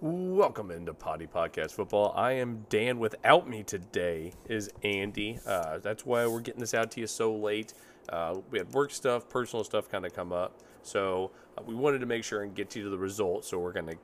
Welcome 0.00 0.70
into 0.70 0.94
Poddy 0.94 1.26
Podcast 1.26 1.72
Football. 1.72 2.12
I 2.16 2.32
am 2.32 2.66
Dan. 2.68 3.00
Without 3.00 3.48
me 3.48 3.64
today 3.64 4.32
is 4.48 4.70
Andy. 4.84 5.40
Uh, 5.44 5.78
that's 5.78 6.06
why 6.06 6.24
we're 6.26 6.40
getting 6.40 6.60
this 6.60 6.74
out 6.74 6.92
to 6.92 7.00
you 7.00 7.08
so 7.08 7.34
late. 7.34 7.74
Uh, 8.08 8.36
we 8.52 8.58
had 8.58 8.72
work 8.72 8.92
stuff, 8.92 9.28
personal 9.28 9.64
stuff 9.64 9.88
kind 9.88 10.06
of 10.06 10.14
come 10.14 10.32
up. 10.32 10.60
So 10.84 11.32
uh, 11.58 11.62
we 11.66 11.74
wanted 11.74 11.98
to 11.98 12.06
make 12.06 12.22
sure 12.22 12.42
and 12.42 12.54
get 12.54 12.76
you 12.76 12.84
to 12.84 12.90
the 12.90 12.98
results. 12.98 13.48
So 13.48 13.58
we're 13.58 13.72
going 13.72 13.88
to 13.88 13.96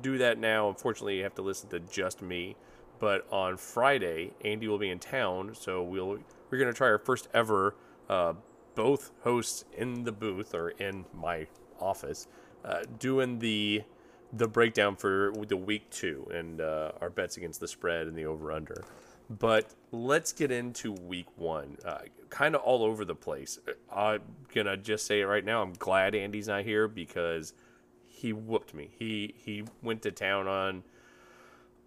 do 0.00 0.16
that 0.18 0.38
now. 0.38 0.70
Unfortunately, 0.70 1.18
you 1.18 1.22
have 1.24 1.34
to 1.34 1.42
listen 1.42 1.68
to 1.68 1.80
just 1.80 2.22
me. 2.22 2.56
But 2.98 3.26
on 3.30 3.56
Friday, 3.56 4.32
Andy 4.44 4.68
will 4.68 4.78
be 4.78 4.90
in 4.90 4.98
town. 4.98 5.54
So 5.54 5.82
we'll, 5.82 6.18
we're 6.50 6.58
going 6.58 6.72
to 6.72 6.76
try 6.76 6.88
our 6.88 6.98
first 6.98 7.28
ever 7.34 7.74
uh, 8.08 8.34
both 8.74 9.10
hosts 9.22 9.64
in 9.76 10.04
the 10.04 10.12
booth 10.12 10.54
or 10.54 10.70
in 10.70 11.04
my 11.14 11.46
office 11.80 12.28
uh, 12.64 12.82
doing 12.98 13.38
the 13.38 13.82
the 14.32 14.48
breakdown 14.48 14.96
for 14.96 15.32
the 15.46 15.56
week 15.56 15.88
two 15.90 16.26
and 16.34 16.60
uh, 16.60 16.90
our 17.00 17.08
bets 17.08 17.36
against 17.36 17.60
the 17.60 17.68
spread 17.68 18.08
and 18.08 18.16
the 18.16 18.26
over 18.26 18.50
under. 18.50 18.84
But 19.30 19.72
let's 19.92 20.32
get 20.32 20.50
into 20.50 20.92
week 20.92 21.26
one. 21.36 21.78
Uh, 21.84 22.00
kind 22.28 22.54
of 22.54 22.60
all 22.62 22.82
over 22.82 23.04
the 23.04 23.14
place. 23.14 23.58
I'm 23.90 24.20
gonna 24.52 24.76
just 24.76 25.06
say 25.06 25.20
it 25.20 25.24
right 25.24 25.44
now. 25.44 25.62
I'm 25.62 25.72
glad 25.72 26.14
Andy's 26.14 26.48
not 26.48 26.64
here 26.64 26.88
because 26.88 27.54
he 28.06 28.32
whooped 28.32 28.74
me. 28.74 28.90
He 28.98 29.34
he 29.36 29.64
went 29.82 30.02
to 30.02 30.10
town 30.10 30.48
on 30.48 30.82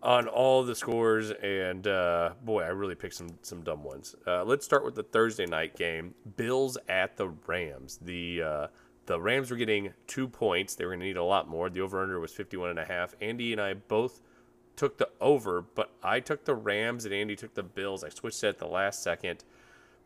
on 0.01 0.27
all 0.27 0.63
the 0.63 0.75
scores, 0.75 1.31
and 1.31 1.85
uh, 1.87 2.31
boy, 2.43 2.63
I 2.63 2.67
really 2.67 2.95
picked 2.95 3.15
some 3.15 3.29
some 3.41 3.61
dumb 3.61 3.83
ones. 3.83 4.15
Uh, 4.25 4.43
let's 4.43 4.65
start 4.65 4.85
with 4.85 4.95
the 4.95 5.03
Thursday 5.03 5.45
night 5.45 5.75
game: 5.75 6.13
Bills 6.37 6.77
at 6.87 7.17
the 7.17 7.29
Rams. 7.47 7.99
The 8.01 8.41
uh, 8.41 8.67
the 9.05 9.19
Rams 9.19 9.51
were 9.51 9.57
getting 9.57 9.91
two 10.07 10.27
points. 10.27 10.75
They 10.75 10.85
were 10.85 10.91
going 10.91 11.01
to 11.01 11.05
need 11.07 11.17
a 11.17 11.23
lot 11.23 11.49
more. 11.49 11.69
The 11.69 11.81
over 11.81 12.01
under 12.01 12.19
was 12.19 12.31
51 12.31 12.69
and 12.69 12.79
a 12.79 12.85
half. 12.85 13.15
Andy 13.21 13.51
and 13.51 13.59
I 13.59 13.73
both 13.73 14.21
took 14.75 14.97
the 14.97 15.09
over, 15.19 15.61
but 15.61 15.91
I 16.03 16.19
took 16.19 16.45
the 16.45 16.55
Rams 16.55 17.05
and 17.05 17.13
Andy 17.13 17.35
took 17.35 17.53
the 17.53 17.63
Bills. 17.63 18.03
I 18.03 18.09
switched 18.09 18.43
it 18.43 18.47
at 18.47 18.59
the 18.59 18.67
last 18.67 19.03
second. 19.03 19.43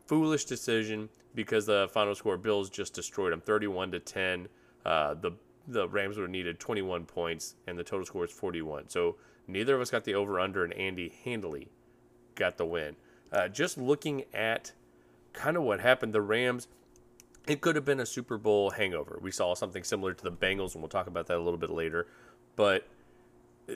Foolish 0.06 0.46
decision 0.46 1.08
because 1.34 1.66
the 1.66 1.88
final 1.92 2.14
score 2.14 2.36
Bills 2.36 2.70
just 2.70 2.94
destroyed 2.94 3.32
them 3.32 3.40
31 3.40 3.92
to 3.92 4.00
10. 4.00 4.48
Uh, 4.84 5.14
the 5.14 5.32
the 5.68 5.88
Rams 5.88 6.16
would 6.16 6.24
have 6.24 6.30
needed 6.30 6.58
21 6.58 7.06
points 7.06 7.54
and 7.66 7.78
the 7.78 7.84
total 7.84 8.04
score 8.04 8.24
is 8.24 8.30
41. 8.30 8.88
So 8.88 9.16
neither 9.46 9.74
of 9.74 9.80
us 9.80 9.90
got 9.90 10.04
the 10.04 10.14
over 10.14 10.38
under 10.40 10.64
and 10.64 10.72
Andy 10.74 11.14
handily 11.24 11.68
got 12.34 12.56
the 12.56 12.66
win. 12.66 12.96
Uh, 13.32 13.48
just 13.48 13.78
looking 13.78 14.24
at 14.32 14.72
kind 15.32 15.56
of 15.56 15.62
what 15.62 15.80
happened, 15.80 16.12
the 16.12 16.22
Rams 16.22 16.68
it 17.46 17.60
could 17.60 17.76
have 17.76 17.84
been 17.84 18.00
a 18.00 18.06
Super 18.06 18.38
Bowl 18.38 18.70
hangover. 18.70 19.18
We 19.20 19.30
saw 19.30 19.54
something 19.54 19.84
similar 19.84 20.14
to 20.14 20.24
the 20.24 20.32
Bengals, 20.32 20.74
and 20.74 20.82
we'll 20.82 20.88
talk 20.88 21.06
about 21.06 21.26
that 21.26 21.36
a 21.36 21.42
little 21.42 21.58
bit 21.58 21.70
later. 21.70 22.06
But 22.56 22.88
uh, 23.68 23.74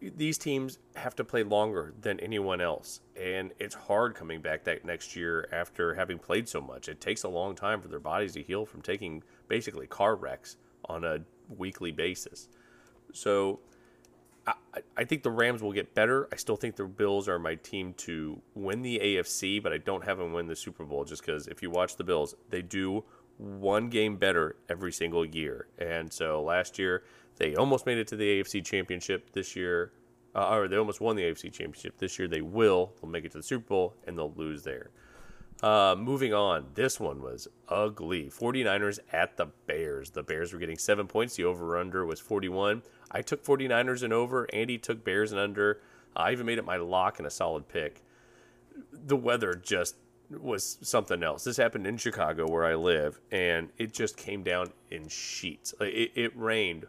these 0.00 0.38
teams 0.38 0.78
have 0.96 1.14
to 1.16 1.24
play 1.24 1.42
longer 1.42 1.92
than 2.00 2.18
anyone 2.20 2.60
else, 2.60 3.00
and 3.20 3.52
it's 3.58 3.74
hard 3.74 4.14
coming 4.14 4.40
back 4.40 4.64
that 4.64 4.84
next 4.84 5.14
year 5.14 5.48
after 5.52 5.94
having 5.94 6.18
played 6.18 6.48
so 6.48 6.60
much. 6.60 6.88
It 6.88 7.00
takes 7.00 7.22
a 7.24 7.28
long 7.28 7.54
time 7.54 7.82
for 7.82 7.88
their 7.88 8.00
bodies 8.00 8.32
to 8.34 8.42
heal 8.42 8.64
from 8.64 8.80
taking 8.80 9.22
basically 9.48 9.86
car 9.86 10.16
wrecks 10.16 10.56
on 10.86 11.04
a 11.04 11.20
weekly 11.54 11.92
basis. 11.92 12.48
So 13.12 13.60
I, 14.96 15.04
think 15.04 15.22
the 15.22 15.30
Rams 15.30 15.62
will 15.62 15.72
get 15.72 15.94
better. 15.94 16.28
I 16.32 16.36
still 16.36 16.56
think 16.56 16.76
the 16.76 16.84
Bills 16.84 17.28
are 17.28 17.38
my 17.38 17.54
team 17.56 17.94
to 17.98 18.40
win 18.54 18.82
the 18.82 18.98
AFC, 18.98 19.62
but 19.62 19.72
I 19.72 19.78
don't 19.78 20.04
have 20.04 20.18
them 20.18 20.32
win 20.32 20.46
the 20.46 20.56
Super 20.56 20.84
Bowl 20.84 21.04
just 21.04 21.24
because 21.24 21.46
if 21.46 21.62
you 21.62 21.70
watch 21.70 21.96
the 21.96 22.04
Bills, 22.04 22.34
they 22.50 22.62
do 22.62 23.04
one 23.38 23.88
game 23.88 24.16
better 24.16 24.56
every 24.68 24.92
single 24.92 25.24
year. 25.24 25.68
And 25.78 26.12
so 26.12 26.42
last 26.42 26.78
year, 26.78 27.04
they 27.36 27.54
almost 27.54 27.86
made 27.86 27.98
it 27.98 28.06
to 28.08 28.16
the 28.16 28.40
AFC 28.40 28.64
Championship. 28.64 29.32
This 29.32 29.54
year, 29.54 29.92
uh, 30.34 30.48
or 30.54 30.68
they 30.68 30.76
almost 30.76 31.00
won 31.00 31.16
the 31.16 31.22
AFC 31.22 31.52
Championship. 31.52 31.98
This 31.98 32.18
year, 32.18 32.28
they 32.28 32.42
will. 32.42 32.92
They'll 33.00 33.10
make 33.10 33.24
it 33.24 33.32
to 33.32 33.38
the 33.38 33.44
Super 33.44 33.66
Bowl 33.66 33.94
and 34.06 34.16
they'll 34.16 34.34
lose 34.36 34.62
there. 34.62 34.90
Uh, 35.62 35.94
moving 35.96 36.34
on, 36.34 36.66
this 36.74 36.98
one 36.98 37.22
was 37.22 37.46
ugly. 37.68 38.24
49ers 38.28 38.98
at 39.12 39.36
the 39.36 39.46
Bears. 39.66 40.10
The 40.10 40.22
Bears 40.22 40.52
were 40.52 40.58
getting 40.58 40.78
seven 40.78 41.06
points. 41.06 41.36
The 41.36 41.44
over 41.44 41.78
under 41.78 42.04
was 42.04 42.18
41. 42.18 42.82
I 43.12 43.22
took 43.22 43.44
49ers 43.44 44.02
and 44.02 44.12
over. 44.12 44.48
Andy 44.52 44.76
took 44.76 45.04
Bears 45.04 45.30
and 45.30 45.40
under. 45.40 45.80
I 46.16 46.32
even 46.32 46.46
made 46.46 46.58
it 46.58 46.64
my 46.64 46.76
lock 46.76 47.18
and 47.18 47.26
a 47.26 47.30
solid 47.30 47.68
pick. 47.68 48.02
The 48.92 49.16
weather 49.16 49.54
just 49.54 49.96
was 50.30 50.78
something 50.82 51.22
else. 51.22 51.44
This 51.44 51.58
happened 51.58 51.86
in 51.86 51.96
Chicago 51.96 52.48
where 52.50 52.64
I 52.64 52.74
live, 52.74 53.20
and 53.30 53.68
it 53.78 53.92
just 53.92 54.16
came 54.16 54.42
down 54.42 54.68
in 54.90 55.08
sheets. 55.08 55.74
It, 55.80 56.12
it 56.14 56.32
rained 56.36 56.86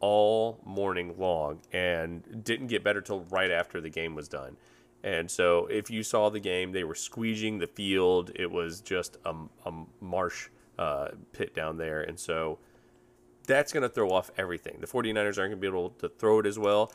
all 0.00 0.60
morning 0.64 1.14
long 1.18 1.60
and 1.72 2.44
didn't 2.44 2.66
get 2.66 2.84
better 2.84 3.00
till 3.00 3.24
right 3.30 3.50
after 3.50 3.80
the 3.80 3.90
game 3.90 4.14
was 4.14 4.28
done. 4.28 4.56
And 5.04 5.30
so, 5.30 5.66
if 5.66 5.90
you 5.90 6.02
saw 6.02 6.30
the 6.30 6.40
game, 6.40 6.72
they 6.72 6.84
were 6.84 6.94
squeegeing 6.94 7.58
the 7.58 7.66
field. 7.66 8.30
It 8.34 8.50
was 8.50 8.80
just 8.80 9.16
a, 9.24 9.34
a 9.66 9.72
marsh 10.00 10.48
uh, 10.78 11.08
pit 11.32 11.54
down 11.54 11.76
there. 11.76 12.02
And 12.02 12.18
so, 12.18 12.58
that's 13.46 13.72
going 13.72 13.82
to 13.82 13.88
throw 13.88 14.10
off 14.10 14.30
everything. 14.38 14.78
The 14.80 14.86
49ers 14.86 15.24
aren't 15.24 15.36
going 15.36 15.50
to 15.50 15.56
be 15.56 15.66
able 15.66 15.90
to 15.90 16.08
throw 16.08 16.38
it 16.38 16.46
as 16.46 16.58
well. 16.58 16.92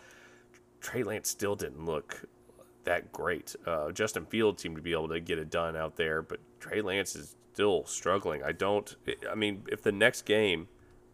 Trey 0.79 1.03
Lance 1.03 1.29
still 1.29 1.56
didn't 1.56 1.85
look 1.85 2.23
that 2.85 3.12
great. 3.12 3.56
Uh, 3.66 3.91
Justin 3.91 4.25
Fields 4.25 4.62
seemed 4.62 4.78
to 4.78 4.81
be 4.81 4.94
able 4.94 5.09
to 5.09 5.19
get 5.19 5.38
it 5.38 5.50
done 5.50 5.75
out 5.75 5.97
there, 5.97 6.22
but 6.22 6.39
Trey 6.59 6.81
Lance 6.81 7.16
is 7.16 7.35
still 7.53 7.85
struggling. 7.85 8.44
I 8.44 8.53
don't, 8.53 8.95
I 9.29 9.35
mean, 9.35 9.63
if 9.69 9.81
the 9.81 9.91
next 9.91 10.24
game, 10.24 10.68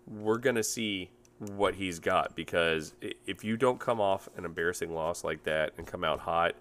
we're 0.06 0.38
going 0.38 0.56
to 0.56 0.64
see 0.64 1.10
what 1.40 1.76
he's 1.76 2.00
got 2.00 2.36
because 2.36 2.94
if 3.26 3.44
you 3.44 3.58
don't 3.58 3.80
come 3.80 4.00
off 4.00 4.30
an 4.38 4.46
embarrassing 4.46 4.94
loss 4.94 5.24
like 5.24 5.44
that 5.44 5.74
and 5.78 5.88
come 5.88 6.04
out 6.04 6.20
hot, 6.20 6.56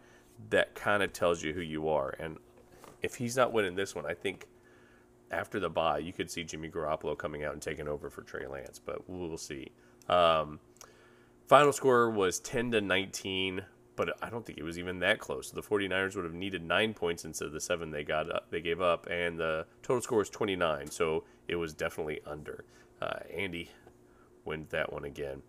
that 0.51 0.75
kind 0.75 1.03
of 1.03 1.13
tells 1.13 1.43
you 1.43 1.53
who 1.53 1.61
you 1.61 1.89
are. 1.89 2.15
And 2.19 2.39
if 3.03 3.17
he's 3.17 3.37
not 3.37 3.53
winning 3.53 3.75
this 3.75 3.95
one, 3.95 4.07
I 4.07 4.15
think 4.15 4.47
after 5.31 5.59
the 5.59 5.71
bye, 5.71 5.99
you 5.99 6.13
could 6.13 6.31
see 6.31 6.45
Jimmy 6.45 6.69
Garoppolo 6.69 7.17
coming 7.17 7.45
out 7.45 7.53
and 7.55 7.63
taking 7.63 7.89
over 7.89 8.11
for 8.11 8.23
Trey 8.23 8.47
Lance, 8.47 8.79
but 8.79 9.09
we'll 9.09 9.39
see. 9.39 9.73
Um, 10.09 10.61
final 11.49 11.73
score 11.73 12.11
was 12.11 12.39
10 12.41 12.73
to 12.73 12.81
19, 12.81 13.65
but 13.97 14.17
I 14.23 14.29
don't 14.29 14.45
think 14.45 14.59
it 14.59 14.63
was 14.63 14.79
even 14.79 14.99
that 15.01 15.19
close. 15.19 15.51
The 15.51 15.63
49ers 15.63 16.15
would 16.17 16.25
have 16.25 16.35
needed 16.35 16.63
nine 16.63 16.93
points 16.93 17.25
instead 17.25 17.47
of 17.47 17.53
the 17.53 17.61
seven 17.61 17.91
they 17.91 18.05
got 18.05 18.31
up, 18.31 18.51
they 18.51 18.61
gave 18.61 18.81
up, 18.81 19.07
and 19.11 19.39
the 19.39 19.67
total 19.83 20.03
score 20.03 20.19
was 20.19 20.31
29, 20.31 20.91
so 20.91 21.25
it 21.49 21.57
was 21.57 21.73
definitely 21.73 22.21
under. 22.27 22.65
Uh, 23.01 23.21
Andy 23.35 23.71
wins 24.45 24.71
that 24.71 24.93
one 24.93 25.05
again. 25.05 25.43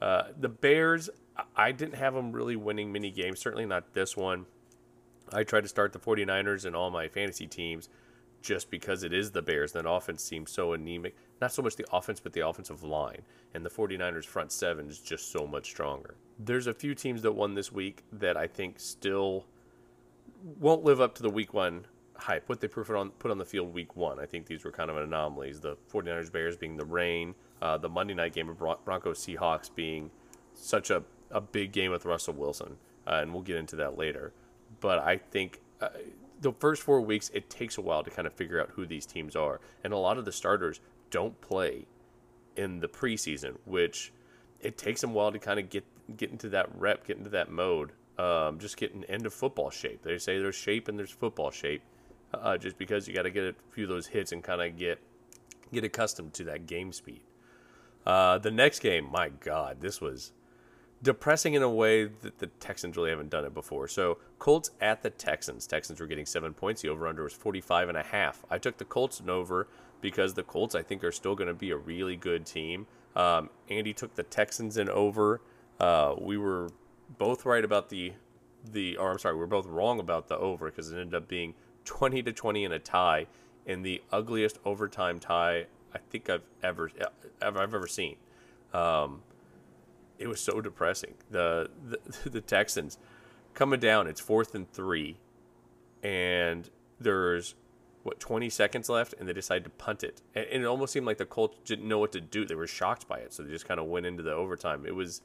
Uh, 0.00 0.24
the 0.38 0.48
Bears, 0.48 1.10
I 1.56 1.72
didn't 1.72 1.94
have 1.94 2.14
them 2.14 2.32
really 2.32 2.56
winning 2.56 2.92
many 2.92 3.10
games, 3.10 3.40
certainly 3.40 3.66
not 3.66 3.94
this 3.94 4.16
one. 4.16 4.46
I 5.32 5.44
tried 5.44 5.62
to 5.62 5.68
start 5.68 5.92
the 5.92 5.98
49ers 5.98 6.64
in 6.66 6.74
all 6.74 6.90
my 6.90 7.08
fantasy 7.08 7.46
teams 7.46 7.88
just 8.40 8.70
because 8.70 9.02
it 9.02 9.12
is 9.12 9.30
the 9.30 9.42
Bears. 9.42 9.72
That 9.72 9.88
offense 9.88 10.22
seems 10.22 10.50
so 10.50 10.72
anemic. 10.72 11.16
Not 11.40 11.52
so 11.52 11.62
much 11.62 11.76
the 11.76 11.86
offense, 11.92 12.20
but 12.20 12.32
the 12.32 12.46
offensive 12.46 12.82
line. 12.82 13.22
And 13.54 13.64
the 13.64 13.70
49ers' 13.70 14.24
front 14.24 14.52
seven 14.52 14.88
is 14.88 15.00
just 15.00 15.30
so 15.30 15.46
much 15.46 15.66
stronger. 15.66 16.14
There's 16.38 16.66
a 16.66 16.74
few 16.74 16.94
teams 16.94 17.22
that 17.22 17.32
won 17.32 17.54
this 17.54 17.72
week 17.72 18.04
that 18.12 18.36
I 18.36 18.46
think 18.46 18.78
still 18.78 19.46
won't 20.60 20.84
live 20.84 21.00
up 21.00 21.14
to 21.16 21.22
the 21.22 21.30
week 21.30 21.52
one 21.52 21.86
hype. 22.16 22.48
What 22.48 22.60
they 22.60 22.68
put 22.68 22.90
on, 22.90 23.10
put 23.10 23.30
on 23.30 23.38
the 23.38 23.44
field 23.44 23.72
week 23.72 23.96
one. 23.96 24.18
I 24.18 24.26
think 24.26 24.46
these 24.46 24.64
were 24.64 24.72
kind 24.72 24.90
of 24.90 24.96
anomalies. 24.96 25.60
The 25.60 25.76
49ers 25.92 26.30
Bears 26.30 26.56
being 26.56 26.76
the 26.76 26.84
rain, 26.84 27.34
uh, 27.62 27.78
the 27.78 27.88
Monday 27.88 28.14
night 28.14 28.34
game 28.34 28.48
of 28.48 28.58
Broncos 28.58 29.18
Seahawks 29.24 29.70
being 29.74 30.10
such 30.54 30.90
a, 30.90 31.02
a 31.30 31.40
big 31.40 31.72
game 31.72 31.90
with 31.90 32.04
Russell 32.04 32.34
Wilson. 32.34 32.76
Uh, 33.06 33.20
and 33.22 33.32
we'll 33.32 33.42
get 33.42 33.56
into 33.56 33.76
that 33.76 33.96
later. 33.98 34.32
But 34.80 34.98
I 35.00 35.16
think. 35.16 35.60
Uh, 35.80 35.88
the 36.40 36.52
first 36.52 36.82
four 36.82 37.00
weeks, 37.00 37.30
it 37.34 37.50
takes 37.50 37.78
a 37.78 37.80
while 37.80 38.04
to 38.04 38.10
kind 38.10 38.26
of 38.26 38.32
figure 38.32 38.60
out 38.60 38.70
who 38.70 38.86
these 38.86 39.04
teams 39.04 39.34
are. 39.34 39.60
And 39.82 39.92
a 39.92 39.96
lot 39.96 40.18
of 40.18 40.24
the 40.24 40.30
starters 40.30 40.80
don't 41.10 41.40
play 41.40 41.86
in 42.56 42.80
the 42.80 42.88
preseason, 42.88 43.56
which 43.64 44.12
it 44.60 44.76
takes 44.76 45.00
them 45.00 45.10
a 45.10 45.12
while 45.14 45.32
to 45.32 45.38
kind 45.38 45.58
of 45.58 45.70
get 45.70 45.84
get 46.16 46.30
into 46.30 46.48
that 46.50 46.68
rep, 46.74 47.06
get 47.06 47.18
into 47.18 47.30
that 47.30 47.50
mode, 47.50 47.92
um, 48.18 48.58
just 48.58 48.76
getting 48.76 49.04
into 49.08 49.30
football 49.30 49.70
shape. 49.70 50.02
They 50.02 50.18
say 50.18 50.38
there's 50.38 50.54
shape 50.54 50.88
and 50.88 50.98
there's 50.98 51.10
football 51.10 51.50
shape, 51.50 51.82
uh, 52.34 52.56
just 52.56 52.78
because 52.78 53.06
you 53.06 53.14
got 53.14 53.22
to 53.22 53.30
get 53.30 53.44
a 53.44 53.54
few 53.70 53.84
of 53.84 53.90
those 53.90 54.06
hits 54.06 54.32
and 54.32 54.42
kind 54.42 54.60
of 54.60 54.76
get 54.76 54.98
get 55.72 55.84
accustomed 55.84 56.34
to 56.34 56.44
that 56.44 56.66
game 56.66 56.92
speed. 56.92 57.20
Uh, 58.06 58.38
the 58.38 58.50
next 58.50 58.80
game, 58.80 59.10
my 59.10 59.28
God, 59.28 59.80
this 59.80 60.00
was 60.00 60.32
depressing 61.02 61.54
in 61.54 61.62
a 61.62 61.70
way 61.70 62.04
that 62.06 62.38
the 62.38 62.46
Texans 62.46 62.96
really 62.96 63.10
haven't 63.10 63.30
done 63.30 63.44
it 63.44 63.54
before. 63.54 63.88
So 63.88 64.18
Colts 64.38 64.70
at 64.80 65.02
the 65.02 65.10
Texans. 65.10 65.66
Texans 65.66 66.00
were 66.00 66.06
getting 66.06 66.26
seven 66.26 66.52
points. 66.52 66.82
The 66.82 66.88
over-under 66.88 67.22
was 67.22 67.32
45 67.32 67.88
and 67.88 67.98
a 67.98 68.02
half. 68.02 68.44
I 68.50 68.58
took 68.58 68.78
the 68.78 68.84
Colts 68.84 69.20
and 69.20 69.30
over 69.30 69.68
because 70.00 70.34
the 70.34 70.42
Colts, 70.42 70.74
I 70.74 70.82
think, 70.82 71.04
are 71.04 71.12
still 71.12 71.34
going 71.34 71.48
to 71.48 71.54
be 71.54 71.70
a 71.70 71.76
really 71.76 72.16
good 72.16 72.46
team. 72.46 72.86
Um, 73.14 73.50
Andy 73.68 73.92
took 73.92 74.14
the 74.14 74.22
Texans 74.22 74.76
and 74.76 74.90
over. 74.90 75.40
Uh, 75.80 76.14
we 76.18 76.36
were 76.36 76.68
both 77.16 77.44
right 77.44 77.64
about 77.64 77.88
the 77.88 78.12
the, 78.72 78.96
or 78.96 79.12
I'm 79.12 79.18
sorry, 79.18 79.36
we 79.36 79.44
are 79.44 79.46
both 79.46 79.66
wrong 79.66 80.00
about 80.00 80.28
the 80.28 80.36
over 80.36 80.66
because 80.66 80.90
it 80.90 80.98
ended 80.98 81.14
up 81.14 81.28
being 81.28 81.54
20 81.84 82.22
to 82.24 82.32
20 82.32 82.64
in 82.64 82.72
a 82.72 82.78
tie 82.78 83.26
in 83.66 83.82
the 83.82 84.02
ugliest 84.12 84.58
overtime 84.64 85.20
tie 85.20 85.66
I 85.94 85.98
think 86.10 86.28
I've 86.28 86.42
ever 86.62 86.90
ever 87.40 87.60
I've 87.60 87.74
ever 87.74 87.86
seen. 87.86 88.16
Um, 88.74 89.22
it 90.18 90.26
was 90.26 90.40
so 90.40 90.60
depressing. 90.60 91.14
The, 91.30 91.70
the 91.84 92.30
the 92.30 92.40
Texans 92.40 92.98
coming 93.54 93.80
down. 93.80 94.06
It's 94.06 94.20
fourth 94.20 94.54
and 94.54 94.70
three, 94.70 95.18
and 96.02 96.68
there's 97.00 97.54
what 98.02 98.20
20 98.20 98.48
seconds 98.48 98.88
left, 98.88 99.14
and 99.18 99.28
they 99.28 99.32
decide 99.32 99.64
to 99.64 99.70
punt 99.70 100.02
it. 100.02 100.22
And, 100.34 100.46
and 100.46 100.62
it 100.62 100.66
almost 100.66 100.92
seemed 100.92 101.06
like 101.06 101.18
the 101.18 101.26
Colts 101.26 101.58
didn't 101.64 101.86
know 101.86 101.98
what 101.98 102.12
to 102.12 102.20
do. 102.20 102.44
They 102.44 102.54
were 102.54 102.66
shocked 102.66 103.08
by 103.08 103.18
it, 103.18 103.32
so 103.32 103.42
they 103.42 103.50
just 103.50 103.66
kind 103.68 103.80
of 103.80 103.86
went 103.86 104.06
into 104.06 104.22
the 104.22 104.32
overtime. 104.32 104.84
It 104.86 104.94
was 104.94 105.22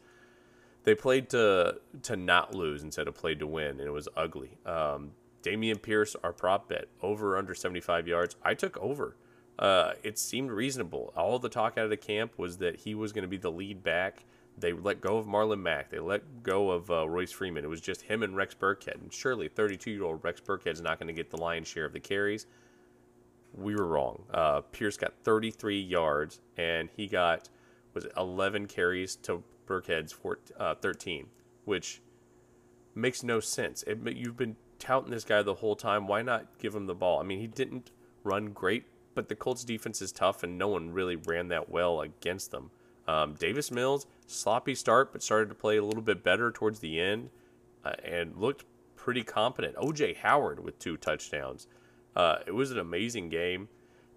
they 0.83 0.95
played 0.95 1.29
to 1.29 1.79
to 2.03 2.15
not 2.15 2.53
lose 2.53 2.83
instead 2.83 3.07
of 3.07 3.15
played 3.15 3.39
to 3.39 3.47
win, 3.47 3.79
and 3.79 3.81
it 3.81 3.91
was 3.91 4.07
ugly. 4.15 4.57
Um, 4.65 5.11
Dameon 5.43 5.81
Pierce, 5.81 6.15
our 6.23 6.33
prop 6.33 6.69
bet, 6.69 6.87
over 7.01 7.37
under 7.37 7.53
75 7.53 8.07
yards. 8.07 8.35
I 8.43 8.53
took 8.53 8.77
over. 8.77 9.17
Uh, 9.59 9.93
it 10.01 10.17
seemed 10.17 10.51
reasonable. 10.51 11.13
All 11.15 11.37
the 11.37 11.49
talk 11.49 11.77
out 11.77 11.83
of 11.83 11.89
the 11.89 11.97
camp 11.97 12.37
was 12.37 12.57
that 12.57 12.77
he 12.77 12.95
was 12.95 13.11
going 13.11 13.23
to 13.23 13.27
be 13.27 13.37
the 13.37 13.51
lead 13.51 13.83
back. 13.83 14.25
They 14.57 14.73
let 14.73 15.01
go 15.01 15.17
of 15.17 15.25
Marlon 15.25 15.61
Mack. 15.61 15.89
They 15.89 15.99
let 15.99 16.43
go 16.43 16.71
of 16.71 16.89
uh, 16.89 17.07
Royce 17.07 17.31
Freeman. 17.31 17.63
It 17.63 17.69
was 17.69 17.81
just 17.81 18.03
him 18.03 18.23
and 18.23 18.35
Rex 18.35 18.55
Burkhead. 18.55 19.01
And 19.01 19.11
surely 19.11 19.47
32 19.47 19.91
year 19.91 20.03
old 20.03 20.23
Rex 20.23 20.39
Burkhead 20.41 20.73
is 20.73 20.81
not 20.81 20.99
going 20.99 21.07
to 21.07 21.13
get 21.13 21.31
the 21.31 21.37
lion's 21.37 21.67
share 21.67 21.85
of 21.85 21.93
the 21.93 21.99
carries. 21.99 22.45
We 23.53 23.75
were 23.75 23.87
wrong. 23.87 24.23
Uh, 24.33 24.61
Pierce 24.61 24.97
got 24.97 25.13
33 25.23 25.79
yards, 25.79 26.41
and 26.57 26.89
he 26.95 27.07
got 27.07 27.49
was 27.93 28.07
11 28.17 28.67
carries 28.67 29.15
to 29.17 29.43
Burkhead's 29.67 30.11
14, 30.11 30.57
uh, 30.59 30.75
13, 30.75 31.27
which 31.65 32.01
makes 32.95 33.23
no 33.23 33.39
sense. 33.39 33.83
It, 33.83 33.99
you've 34.15 34.37
been 34.37 34.55
touting 34.79 35.11
this 35.11 35.23
guy 35.23 35.41
the 35.41 35.55
whole 35.55 35.75
time. 35.75 36.07
Why 36.07 36.21
not 36.21 36.57
give 36.57 36.75
him 36.75 36.87
the 36.87 36.95
ball? 36.95 37.19
I 37.19 37.23
mean, 37.23 37.39
he 37.39 37.47
didn't 37.47 37.91
run 38.23 38.47
great, 38.47 38.85
but 39.13 39.29
the 39.29 39.35
Colts 39.35 39.63
defense 39.63 40.01
is 40.01 40.11
tough, 40.11 40.43
and 40.43 40.57
no 40.57 40.67
one 40.67 40.91
really 40.91 41.15
ran 41.15 41.49
that 41.49 41.69
well 41.69 42.01
against 42.01 42.51
them. 42.51 42.71
Um, 43.07 43.33
Davis 43.33 43.71
Mills, 43.71 44.05
sloppy 44.27 44.75
start, 44.75 45.11
but 45.11 45.21
started 45.21 45.49
to 45.49 45.55
play 45.55 45.77
a 45.77 45.83
little 45.83 46.01
bit 46.01 46.23
better 46.23 46.51
towards 46.51 46.79
the 46.79 46.99
end 46.99 47.29
uh, 47.83 47.93
and 48.03 48.35
looked 48.37 48.65
pretty 48.95 49.23
competent. 49.23 49.75
OJ 49.75 50.17
Howard 50.17 50.63
with 50.63 50.79
two 50.79 50.97
touchdowns. 50.97 51.67
Uh, 52.15 52.37
it 52.45 52.51
was 52.51 52.71
an 52.71 52.79
amazing 52.79 53.29
game 53.29 53.67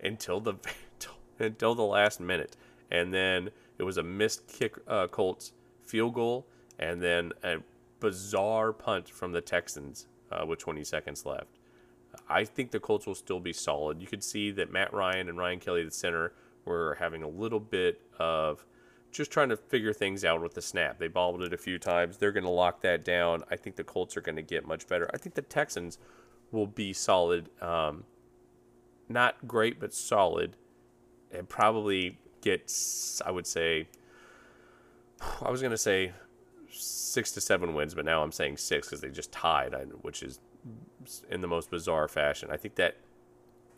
until 0.03 0.41
the 0.41 0.55
until 1.39 1.75
the 1.75 1.83
last 1.83 2.21
minute, 2.21 2.57
and 2.91 3.13
then 3.13 3.51
it 3.79 3.83
was 3.83 3.97
a 3.97 4.03
missed 4.03 4.47
kick 4.47 4.77
uh, 4.87 5.07
Colts 5.09 5.53
field 5.83 6.15
goal, 6.15 6.47
and 6.79 7.03
then 7.03 7.33
a 7.43 7.57
bizarre 8.01 8.73
punt 8.73 9.09
from 9.09 9.33
the 9.33 9.41
Texans 9.41 10.07
uh, 10.31 10.45
with 10.47 10.59
20 10.59 10.85
seconds 10.85 11.25
left. 11.25 11.59
I 12.29 12.45
think 12.45 12.71
the 12.71 12.81
Colts 12.81 13.07
will 13.07 13.15
still 13.15 13.41
be 13.41 13.53
solid. 13.53 14.01
You 14.01 14.07
could 14.07 14.25
see 14.25 14.51
that 14.53 14.73
Matt 14.73 14.93
Ryan 14.93 15.29
and 15.29 15.39
Ryan 15.39 15.61
Kelly, 15.61 15.85
the 15.85 15.91
center, 15.91 16.33
were 16.65 16.97
having 16.99 17.23
a 17.23 17.29
little 17.29 17.61
bit 17.61 18.01
of 18.19 18.65
just 19.17 19.31
trying 19.31 19.49
to 19.49 19.57
figure 19.57 19.93
things 19.93 20.25
out 20.25 20.43
with 20.43 20.55
the 20.55 20.63
snap. 20.63 20.99
They 20.99 21.09
bobbled 21.09 21.43
it 21.43 21.53
a 21.53 21.57
few 21.57 21.79
times. 21.79 22.19
They're 22.19 22.33
going 22.33 22.45
to 22.45 22.51
lock 22.51 22.83
that 22.83 23.05
down. 23.05 23.43
I 23.51 23.57
think 23.57 23.77
the 23.77 23.85
Colts 23.85 24.17
are 24.17 24.21
going 24.21 24.37
to 24.37 24.43
get 24.43 24.67
much 24.67 24.87
better. 24.87 25.11
I 25.13 25.19
think 25.19 25.35
the 25.35 25.43
Texans 25.43 25.99
will 26.53 26.67
be 26.67 26.93
solid. 26.93 27.49
Um, 27.63 28.05
not 29.09 29.47
great, 29.47 29.81
but 29.81 29.95
solid. 29.95 30.57
And 31.33 31.49
probably 31.49 32.19
get, 32.41 32.73
I 33.25 33.31
would 33.31 33.47
say, 33.47 33.89
I 35.41 35.51
was 35.51 35.61
going 35.61 35.71
to 35.71 35.79
say 35.79 36.13
six 36.71 37.33
to 37.33 37.41
seven 37.41 37.75
wins, 37.75 37.95
but 37.95 38.05
now 38.05 38.23
I'm 38.23 38.33
saying 38.33 38.59
six 38.59 38.87
because 38.87 39.01
they 39.01 39.11
just 39.11 39.33
tied, 39.33 39.75
which 40.03 40.23
is 40.23 40.41
in 41.31 41.41
the 41.41 41.49
most 41.49 41.71
bizarre 41.71 42.09
fashion. 42.09 42.51
I 42.51 42.57
think 42.57 42.75
that 42.77 42.97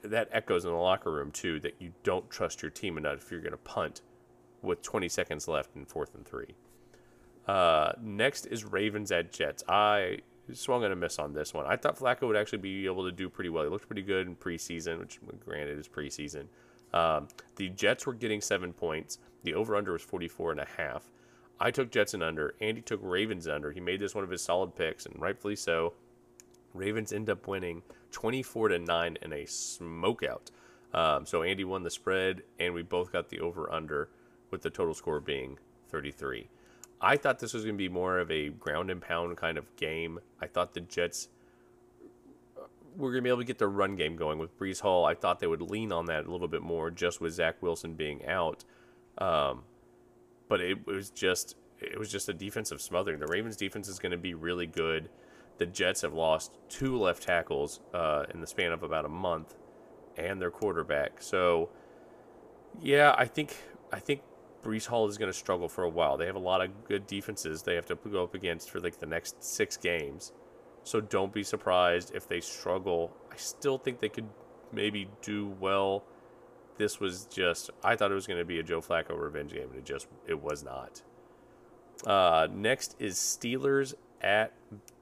that 0.02 0.28
echoes 0.30 0.64
in 0.64 0.70
the 0.70 0.76
locker 0.76 1.10
room 1.10 1.30
too 1.30 1.58
that 1.60 1.74
you 1.80 1.92
don't 2.04 2.30
trust 2.30 2.62
your 2.62 2.70
team 2.70 2.96
enough 2.96 3.18
if 3.18 3.30
you're 3.30 3.40
going 3.40 3.52
to 3.52 3.56
punt 3.58 4.00
with 4.62 4.82
20 4.82 5.08
seconds 5.08 5.48
left 5.48 5.74
in 5.76 5.84
fourth 5.84 6.14
and 6.14 6.26
three. 6.26 6.54
Uh, 7.46 7.92
next 8.02 8.46
is 8.46 8.64
Ravens 8.64 9.10
at 9.10 9.32
Jets. 9.32 9.64
I 9.68 10.18
swung 10.52 10.84
on 10.84 10.92
a 10.92 10.96
miss 10.96 11.18
on 11.18 11.32
this 11.32 11.54
one. 11.54 11.66
I 11.66 11.76
thought 11.76 11.98
Flacco 11.98 12.22
would 12.22 12.36
actually 12.36 12.58
be 12.58 12.86
able 12.86 13.04
to 13.04 13.12
do 13.12 13.28
pretty 13.28 13.50
well. 13.50 13.64
He 13.64 13.70
looked 13.70 13.86
pretty 13.86 14.02
good 14.02 14.26
in 14.26 14.36
preseason, 14.36 14.98
which 14.98 15.18
granted 15.44 15.78
is 15.78 15.88
preseason. 15.88 16.46
Um, 16.92 17.28
the 17.56 17.68
Jets 17.70 18.06
were 18.06 18.14
getting 18.14 18.40
seven 18.40 18.72
points. 18.72 19.18
The 19.44 19.54
over/under 19.54 19.92
was 19.92 20.02
44 20.02 20.52
and 20.52 20.60
a 20.60 20.68
half. 20.76 21.10
I 21.60 21.70
took 21.70 21.90
Jets 21.90 22.14
and 22.14 22.22
under. 22.22 22.54
Andy 22.60 22.80
took 22.80 23.00
Ravens 23.02 23.48
under. 23.48 23.72
He 23.72 23.80
made 23.80 24.00
this 24.00 24.14
one 24.14 24.24
of 24.24 24.30
his 24.30 24.42
solid 24.42 24.74
picks, 24.76 25.06
and 25.06 25.20
rightfully 25.20 25.56
so. 25.56 25.94
Ravens 26.72 27.12
end 27.12 27.28
up 27.30 27.46
winning 27.46 27.82
24 28.12 28.68
to 28.68 28.78
9 28.78 29.18
in 29.20 29.32
a 29.32 29.44
smokeout. 29.44 30.50
Um, 30.94 31.26
so 31.26 31.42
Andy 31.42 31.64
won 31.64 31.82
the 31.82 31.90
spread, 31.90 32.42
and 32.58 32.72
we 32.72 32.82
both 32.82 33.12
got 33.12 33.28
the 33.28 33.40
over 33.40 33.70
under, 33.72 34.08
with 34.50 34.62
the 34.62 34.70
total 34.70 34.94
score 34.94 35.20
being 35.20 35.58
33. 35.88 36.48
I 37.00 37.16
thought 37.16 37.38
this 37.38 37.54
was 37.54 37.64
going 37.64 37.76
to 37.76 37.78
be 37.78 37.88
more 37.88 38.18
of 38.18 38.30
a 38.30 38.48
ground 38.48 38.90
and 38.90 39.00
pound 39.00 39.36
kind 39.36 39.56
of 39.56 39.74
game. 39.76 40.18
I 40.40 40.46
thought 40.46 40.74
the 40.74 40.80
Jets 40.80 41.28
uh, 42.56 42.62
were 42.96 43.10
going 43.10 43.22
to 43.22 43.22
be 43.22 43.30
able 43.30 43.38
to 43.38 43.44
get 43.44 43.58
their 43.58 43.68
run 43.68 43.94
game 43.94 44.16
going 44.16 44.38
with 44.38 44.58
Breece 44.58 44.80
Hall. 44.80 45.04
I 45.04 45.14
thought 45.14 45.38
they 45.38 45.46
would 45.46 45.62
lean 45.62 45.92
on 45.92 46.06
that 46.06 46.26
a 46.26 46.30
little 46.30 46.48
bit 46.48 46.62
more, 46.62 46.90
just 46.90 47.20
with 47.20 47.34
Zach 47.34 47.62
Wilson 47.62 47.94
being 47.94 48.26
out. 48.26 48.64
Um, 49.18 49.62
but 50.48 50.60
it 50.60 50.86
was 50.86 51.10
just 51.10 51.56
it 51.80 51.98
was 51.98 52.10
just 52.10 52.28
a 52.28 52.34
defensive 52.34 52.80
smothering. 52.80 53.20
The 53.20 53.26
Ravens 53.26 53.56
defense 53.56 53.86
is 53.88 54.00
going 54.00 54.12
to 54.12 54.18
be 54.18 54.34
really 54.34 54.66
good 54.66 55.08
the 55.58 55.66
Jets 55.66 56.02
have 56.02 56.14
lost 56.14 56.56
two 56.68 56.96
left 56.96 57.24
tackles 57.24 57.80
uh, 57.92 58.24
in 58.32 58.40
the 58.40 58.46
span 58.46 58.72
of 58.72 58.82
about 58.82 59.04
a 59.04 59.08
month, 59.08 59.56
and 60.16 60.40
their 60.40 60.50
quarterback. 60.50 61.20
So, 61.20 61.68
yeah, 62.80 63.14
I 63.18 63.26
think 63.26 63.56
I 63.92 63.98
think 63.98 64.22
Breece 64.62 64.86
Hall 64.86 65.08
is 65.08 65.18
going 65.18 65.30
to 65.30 65.36
struggle 65.36 65.68
for 65.68 65.84
a 65.84 65.88
while. 65.88 66.16
They 66.16 66.26
have 66.26 66.36
a 66.36 66.40
lot 66.40 66.60
of 66.60 66.84
good 66.84 67.06
defenses 67.06 67.62
they 67.62 67.74
have 67.74 67.86
to 67.86 67.94
go 67.94 68.24
up 68.24 68.34
against 68.34 68.70
for 68.70 68.80
like 68.80 68.98
the 68.98 69.06
next 69.06 69.42
six 69.42 69.76
games. 69.76 70.32
So 70.84 71.00
don't 71.00 71.32
be 71.32 71.42
surprised 71.42 72.14
if 72.14 72.28
they 72.28 72.40
struggle. 72.40 73.12
I 73.30 73.36
still 73.36 73.78
think 73.78 74.00
they 74.00 74.08
could 74.08 74.28
maybe 74.72 75.08
do 75.22 75.54
well. 75.60 76.04
This 76.76 77.00
was 77.00 77.26
just 77.26 77.70
I 77.82 77.96
thought 77.96 78.10
it 78.10 78.14
was 78.14 78.26
going 78.26 78.38
to 78.38 78.44
be 78.44 78.58
a 78.58 78.62
Joe 78.62 78.80
Flacco 78.80 79.18
revenge 79.18 79.52
game, 79.52 79.68
and 79.70 79.76
it 79.76 79.84
just 79.84 80.06
it 80.26 80.40
was 80.40 80.62
not. 80.62 81.02
Uh, 82.06 82.46
next 82.52 82.96
is 82.98 83.16
Steelers 83.16 83.94
at 84.20 84.52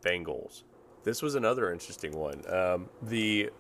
Bengals. 0.03 0.63
This 1.05 1.23
was 1.23 1.35
another 1.35 1.73
interesting 1.73 2.13
one. 2.13 2.43
Um, 2.53 2.89
the 3.03 3.51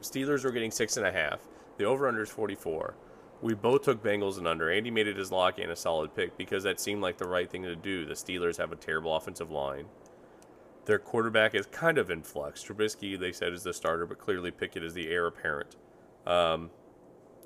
Steelers 0.00 0.44
were 0.44 0.50
getting 0.50 0.70
six 0.70 0.96
and 0.96 1.06
a 1.06 1.12
half. 1.12 1.40
The 1.78 1.84
over 1.84 2.08
under 2.08 2.22
is 2.22 2.30
44. 2.30 2.94
We 3.42 3.54
both 3.54 3.82
took 3.82 4.02
Bengals 4.02 4.38
and 4.38 4.48
under. 4.48 4.70
Andy 4.70 4.90
made 4.90 5.06
it 5.06 5.16
his 5.16 5.30
lock 5.30 5.58
and 5.58 5.70
a 5.70 5.76
solid 5.76 6.14
pick 6.14 6.36
because 6.38 6.62
that 6.62 6.80
seemed 6.80 7.02
like 7.02 7.18
the 7.18 7.28
right 7.28 7.50
thing 7.50 7.62
to 7.64 7.76
do. 7.76 8.06
The 8.06 8.14
Steelers 8.14 8.56
have 8.56 8.72
a 8.72 8.76
terrible 8.76 9.14
offensive 9.14 9.50
line. 9.50 9.86
Their 10.86 10.98
quarterback 10.98 11.54
is 11.54 11.66
kind 11.66 11.98
of 11.98 12.10
in 12.10 12.22
flux. 12.22 12.64
Trubisky, 12.64 13.18
they 13.18 13.32
said, 13.32 13.52
is 13.52 13.62
the 13.62 13.74
starter, 13.74 14.06
but 14.06 14.18
clearly 14.18 14.50
Pickett 14.50 14.84
is 14.84 14.94
the 14.94 15.08
heir 15.08 15.26
apparent. 15.26 15.76
Um, 16.26 16.70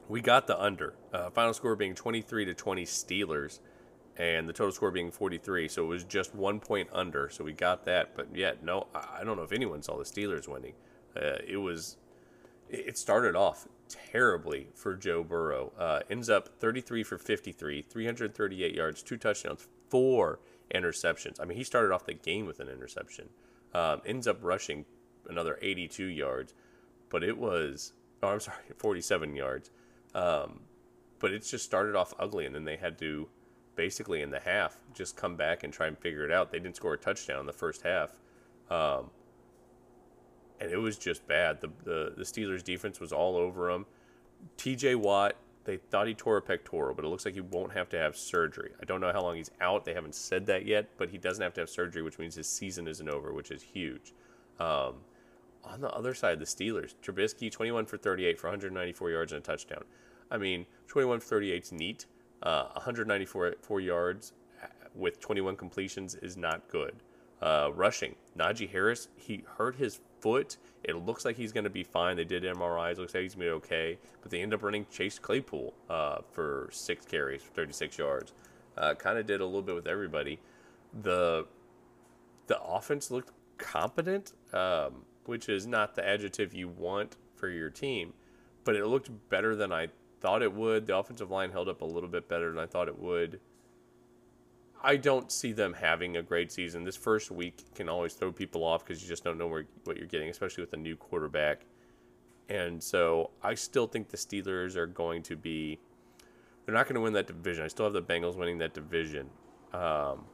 we 0.09 0.21
got 0.21 0.47
the 0.47 0.61
under. 0.61 0.95
Uh, 1.13 1.31
final 1.31 1.55
score 1.55 1.75
being 1.75 1.95
23 1.95 2.45
to 2.45 2.55
20 2.55 2.85
Steelers 2.85 3.61
and 4.17 4.49
the 4.49 4.53
total 4.53 4.73
score 4.73 4.91
being 4.91 5.11
43. 5.11 5.69
So 5.69 5.85
it 5.85 5.89
was 5.89 6.05
just 6.05 6.35
one 6.35 6.61
point 6.61 6.89
under. 6.93 7.31
So 7.31 7.43
we 7.43 7.53
got 7.53 7.85
that. 7.87 8.15
But 8.15 8.35
yet, 8.35 8.63
no, 8.63 8.87
I 8.95 9.25
don't 9.25 9.37
know 9.37 9.43
if 9.43 9.53
anyone 9.53 9.83
saw 9.83 9.97
the 9.97 10.05
Steelers 10.05 10.47
winning. 10.47 10.75
Uh, 11.17 11.39
it 11.47 11.57
was, 11.57 11.97
it 12.69 12.99
started 12.99 13.35
off 13.35 13.67
terribly 13.91 14.69
for 14.75 14.95
Joe 14.95 15.23
Burrow. 15.23 15.73
Uh, 15.79 16.01
ends 16.09 16.31
up 16.31 16.49
33 16.59 17.03
for 17.03 17.19
53, 17.19 17.83
338 17.83 18.75
yards, 18.75 19.03
two 19.03 19.17
touchdowns, 19.17 19.67
four 19.89 20.41
interceptions. 20.75 21.41
I 21.41 21.45
mean, 21.45 21.59
he 21.59 21.65
started 21.65 21.93
off 21.93 22.07
the 22.07 22.15
game 22.15 22.47
with 22.47 22.61
an 22.61 22.69
interception. 22.69 23.29
Um, 23.75 24.01
ends 24.07 24.27
up 24.27 24.39
rushing 24.43 24.85
another 25.29 25.59
82 25.61 26.05
yards, 26.05 26.55
but 27.09 27.23
it 27.23 27.37
was, 27.37 27.93
oh, 28.23 28.29
I'm 28.29 28.41
sorry, 28.41 28.59
47 28.77 29.35
yards. 29.37 29.71
Um, 30.15 30.61
but 31.19 31.33
it 31.33 31.45
just 31.45 31.65
started 31.65 31.95
off 31.95 32.15
ugly, 32.19 32.47
and 32.47 32.55
then 32.55 32.65
they 32.65 32.77
had 32.77 32.99
to 32.99 33.29
basically 33.77 34.23
in 34.23 34.31
the 34.31 34.41
half 34.41 34.77
just 34.95 35.17
come 35.17 35.37
back 35.37 35.63
and 35.63 35.73
try 35.73 35.87
and 35.87 35.99
figure 35.99 36.25
it 36.25 36.33
out. 36.33 36.51
They 36.51 36.59
didn't 36.59 36.77
score 36.77 36.95
a 36.95 36.99
touchdown 36.99 37.41
in 37.41 37.47
the 37.47 37.53
first 37.53 37.83
half. 37.83 38.19
Um, 38.71 39.11
and 40.61 40.71
it 40.71 40.77
was 40.77 40.99
just 40.99 41.27
bad. 41.27 41.61
The, 41.61 41.71
the, 41.85 42.13
the 42.17 42.25
Steelers 42.25 42.63
defense 42.63 43.01
was 43.01 43.13
all 43.13 43.37
over 43.37 43.71
him. 43.71 43.87
TJ 44.59 44.97
Watt, 44.97 45.37
they 45.65 45.77
thought 45.77 46.07
he 46.07 46.15
tore 46.15 46.37
a 46.37 46.43
pectoral, 46.43 46.95
but 46.95 47.05
it 47.05 47.09
looks 47.09 47.25
like 47.25 47.35
he 47.35 47.41
won't 47.41 47.73
have 47.73 47.89
to 47.91 47.99
have 47.99 48.17
surgery. 48.17 48.73
I 48.81 48.85
don't 48.85 49.01
know 49.01 49.13
how 49.13 49.23
long 49.23 49.37
he's 49.37 49.51
out. 49.61 49.85
They 49.85 49.95
haven't 49.95 50.15
said 50.15 50.47
that 50.47 50.67
yet, 50.67 50.89
but 50.97 51.11
he 51.11 51.19
doesn't 51.19 51.43
have 51.43 51.55
to 51.55 51.61
have 51.63 51.71
surgery, 51.71 52.03
which 52.03 52.19
means 52.19 52.35
his 52.35 52.49
season 52.49 52.87
isn't 52.87 53.09
over, 53.09 53.33
which 53.33 53.51
is 53.51 53.63
huge. 53.63 54.13
Um, 54.59 54.95
on 55.65 55.81
the 55.81 55.91
other 55.91 56.15
side, 56.15 56.39
the 56.39 56.45
Steelers, 56.45 56.95
Trubisky, 57.03 57.51
21 57.51 57.87
for 57.87 57.97
38 57.97 58.39
for 58.39 58.47
194 58.49 59.11
yards 59.11 59.33
and 59.33 59.41
a 59.41 59.43
touchdown. 59.43 59.85
I 60.31 60.39
mean, 60.39 60.67
21 60.89 61.21
for 61.21 61.27
38 61.27 61.65
is 61.65 61.73
neat. 61.73 62.07
Uh, 62.43 62.69
194 62.73 63.81
yards 63.81 64.33
with 64.95 65.21
21 65.21 65.57
completions 65.57 66.15
is 66.17 66.37
not 66.37 66.67
good. 66.69 66.95
Uh, 67.43 67.71
rushing, 67.75 68.15
Najee 68.37 68.71
Harris, 68.71 69.09
he 69.17 69.45
hurt 69.57 69.77
his 69.77 70.01
foot. 70.21 70.57
It 70.85 70.97
looks 70.97 71.25
like 71.25 71.37
he's 71.37 71.53
going 71.53 71.65
to 71.65 71.71
be 71.71 71.83
fine. 71.83 72.17
They 72.17 72.25
did 72.25 72.43
MRIs. 72.43 72.99
Looks 72.99 73.15
like 73.15 73.23
he's 73.23 73.35
going 73.35 73.47
to 73.47 73.53
be 73.53 73.57
okay. 73.57 73.99
But 74.23 74.31
they 74.31 74.43
end 74.43 74.53
up 74.53 74.63
running 74.63 74.87
Chase 74.91 75.19
Claypool 75.19 75.75
uh, 75.89 76.19
for 76.33 76.69
six 76.73 77.05
carries 77.07 77.43
for 77.43 77.53
36 77.53 77.99
yards. 77.99 78.33
Uh, 78.77 78.95
kind 78.95 79.19
of 79.19 79.27
did 79.27 79.41
a 79.41 79.45
little 79.45 79.63
bit 79.63 79.75
with 79.75 79.87
everybody. 79.87 80.39
The 81.03 81.47
the 82.47 82.61
offense 82.61 83.13
looked 83.13 83.31
competent, 83.59 84.33
um, 84.53 85.05
which 85.27 85.49
is 85.49 85.67
not 85.67 85.95
the 85.95 86.07
adjective 86.07 86.53
you 86.53 86.69
want 86.69 87.17
for 87.37 87.49
your 87.49 87.71
team, 87.71 88.13
but 88.65 88.75
it 88.75 88.85
looked 88.87 89.11
better 89.29 89.55
than 89.55 89.73
I 89.73 89.89
thought 90.21 90.43
it 90.43 90.53
would. 90.53 90.87
The 90.87 90.97
offensive 90.97 91.31
line 91.31 91.53
held 91.53 91.69
up 91.69 91.81
a 91.81 91.85
little 91.85 92.09
bit 92.09 92.29
better 92.29 92.51
than 92.51 92.59
I 92.59 92.67
thought 92.67 92.89
it 92.89 92.99
would. 92.99 93.39
I 94.83 94.97
don't 94.97 95.31
see 95.31 95.53
them 95.53 95.75
having 95.75 96.17
a 96.17 96.23
great 96.23 96.51
season. 96.51 96.85
This 96.85 96.97
first 96.97 97.31
week 97.31 97.75
can 97.75 97.89
always 97.89 98.15
throw 98.15 98.33
people 98.33 98.65
off 98.65 98.85
because 98.85 99.03
you 99.03 99.09
just 99.09 99.23
don't 99.25 99.37
know 99.37 99.47
where, 99.47 99.67
what 99.85 99.97
you're 99.97 100.07
getting, 100.07 100.31
especially 100.31 100.63
with 100.63 100.73
a 100.73 100.79
new 100.79 100.97
quarterback. 100.97 101.67
And 102.49 102.83
so 102.83 103.31
I 103.43 103.55
still 103.55 103.87
think 103.87 104.09
the 104.09 104.17
Steelers 104.17 104.77
are 104.77 104.87
going 104.87 105.23
to 105.25 105.37
be. 105.37 105.79
They're 106.65 106.75
not 106.75 106.87
going 106.87 106.95
to 106.95 107.01
win 107.01 107.13
that 107.13 107.27
division. 107.27 107.65
I 107.65 107.69
still 107.69 107.87
have 107.87 107.93
the 107.93 108.03
Bengals 108.03 108.37
winning 108.37 108.59
that 108.59 108.75
division. 108.75 109.29
Um, 109.73 110.25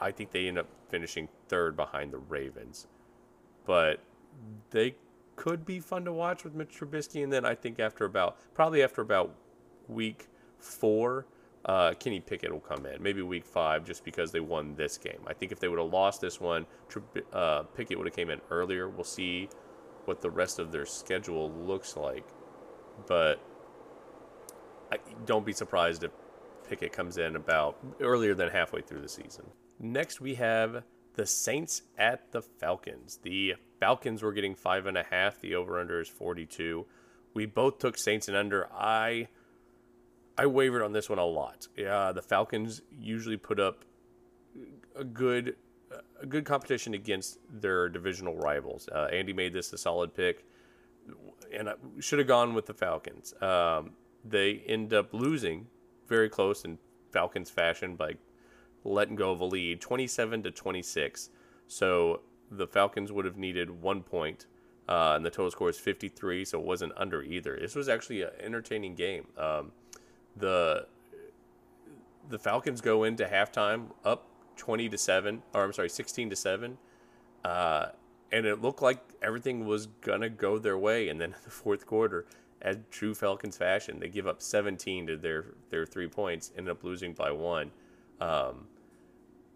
I 0.00 0.10
think 0.10 0.30
they 0.30 0.48
end 0.48 0.58
up 0.58 0.68
finishing 0.88 1.28
third 1.48 1.76
behind 1.76 2.12
the 2.12 2.18
Ravens. 2.18 2.86
But 3.66 4.00
they 4.70 4.94
could 5.36 5.66
be 5.66 5.80
fun 5.80 6.04
to 6.04 6.12
watch 6.12 6.44
with 6.44 6.54
Mitch 6.54 6.78
Trubisky. 6.78 7.24
And 7.24 7.32
then 7.32 7.44
I 7.44 7.54
think 7.54 7.80
after 7.80 8.04
about, 8.04 8.36
probably 8.54 8.82
after 8.82 9.02
about 9.02 9.34
week 9.88 10.28
four, 10.58 11.26
uh, 11.64 11.94
Kenny 11.98 12.20
Pickett 12.20 12.52
will 12.52 12.60
come 12.60 12.86
in. 12.86 13.02
Maybe 13.02 13.22
week 13.22 13.46
five, 13.46 13.84
just 13.84 14.04
because 14.04 14.32
they 14.32 14.40
won 14.40 14.74
this 14.74 14.98
game. 14.98 15.20
I 15.26 15.32
think 15.32 15.52
if 15.52 15.60
they 15.60 15.68
would 15.68 15.78
have 15.78 15.92
lost 15.92 16.20
this 16.20 16.40
one, 16.40 16.66
uh, 17.32 17.62
Pickett 17.74 17.96
would 17.96 18.06
have 18.06 18.16
came 18.16 18.30
in 18.30 18.40
earlier. 18.50 18.88
We'll 18.88 19.04
see 19.04 19.48
what 20.04 20.20
the 20.20 20.30
rest 20.30 20.58
of 20.58 20.72
their 20.72 20.84
schedule 20.84 21.50
looks 21.50 21.96
like. 21.96 22.26
But 23.06 23.40
I, 24.92 24.98
don't 25.24 25.46
be 25.46 25.52
surprised 25.52 26.04
if 26.04 26.10
Pickett 26.68 26.92
comes 26.92 27.18
in 27.18 27.36
about 27.36 27.78
earlier 28.00 28.34
than 28.34 28.50
halfway 28.50 28.82
through 28.82 29.00
the 29.00 29.08
season. 29.08 29.44
Next, 29.80 30.20
we 30.20 30.34
have 30.34 30.84
the 31.14 31.26
Saints 31.26 31.82
at 31.96 32.30
the 32.32 32.42
Falcons. 32.42 33.18
The 33.22 33.54
Falcons 33.80 34.22
were 34.22 34.32
getting 34.32 34.54
five 34.54 34.86
and 34.86 34.96
a 34.96 35.02
half. 35.02 35.40
The 35.40 35.54
over 35.54 35.80
under 35.80 36.00
is 36.00 36.08
42. 36.08 36.86
We 37.32 37.46
both 37.46 37.78
took 37.78 37.96
Saints 37.98 38.28
and 38.28 38.36
under. 38.36 38.68
I 38.72 39.28
I 40.36 40.46
wavered 40.46 40.82
on 40.82 40.92
this 40.92 41.08
one 41.08 41.18
a 41.18 41.24
lot. 41.24 41.68
Yeah, 41.76 42.12
the 42.12 42.22
Falcons 42.22 42.82
usually 42.90 43.36
put 43.36 43.60
up 43.60 43.84
a 44.96 45.04
good 45.04 45.56
a 46.20 46.26
good 46.26 46.44
competition 46.44 46.94
against 46.94 47.38
their 47.50 47.88
divisional 47.88 48.36
rivals. 48.36 48.88
Uh, 48.92 49.08
Andy 49.12 49.32
made 49.32 49.52
this 49.52 49.72
a 49.72 49.78
solid 49.78 50.14
pick, 50.14 50.44
and 51.52 51.68
I 51.68 51.74
should 52.00 52.18
have 52.18 52.28
gone 52.28 52.54
with 52.54 52.66
the 52.66 52.74
Falcons. 52.74 53.34
Um, 53.40 53.92
they 54.24 54.62
end 54.66 54.92
up 54.92 55.12
losing 55.12 55.66
very 56.08 56.28
close 56.28 56.64
in 56.64 56.78
Falcons 57.12 57.50
fashion 57.50 57.94
by 57.94 58.14
letting 58.84 59.16
go 59.16 59.30
of 59.30 59.40
a 59.40 59.44
lead, 59.44 59.80
27 59.80 60.42
to 60.42 60.50
26. 60.50 61.30
So 61.66 62.22
the 62.50 62.66
Falcons 62.66 63.12
would 63.12 63.24
have 63.24 63.36
needed 63.36 63.70
one 63.82 64.02
point, 64.02 64.46
uh, 64.88 65.12
and 65.16 65.24
the 65.24 65.30
total 65.30 65.50
score 65.50 65.70
is 65.70 65.78
53, 65.78 66.44
so 66.44 66.58
it 66.60 66.64
wasn't 66.64 66.92
under 66.96 67.22
either. 67.22 67.56
This 67.60 67.74
was 67.74 67.88
actually 67.88 68.22
an 68.22 68.30
entertaining 68.40 68.94
game. 68.94 69.26
Um, 69.38 69.72
the 70.36 70.86
the 72.28 72.38
Falcons 72.38 72.80
go 72.80 73.04
into 73.04 73.24
halftime 73.24 73.86
up 74.04 74.26
20 74.56 74.88
to 74.88 74.98
7 74.98 75.42
or 75.52 75.64
I'm 75.64 75.72
sorry 75.72 75.90
16 75.90 76.30
to 76.30 76.36
7 76.36 76.78
uh, 77.44 77.86
and 78.32 78.46
it 78.46 78.62
looked 78.62 78.82
like 78.82 78.98
everything 79.22 79.66
was 79.66 79.86
gonna 80.00 80.30
go 80.30 80.58
their 80.58 80.78
way. 80.78 81.08
And 81.08 81.20
then 81.20 81.30
in 81.34 81.36
the 81.44 81.50
fourth 81.50 81.86
quarter 81.86 82.26
as 82.62 82.78
true 82.90 83.14
Falcons 83.14 83.56
fashion 83.56 84.00
they 84.00 84.08
give 84.08 84.26
up 84.26 84.40
17 84.40 85.06
to 85.08 85.16
their 85.16 85.46
their 85.70 85.84
three 85.84 86.08
points 86.08 86.52
end 86.56 86.68
up 86.68 86.82
losing 86.82 87.12
by 87.12 87.30
one. 87.30 87.70
Um, 88.20 88.68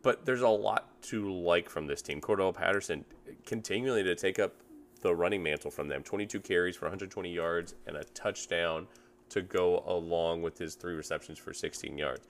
but 0.02 0.25
there's 0.25 0.42
a 0.42 0.49
lot 0.49 1.02
to 1.02 1.32
like 1.32 1.68
from 1.68 1.87
this 1.87 2.02
team. 2.02 2.20
Cordell 2.20 2.54
Patterson 2.54 3.04
continually 3.47 4.02
to 4.04 4.14
take 4.14 4.38
up 4.38 4.54
the 5.00 5.14
running 5.14 5.42
mantle 5.42 5.70
from 5.70 5.88
them. 5.88 6.02
22 6.02 6.40
carries 6.40 6.76
for 6.76 6.87
120 6.87 7.32
yards 7.32 7.75
and 7.87 7.97
a 7.97 8.04
touchdown 8.04 8.87
to 9.30 9.42
go 9.42 9.82
along 9.87 10.42
with 10.42 10.58
his 10.58 10.75
three 10.75 10.94
receptions 10.94 11.38
for 11.38 11.52
16 11.52 11.97
yards. 11.97 12.26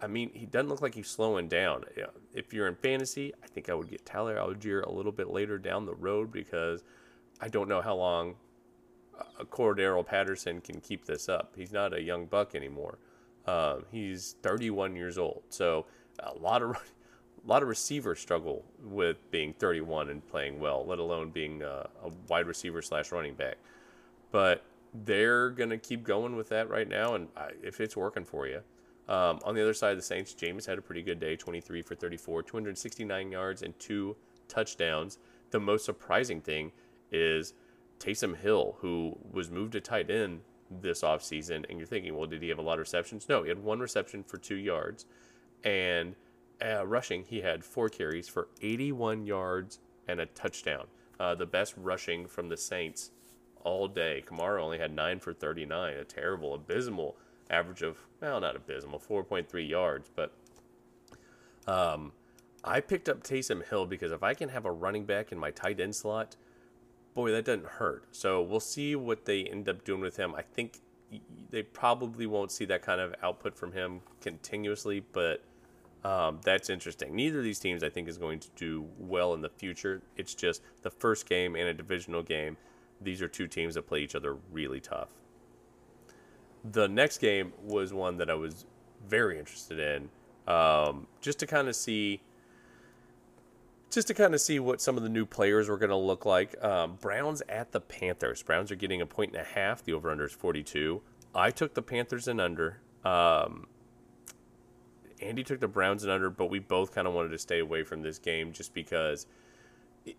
I 0.00 0.06
mean, 0.06 0.30
he 0.32 0.46
doesn't 0.46 0.68
look 0.68 0.80
like 0.80 0.94
he's 0.94 1.08
slowing 1.08 1.48
down. 1.48 1.84
If 2.32 2.54
you're 2.54 2.66
in 2.68 2.74
fantasy, 2.74 3.32
I 3.42 3.46
think 3.46 3.68
I 3.68 3.74
would 3.74 3.90
get 3.90 4.06
Tyler 4.06 4.36
Allgeier 4.36 4.84
a 4.86 4.90
little 4.90 5.12
bit 5.12 5.28
later 5.28 5.58
down 5.58 5.84
the 5.84 5.94
road 5.94 6.32
because 6.32 6.82
I 7.40 7.48
don't 7.48 7.68
know 7.68 7.82
how 7.82 7.94
long 7.94 8.36
a 9.38 9.44
Cordarrelle 9.44 10.06
Patterson 10.06 10.60
can 10.60 10.80
keep 10.80 11.04
this 11.04 11.28
up. 11.28 11.52
He's 11.56 11.72
not 11.72 11.92
a 11.92 12.00
young 12.00 12.26
buck 12.26 12.54
anymore. 12.54 12.98
Um, 13.46 13.84
he's 13.92 14.36
31 14.42 14.96
years 14.96 15.18
old, 15.18 15.42
so 15.50 15.86
a 16.18 16.32
lot 16.34 16.62
of 16.62 16.70
a 17.44 17.48
lot 17.48 17.62
of 17.62 17.68
receivers 17.68 18.20
struggle 18.20 18.64
with 18.82 19.30
being 19.30 19.52
31 19.52 20.08
and 20.08 20.26
playing 20.26 20.58
well, 20.58 20.84
let 20.86 20.98
alone 20.98 21.28
being 21.28 21.62
a, 21.62 21.88
a 22.02 22.08
wide 22.28 22.46
receiver 22.46 22.80
slash 22.80 23.12
running 23.12 23.34
back. 23.34 23.56
But 24.30 24.64
they're 24.94 25.50
to 25.70 25.78
keep 25.78 26.04
going 26.04 26.36
with 26.36 26.48
that 26.50 26.70
right 26.70 26.88
now, 26.88 27.14
and 27.14 27.28
if 27.62 27.80
it's 27.80 27.96
working 27.96 28.24
for 28.24 28.46
you. 28.46 28.60
Um, 29.08 29.40
on 29.44 29.54
the 29.54 29.62
other 29.62 29.74
side 29.74 29.90
of 29.90 29.98
the 29.98 30.02
Saints, 30.02 30.34
Jameis 30.34 30.66
had 30.66 30.78
a 30.78 30.82
pretty 30.82 31.02
good 31.02 31.20
day 31.20 31.36
23 31.36 31.82
for 31.82 31.94
34, 31.94 32.42
269 32.42 33.30
yards, 33.30 33.62
and 33.62 33.78
two 33.78 34.16
touchdowns. 34.48 35.18
The 35.50 35.60
most 35.60 35.84
surprising 35.84 36.40
thing 36.40 36.72
is 37.10 37.54
Taysom 37.98 38.36
Hill, 38.36 38.76
who 38.80 39.18
was 39.30 39.50
moved 39.50 39.72
to 39.72 39.80
tight 39.80 40.10
end 40.10 40.40
this 40.70 41.02
offseason, 41.02 41.68
and 41.68 41.78
you're 41.78 41.86
thinking, 41.86 42.16
well, 42.16 42.26
did 42.26 42.40
he 42.40 42.48
have 42.48 42.58
a 42.58 42.62
lot 42.62 42.74
of 42.74 42.80
receptions? 42.80 43.28
No, 43.28 43.42
he 43.42 43.48
had 43.48 43.62
one 43.62 43.80
reception 43.80 44.22
for 44.22 44.38
two 44.38 44.56
yards, 44.56 45.04
and 45.64 46.14
uh, 46.64 46.86
rushing, 46.86 47.24
he 47.24 47.40
had 47.40 47.64
four 47.64 47.88
carries 47.88 48.28
for 48.28 48.48
81 48.62 49.26
yards 49.26 49.80
and 50.08 50.20
a 50.20 50.26
touchdown. 50.26 50.86
Uh, 51.20 51.34
the 51.34 51.46
best 51.46 51.74
rushing 51.76 52.26
from 52.26 52.48
the 52.48 52.56
Saints 52.56 53.10
all 53.64 53.88
day. 53.88 54.22
Kamara 54.24 54.62
only 54.62 54.78
had 54.78 54.94
9 54.94 55.18
for 55.18 55.32
39, 55.32 55.94
a 55.94 56.04
terrible, 56.04 56.54
abysmal 56.54 57.16
average 57.50 57.82
of, 57.82 57.98
well, 58.20 58.40
not 58.40 58.56
abysmal, 58.56 59.00
4.3 59.00 59.68
yards. 59.68 60.10
But 60.14 60.32
um, 61.66 62.12
I 62.62 62.80
picked 62.80 63.08
up 63.08 63.22
Taysom 63.22 63.68
Hill 63.68 63.86
because 63.86 64.12
if 64.12 64.22
I 64.22 64.34
can 64.34 64.50
have 64.50 64.64
a 64.64 64.72
running 64.72 65.04
back 65.04 65.32
in 65.32 65.38
my 65.38 65.50
tight 65.50 65.80
end 65.80 65.96
slot, 65.96 66.36
boy, 67.14 67.30
that 67.32 67.44
doesn't 67.44 67.66
hurt. 67.66 68.04
So 68.12 68.42
we'll 68.42 68.60
see 68.60 68.94
what 68.94 69.24
they 69.24 69.44
end 69.44 69.68
up 69.68 69.84
doing 69.84 70.00
with 70.00 70.16
him. 70.16 70.34
I 70.34 70.42
think 70.42 70.78
they 71.50 71.62
probably 71.62 72.26
won't 72.26 72.50
see 72.50 72.64
that 72.66 72.82
kind 72.82 73.00
of 73.00 73.14
output 73.22 73.56
from 73.56 73.72
him 73.72 74.00
continuously, 74.20 75.04
but 75.12 75.42
um, 76.04 76.40
that's 76.42 76.68
interesting. 76.68 77.14
Neither 77.14 77.38
of 77.38 77.44
these 77.44 77.58
teams, 77.58 77.82
I 77.82 77.88
think, 77.88 78.08
is 78.08 78.18
going 78.18 78.40
to 78.40 78.48
do 78.56 78.86
well 78.98 79.32
in 79.34 79.40
the 79.40 79.48
future. 79.48 80.02
It's 80.16 80.34
just 80.34 80.62
the 80.82 80.90
first 80.90 81.28
game 81.28 81.56
and 81.56 81.68
a 81.68 81.74
divisional 81.74 82.22
game 82.22 82.56
these 83.04 83.22
are 83.22 83.28
two 83.28 83.46
teams 83.46 83.74
that 83.74 83.86
play 83.86 84.00
each 84.00 84.14
other 84.14 84.36
really 84.52 84.80
tough. 84.80 85.10
The 86.72 86.88
next 86.88 87.18
game 87.18 87.52
was 87.62 87.92
one 87.92 88.16
that 88.16 88.30
I 88.30 88.34
was 88.34 88.64
very 89.06 89.38
interested 89.38 89.78
in, 89.78 90.08
um, 90.52 91.06
just 91.20 91.38
to 91.40 91.46
kind 91.46 91.68
of 91.68 91.76
see, 91.76 92.22
just 93.90 94.08
to 94.08 94.14
kind 94.14 94.34
of 94.34 94.40
see 94.40 94.58
what 94.58 94.80
some 94.80 94.96
of 94.96 95.02
the 95.02 95.08
new 95.10 95.26
players 95.26 95.68
were 95.68 95.76
going 95.76 95.90
to 95.90 95.96
look 95.96 96.24
like. 96.24 96.62
Um, 96.64 96.96
Browns 97.00 97.42
at 97.48 97.72
the 97.72 97.80
Panthers. 97.80 98.42
Browns 98.42 98.72
are 98.72 98.76
getting 98.76 99.02
a 99.02 99.06
point 99.06 99.32
and 99.32 99.40
a 99.40 99.44
half. 99.44 99.84
The 99.84 99.92
over 99.92 100.10
under 100.10 100.24
is 100.24 100.32
forty 100.32 100.62
two. 100.62 101.02
I 101.34 101.50
took 101.50 101.74
the 101.74 101.82
Panthers 101.82 102.28
and 102.28 102.40
under. 102.40 102.78
Um, 103.04 103.66
Andy 105.20 105.44
took 105.44 105.60
the 105.60 105.68
Browns 105.68 106.02
and 106.02 106.10
under, 106.10 106.30
but 106.30 106.46
we 106.46 106.58
both 106.58 106.94
kind 106.94 107.06
of 107.06 107.14
wanted 107.14 107.30
to 107.30 107.38
stay 107.38 107.60
away 107.60 107.82
from 107.82 108.02
this 108.02 108.18
game 108.18 108.52
just 108.52 108.72
because 108.74 109.26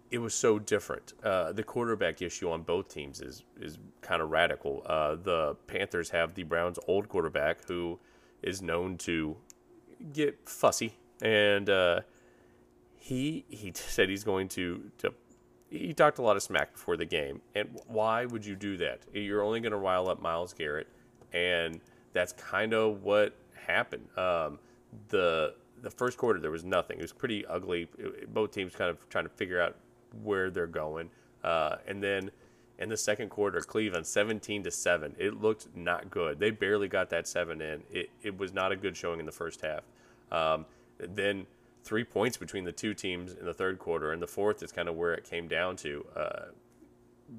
it, 0.10 0.18
was 0.18 0.34
so 0.34 0.60
different. 0.60 1.13
Uh, 1.24 1.51
the 1.51 1.63
quarterback 1.63 2.22
issue 2.22 2.50
on 2.50 2.63
both 2.63 2.89
teams 2.89 3.22
is 3.22 3.44
is 3.60 3.77
kind 4.01 4.22
of 4.22 4.32
radical. 4.32 4.84
Uh, 4.86 5.15
the 5.15 5.56
Panthers 5.68 6.10
have 6.10 6.34
the 6.34 6.44
Browns' 6.44 6.80
old 6.88 7.10
quarterback 7.10 7.65
who 7.68 8.00
is 8.42 8.62
known 8.62 8.98
to 9.00 9.36
get 10.13 10.38
fussy, 10.48 10.98
and 11.22 11.70
uh, 11.70 12.01
he 12.98 13.46
he 13.50 13.72
said 13.75 14.10
he's 14.10 14.24
going 14.24 14.48
to 14.50 14.92
to. 15.00 15.13
He 15.70 15.94
talked 15.94 16.20
a 16.20 16.22
lot 16.22 16.36
of 16.36 16.44
smack 16.44 16.74
before 16.74 16.96
the 16.96 17.06
game, 17.06 17.42
and 17.54 17.80
why 17.88 18.25
would 18.25 18.46
you 18.46 18.56
do 18.56 18.77
that? 18.77 19.01
You're 19.13 19.44
only 19.44 19.60
going 19.60 19.72
to 19.72 19.77
rile 19.77 20.08
up 20.10 20.22
Myles 20.22 20.54
Garrett, 20.54 20.88
and 21.34 21.82
that's 22.13 22.34
kind 22.34 22.74
of 22.74 23.04
what 23.04 23.36
happened. 23.54 24.08
Um, 24.18 24.60
the 25.10 25.56
the 25.86 25.92
first 25.92 26.18
quarter 26.18 26.39
there 26.39 26.50
was 26.50 26.65
nothing. 26.65 26.98
It 26.98 27.04
was 27.04 27.13
pretty 27.13 27.46
ugly. 27.46 27.88
It, 28.00 28.34
both 28.34 28.51
teams 28.51 28.75
kind 28.75 28.89
of 28.89 29.08
trying 29.08 29.25
to 29.25 29.30
figure 29.30 29.62
out 29.62 29.75
where 30.24 30.50
they're 30.50 30.65
going. 30.65 31.12
Uh, 31.44 31.75
and 31.88 32.01
then 32.01 32.32
in 32.80 32.89
the 32.89 32.98
second 32.98 33.30
quarter, 33.30 33.62
Cleveland 33.62 34.08
17 34.08 34.63
to 34.63 34.72
7. 34.72 35.15
It 35.20 35.39
looked 35.39 35.68
not 35.75 36.10
good. 36.10 36.39
They 36.39 36.50
barely 36.50 36.88
got 36.88 37.12
that 37.12 37.27
7 37.27 37.62
in. 37.62 37.84
It, 37.92 38.10
it 38.24 38.36
was 38.36 38.51
not 38.51 38.72
a 38.72 38.75
good 38.75 38.98
showing 38.98 39.20
in 39.20 39.27
the 39.27 39.32
first 39.32 39.62
half. 39.62 39.84
Um, 40.32 40.65
then 40.98 41.46
three 41.84 42.04
points 42.04 42.36
between 42.36 42.63
the 42.63 42.72
two 42.72 42.96
teams 42.96 43.34
in 43.34 43.46
the 43.46 43.54
third 43.54 43.77
quarter. 43.77 44.12
And 44.12 44.20
the 44.20 44.27
fourth 44.27 44.63
is 44.63 44.72
kind 44.72 44.89
of 44.89 44.96
where 44.96 45.13
it 45.13 45.24
came 45.24 45.48
down 45.48 45.75
to. 45.77 46.04
Uh, 46.15 46.46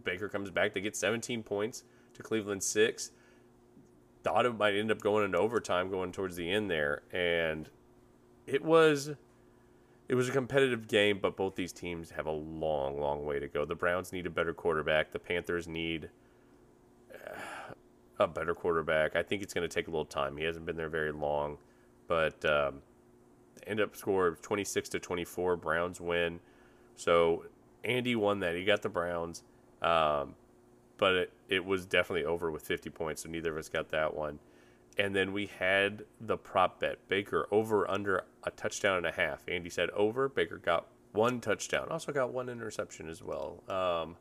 Baker 0.05 0.29
comes 0.29 0.50
back. 0.50 0.73
They 0.73 0.81
get 0.81 0.95
17 0.95 1.43
points 1.43 1.83
to 2.15 2.23
Cleveland 2.23 2.62
six. 2.62 3.11
Thought 4.23 4.47
it 4.47 4.57
might 4.57 4.76
end 4.76 4.93
up 4.93 5.00
going 5.00 5.25
into 5.25 5.38
overtime, 5.38 5.91
going 5.91 6.12
towards 6.12 6.37
the 6.37 6.49
end 6.49 6.71
there, 6.71 7.03
and 7.12 7.69
it 8.47 8.65
was 8.65 9.11
it 10.09 10.15
was 10.15 10.29
a 10.29 10.33
competitive 10.33 10.87
game, 10.87 11.19
but 11.21 11.37
both 11.37 11.57
these 11.57 11.73
teams 11.73 12.11
have 12.11 12.26
a 12.26 12.33
long, 12.33 13.00
long 13.00 13.25
way 13.25 13.41
to 13.41 13.49
go. 13.49 13.65
The 13.65 13.75
Browns 13.75 14.12
need 14.12 14.26
a 14.26 14.31
better 14.31 14.55
quarterback. 14.55 15.11
The 15.11 15.19
Panthers 15.19 15.67
need 15.67 16.11
a 18.19 18.26
better 18.26 18.55
quarterback. 18.55 19.17
I 19.17 19.23
think 19.23 19.43
it's 19.43 19.53
going 19.53 19.69
to 19.69 19.75
take 19.75 19.88
a 19.88 19.91
little 19.91 20.05
time. 20.05 20.37
He 20.37 20.45
hasn't 20.45 20.65
been 20.65 20.76
there 20.76 20.88
very 20.88 21.11
long, 21.11 21.59
but 22.07 22.45
um, 22.45 22.83
end 23.67 23.81
up 23.81 23.97
score 23.97 24.38
26 24.43 24.88
to 24.91 24.99
24. 25.00 25.57
Browns 25.57 26.00
win. 26.00 26.38
So 26.95 27.45
Andy 27.85 28.15
won 28.15 28.41
that. 28.41 28.55
He 28.55 28.65
got 28.65 28.83
the 28.83 28.88
Browns. 28.88 29.43
Um, 29.83 30.35
but 30.99 31.15
it, 31.15 31.33
it 31.49 31.65
was 31.65 31.85
definitely 31.85 32.25
over 32.25 32.50
with 32.50 32.62
50 32.62 32.91
points, 32.91 33.23
so 33.23 33.29
neither 33.29 33.53
of 33.53 33.59
us 33.59 33.69
got 33.69 33.91
that 33.91 34.15
one. 34.15 34.38
And 34.99 35.15
then 35.15 35.33
we 35.33 35.47
had 35.59 36.05
the 36.21 36.37
prop 36.37 36.81
bet 36.81 37.07
Baker 37.09 37.47
over 37.50 37.88
under 37.91 38.25
a 38.45 38.50
touchdown 38.50 38.97
and 38.99 39.07
a 39.07 39.12
half. 39.12 39.43
Andy 39.47 39.69
said 39.69 39.91
over. 39.91 40.29
Baker 40.29 40.57
got 40.57 40.87
one 41.12 41.41
touchdown. 41.41 41.88
Also 41.91 42.12
got 42.12 42.33
one 42.33 42.49
interception 42.49 43.09
as 43.09 43.23
well. 43.23 43.62
Um, 43.69 44.17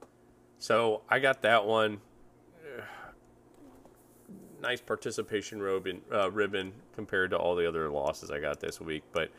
so 0.58 1.02
I 1.10 1.20
got 1.20 1.42
that 1.44 1.66
one. 1.66 2.02
Nice 4.62 4.82
participation 4.82 5.62
ribbon, 5.62 6.02
uh, 6.12 6.32
ribbon 6.32 6.72
compared 6.96 7.30
to 7.32 7.38
all 7.38 7.56
the 7.56 7.68
other 7.68 7.88
losses 7.92 8.32
I 8.32 8.40
got 8.40 8.60
this 8.60 8.82
week. 8.82 9.04
But 9.12 9.30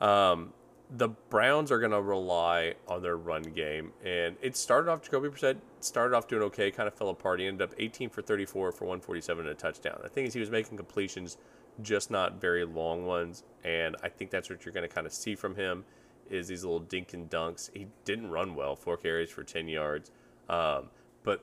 um, 0.00 0.54
the 0.94 1.08
Browns 1.08 1.72
are 1.72 1.78
going 1.78 1.92
to 1.92 2.02
rely 2.02 2.74
on 2.86 3.02
their 3.02 3.16
run 3.16 3.42
game. 3.42 3.92
And 4.04 4.36
it 4.42 4.56
started 4.56 4.90
off, 4.90 5.02
Jacoby 5.02 5.28
Brissett 5.28 5.56
started 5.80 6.14
off 6.14 6.28
doing 6.28 6.42
okay, 6.44 6.70
kind 6.70 6.86
of 6.86 6.94
fell 6.94 7.08
apart. 7.08 7.40
He 7.40 7.46
ended 7.46 7.62
up 7.62 7.74
18 7.78 8.10
for 8.10 8.20
34 8.20 8.72
for 8.72 8.84
147 8.84 9.46
and 9.46 9.50
a 9.50 9.54
touchdown. 9.54 9.98
The 10.02 10.10
thing 10.10 10.26
is, 10.26 10.34
he 10.34 10.40
was 10.40 10.50
making 10.50 10.76
completions, 10.76 11.38
just 11.80 12.10
not 12.10 12.40
very 12.40 12.64
long 12.64 13.06
ones. 13.06 13.42
And 13.64 13.96
I 14.02 14.10
think 14.10 14.30
that's 14.30 14.50
what 14.50 14.66
you're 14.66 14.74
going 14.74 14.86
to 14.86 14.94
kind 14.94 15.06
of 15.06 15.14
see 15.14 15.34
from 15.34 15.54
him 15.54 15.84
is 16.28 16.48
these 16.48 16.62
little 16.62 16.80
dink 16.80 17.14
and 17.14 17.28
dunks. 17.30 17.70
He 17.72 17.86
didn't 18.04 18.30
run 18.30 18.54
well, 18.54 18.76
four 18.76 18.98
carries 18.98 19.30
for 19.30 19.44
10 19.44 19.68
yards. 19.68 20.10
Um, 20.50 20.90
but 21.22 21.42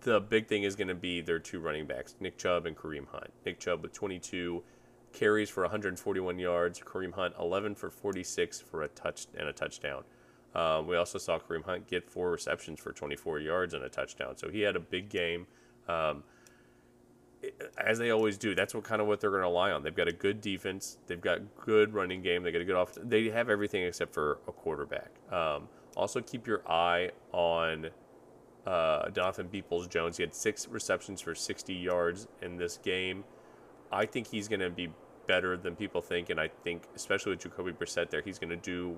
the 0.00 0.20
big 0.20 0.48
thing 0.48 0.64
is 0.64 0.74
going 0.74 0.88
to 0.88 0.94
be 0.94 1.20
their 1.20 1.38
two 1.38 1.60
running 1.60 1.86
backs, 1.86 2.16
Nick 2.18 2.36
Chubb 2.36 2.66
and 2.66 2.76
Kareem 2.76 3.06
Hunt. 3.08 3.30
Nick 3.46 3.60
Chubb 3.60 3.82
with 3.82 3.92
22 3.92 4.62
carries 5.12 5.50
for 5.50 5.62
141 5.62 6.38
yards. 6.38 6.80
Kareem 6.80 7.14
Hunt 7.14 7.34
11 7.38 7.74
for 7.74 7.90
46 7.90 8.60
for 8.60 8.82
a 8.82 8.88
touch 8.88 9.26
and 9.36 9.48
a 9.48 9.52
touchdown. 9.52 10.04
Um, 10.54 10.86
we 10.86 10.96
also 10.96 11.18
saw 11.18 11.38
Kareem 11.38 11.64
Hunt 11.64 11.86
get 11.86 12.08
four 12.08 12.30
receptions 12.30 12.80
for 12.80 12.92
24 12.92 13.40
yards 13.40 13.74
and 13.74 13.84
a 13.84 13.88
touchdown. 13.88 14.36
So 14.36 14.48
he 14.48 14.60
had 14.62 14.76
a 14.76 14.80
big 14.80 15.08
game. 15.08 15.46
Um, 15.88 16.24
as 17.76 17.98
they 17.98 18.10
always 18.10 18.36
do, 18.36 18.54
that's 18.54 18.74
what 18.74 18.84
kind 18.84 19.00
of 19.00 19.06
what 19.06 19.20
they're 19.20 19.30
going 19.30 19.42
to 19.42 19.48
rely 19.48 19.70
on. 19.70 19.82
They've 19.82 19.94
got 19.94 20.08
a 20.08 20.12
good 20.12 20.40
defense. 20.40 20.98
They've 21.06 21.20
got 21.20 21.40
good 21.56 21.94
running 21.94 22.22
game. 22.22 22.42
They 22.42 22.50
got 22.50 22.62
a 22.62 22.64
good 22.64 22.74
off. 22.74 22.96
They 23.00 23.28
have 23.28 23.48
everything 23.48 23.84
except 23.84 24.12
for 24.12 24.38
a 24.48 24.52
quarterback. 24.52 25.10
Um, 25.30 25.68
also, 25.96 26.20
keep 26.20 26.46
your 26.46 26.68
eye 26.70 27.10
on 27.32 27.90
uh, 28.66 29.08
Donovan 29.10 29.48
Peoples 29.48 29.86
Jones. 29.86 30.16
He 30.16 30.22
had 30.22 30.34
six 30.34 30.68
receptions 30.68 31.20
for 31.20 31.34
60 31.34 31.74
yards 31.74 32.28
in 32.42 32.56
this 32.56 32.76
game. 32.78 33.24
I 33.90 34.06
think 34.06 34.26
he's 34.28 34.48
going 34.48 34.60
to 34.60 34.70
be 34.70 34.90
better 35.26 35.56
than 35.56 35.76
people 35.76 36.00
think, 36.00 36.30
and 36.30 36.40
I 36.40 36.48
think 36.64 36.82
especially 36.94 37.30
with 37.30 37.40
Jacoby 37.40 37.72
Brissett 37.72 38.10
there, 38.10 38.22
he's 38.22 38.38
going 38.38 38.50
to 38.50 38.56
do. 38.56 38.96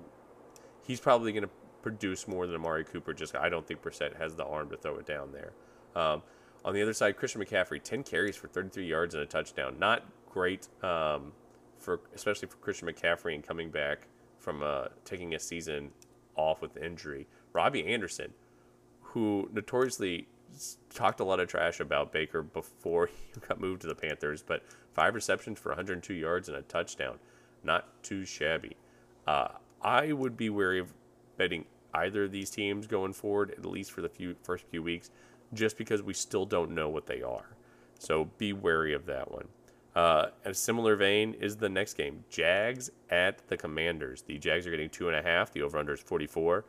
He's 0.85 0.99
probably 0.99 1.31
going 1.31 1.43
to 1.43 1.49
produce 1.81 2.27
more 2.27 2.47
than 2.47 2.55
Amari 2.55 2.83
Cooper. 2.83 3.13
Just 3.13 3.35
I 3.35 3.49
don't 3.49 3.65
think 3.67 3.81
Brissett 3.81 4.17
has 4.17 4.35
the 4.35 4.45
arm 4.45 4.69
to 4.69 4.77
throw 4.77 4.97
it 4.97 5.05
down 5.05 5.31
there. 5.31 5.51
Um, 5.95 6.23
on 6.63 6.73
the 6.73 6.81
other 6.81 6.93
side, 6.93 7.17
Christian 7.17 7.41
McCaffrey, 7.41 7.81
10 7.81 8.03
carries 8.03 8.35
for 8.35 8.47
33 8.47 8.85
yards 8.85 9.15
and 9.15 9.23
a 9.23 9.25
touchdown. 9.25 9.77
Not 9.79 10.05
great 10.29 10.67
um, 10.83 11.33
for 11.77 11.99
especially 12.15 12.47
for 12.47 12.57
Christian 12.57 12.87
McCaffrey 12.87 13.35
and 13.35 13.43
coming 13.43 13.69
back 13.69 14.07
from 14.37 14.63
uh, 14.63 14.85
taking 15.05 15.33
a 15.35 15.39
season 15.39 15.91
off 16.35 16.61
with 16.61 16.77
injury. 16.77 17.27
Robbie 17.53 17.85
Anderson, 17.85 18.33
who 19.01 19.49
notoriously 19.51 20.27
talked 20.89 21.19
a 21.19 21.23
lot 21.23 21.39
of 21.39 21.47
trash 21.47 21.79
about 21.79 22.11
Baker 22.11 22.41
before 22.41 23.07
he 23.33 23.39
got 23.47 23.59
moved 23.59 23.81
to 23.81 23.87
the 23.87 23.95
Panthers, 23.95 24.43
but 24.43 24.63
five 24.93 25.15
receptions 25.15 25.59
for 25.59 25.69
102 25.69 26.13
yards 26.13 26.47
and 26.49 26.57
a 26.57 26.61
touchdown. 26.63 27.19
Not 27.63 28.03
too 28.03 28.25
shabby. 28.25 28.75
Uh, 29.27 29.49
I 29.81 30.11
would 30.11 30.37
be 30.37 30.49
wary 30.49 30.79
of 30.79 30.93
betting 31.37 31.65
either 31.93 32.25
of 32.25 32.31
these 32.31 32.49
teams 32.49 32.87
going 32.87 33.13
forward, 33.13 33.51
at 33.51 33.65
least 33.65 33.91
for 33.91 34.01
the 34.01 34.09
few 34.09 34.35
first 34.43 34.65
few 34.69 34.81
weeks, 34.81 35.11
just 35.53 35.77
because 35.77 36.01
we 36.01 36.13
still 36.13 36.45
don't 36.45 36.71
know 36.71 36.89
what 36.89 37.05
they 37.05 37.21
are. 37.21 37.55
So 37.99 38.29
be 38.37 38.53
wary 38.53 38.93
of 38.93 39.05
that 39.05 39.31
one. 39.31 39.47
Uh, 39.95 40.27
a 40.45 40.53
similar 40.53 40.95
vein 40.95 41.35
is 41.39 41.57
the 41.57 41.67
next 41.67 41.95
game 41.95 42.23
Jags 42.29 42.89
at 43.09 43.45
the 43.49 43.57
Commanders. 43.57 44.21
The 44.21 44.37
Jags 44.37 44.65
are 44.65 44.71
getting 44.71 44.89
two 44.89 45.09
and 45.09 45.17
a 45.17 45.21
half. 45.21 45.51
The 45.51 45.61
over 45.61 45.77
under 45.77 45.93
is 45.93 45.99
44. 45.99 46.63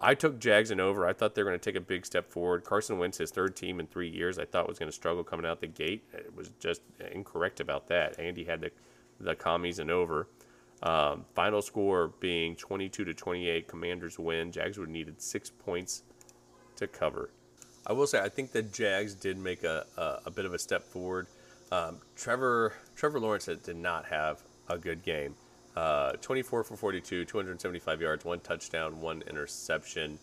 I 0.00 0.14
took 0.14 0.38
Jags 0.38 0.70
and 0.70 0.80
over. 0.80 1.06
I 1.06 1.12
thought 1.12 1.34
they 1.34 1.42
were 1.42 1.50
going 1.50 1.58
to 1.58 1.64
take 1.64 1.80
a 1.80 1.84
big 1.84 2.06
step 2.06 2.30
forward. 2.30 2.64
Carson 2.64 2.98
Wentz, 2.98 3.18
his 3.18 3.30
third 3.30 3.56
team 3.56 3.80
in 3.80 3.86
three 3.86 4.08
years, 4.08 4.38
I 4.38 4.44
thought 4.44 4.68
was 4.68 4.78
going 4.78 4.90
to 4.90 4.94
struggle 4.94 5.24
coming 5.24 5.44
out 5.44 5.60
the 5.60 5.66
gate. 5.66 6.04
It 6.12 6.34
was 6.36 6.50
just 6.60 6.82
incorrect 7.12 7.60
about 7.60 7.88
that. 7.88 8.18
Andy 8.18 8.44
had 8.44 8.60
the 8.60 8.70
the 9.20 9.34
commies 9.34 9.78
and 9.78 9.90
over. 9.90 10.28
Um, 10.80 11.24
final 11.34 11.60
score 11.60 12.12
being 12.20 12.54
22 12.54 13.04
to 13.04 13.14
28. 13.14 13.66
Commanders 13.66 14.18
win. 14.18 14.52
Jags 14.52 14.78
would 14.78 14.88
needed 14.88 15.20
six 15.20 15.50
points 15.50 16.04
to 16.76 16.86
cover. 16.86 17.30
I 17.86 17.92
will 17.92 18.06
say 18.06 18.20
I 18.20 18.28
think 18.28 18.52
the 18.52 18.62
Jags 18.62 19.14
did 19.14 19.38
make 19.38 19.64
a, 19.64 19.86
a, 19.96 20.18
a 20.26 20.30
bit 20.30 20.44
of 20.44 20.54
a 20.54 20.58
step 20.58 20.84
forward. 20.84 21.26
Um, 21.72 21.98
Trevor 22.16 22.74
Trevor 22.94 23.18
Lawrence 23.18 23.46
did 23.46 23.76
not 23.76 24.06
have 24.06 24.42
a 24.68 24.78
good 24.78 25.02
game. 25.02 25.34
Uh, 25.78 26.10
24 26.22 26.64
for 26.64 26.76
42, 26.76 27.24
275 27.24 28.00
yards, 28.00 28.24
one 28.24 28.40
touchdown, 28.40 29.00
one 29.00 29.22
interception, 29.28 30.18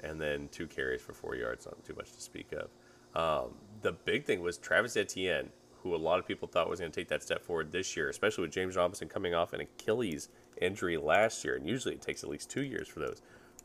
and 0.00 0.20
then 0.20 0.48
two 0.50 0.66
carries 0.66 1.00
for 1.00 1.12
four 1.12 1.36
yards. 1.36 1.66
Not 1.66 1.84
too 1.84 1.94
much 1.94 2.10
to 2.10 2.20
speak 2.20 2.52
of. 2.52 2.68
Um, 3.14 3.52
the 3.80 3.92
big 3.92 4.24
thing 4.24 4.40
was 4.40 4.58
Travis 4.58 4.96
Etienne, 4.96 5.50
who 5.84 5.94
a 5.94 5.96
lot 5.96 6.18
of 6.18 6.26
people 6.26 6.48
thought 6.48 6.68
was 6.68 6.80
going 6.80 6.90
to 6.90 7.00
take 7.00 7.06
that 7.10 7.22
step 7.22 7.44
forward 7.44 7.70
this 7.70 7.96
year, 7.96 8.08
especially 8.08 8.42
with 8.42 8.50
James 8.50 8.74
Robinson 8.74 9.06
coming 9.06 9.36
off 9.36 9.52
an 9.52 9.60
Achilles 9.60 10.30
injury 10.60 10.96
last 10.96 11.44
year. 11.44 11.54
And 11.54 11.64
usually 11.64 11.94
it 11.94 12.02
takes 12.02 12.24
at 12.24 12.28
least 12.28 12.50
two 12.50 12.64
years 12.64 12.88
for 12.88 12.98
those. 12.98 13.22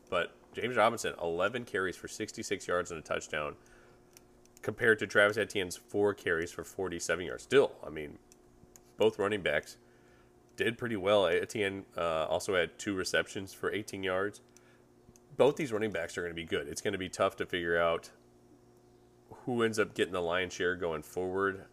But 0.08 0.36
James 0.52 0.76
Robinson, 0.76 1.14
11 1.20 1.64
carries 1.64 1.96
for 1.96 2.06
66 2.06 2.68
yards 2.68 2.92
and 2.92 3.00
a 3.00 3.02
touchdown, 3.02 3.56
compared 4.62 5.00
to 5.00 5.08
Travis 5.08 5.36
Etienne's 5.36 5.74
four 5.74 6.14
carries 6.14 6.52
for 6.52 6.62
47 6.62 7.26
yards. 7.26 7.42
Still, 7.42 7.72
I 7.84 7.90
mean, 7.90 8.18
both 8.96 9.18
running 9.18 9.42
backs 9.42 9.78
did 10.56 10.78
pretty 10.78 10.96
well. 10.96 11.26
Etienne 11.26 11.84
uh, 11.96 12.26
also 12.26 12.54
had 12.54 12.78
two 12.78 12.94
receptions 12.94 13.52
for 13.52 13.72
18 13.72 14.02
yards. 14.02 14.40
Both 15.36 15.56
these 15.56 15.72
running 15.72 15.90
backs 15.90 16.16
are 16.16 16.22
going 16.22 16.30
to 16.30 16.36
be 16.36 16.44
good. 16.44 16.68
It's 16.68 16.80
going 16.80 16.92
to 16.92 16.98
be 16.98 17.08
tough 17.08 17.36
to 17.36 17.46
figure 17.46 17.78
out 17.78 18.10
who 19.44 19.62
ends 19.62 19.78
up 19.78 19.94
getting 19.94 20.12
the 20.12 20.20
lion's 20.20 20.52
share 20.52 20.76
going 20.76 21.02
forward 21.02 21.64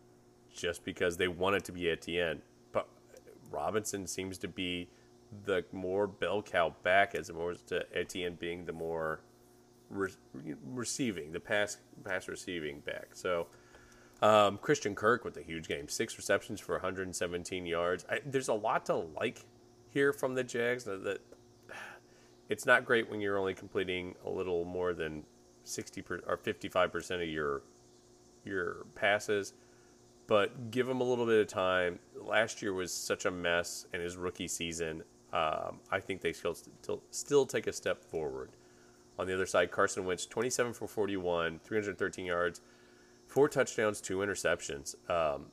just 0.54 0.84
because 0.84 1.18
they 1.18 1.28
want 1.28 1.56
it 1.56 1.64
to 1.66 1.72
be 1.72 1.90
Etienne. 1.90 2.42
But 2.72 2.88
Robinson 3.50 4.08
seems 4.08 4.38
to 4.40 4.48
be 4.48 4.90
the 5.46 5.64
more 5.72 6.08
bell 6.08 6.42
cow 6.42 6.76
back 6.84 7.16
as 7.16 7.30
opposed 7.30 7.68
to 7.68 7.86
Etienne 7.96 8.36
being 8.36 8.66
the 8.66 8.74
more 8.74 9.22
re- 9.90 10.10
receiving, 10.66 11.32
the 11.32 11.40
pass 11.40 11.78
pass 12.04 12.28
receiving 12.28 12.80
back. 12.80 13.10
So 13.14 13.48
um, 14.22 14.58
Christian 14.58 14.96
Kirk 14.96 15.26
with 15.26 15.38
a 15.38 15.42
huge 15.42 15.68
game, 15.68 15.88
six 15.88 16.18
receptions 16.18 16.60
for 16.60 16.74
117 16.74 17.66
yards. 17.66 18.06
I, 18.10 18.20
there's 18.26 18.50
a 18.50 18.54
lot 18.54 18.86
to 18.88 18.96
like 18.96 19.46
here 19.90 20.14
from 20.14 20.36
the 20.36 20.44
Jags. 20.44 20.84
That, 20.84 21.20
it's 22.50 22.66
not 22.66 22.86
great 22.86 23.10
when 23.10 23.22
you're 23.22 23.38
only 23.38 23.54
completing 23.54 24.16
a 24.26 24.30
little 24.30 24.66
more 24.66 24.94
than 24.94 25.24
60 25.64 26.02
per, 26.02 26.22
or 26.28 26.38
55 26.38 26.92
percent 26.92 27.22
of 27.22 27.30
your 27.30 27.62
your 28.44 28.86
passes, 28.96 29.54
but 30.28 30.72
give 30.72 30.88
him 30.90 31.02
a 31.02 31.04
little 31.04 31.26
bit 31.26 31.40
of 31.40 31.48
time. 31.48 32.00
Last 32.20 32.62
year 32.62 32.74
was 32.74 32.94
such 32.94 33.26
a 33.26 33.32
mess 33.32 33.86
in 33.94 34.02
his 34.02 34.18
rookie 34.18 34.48
season. 34.48 35.04
Um, 35.32 35.80
I 35.92 36.00
think 36.00 36.22
they 36.22 36.34
still, 36.34 36.56
still 36.56 37.02
still 37.12 37.46
take 37.46 37.68
a 37.68 37.74
step 37.74 38.04
forward. 38.04 38.50
On 39.20 39.28
the 39.28 39.34
other 39.34 39.46
side, 39.46 39.72
Carson 39.72 40.06
Wentz, 40.06 40.26
27 40.26 40.74
for 40.74 40.88
41, 40.88 41.60
313 41.64 42.26
yards 42.26 42.62
four 43.32 43.48
touchdowns, 43.48 44.02
two 44.02 44.18
interceptions. 44.18 44.96
Um, 45.10 45.46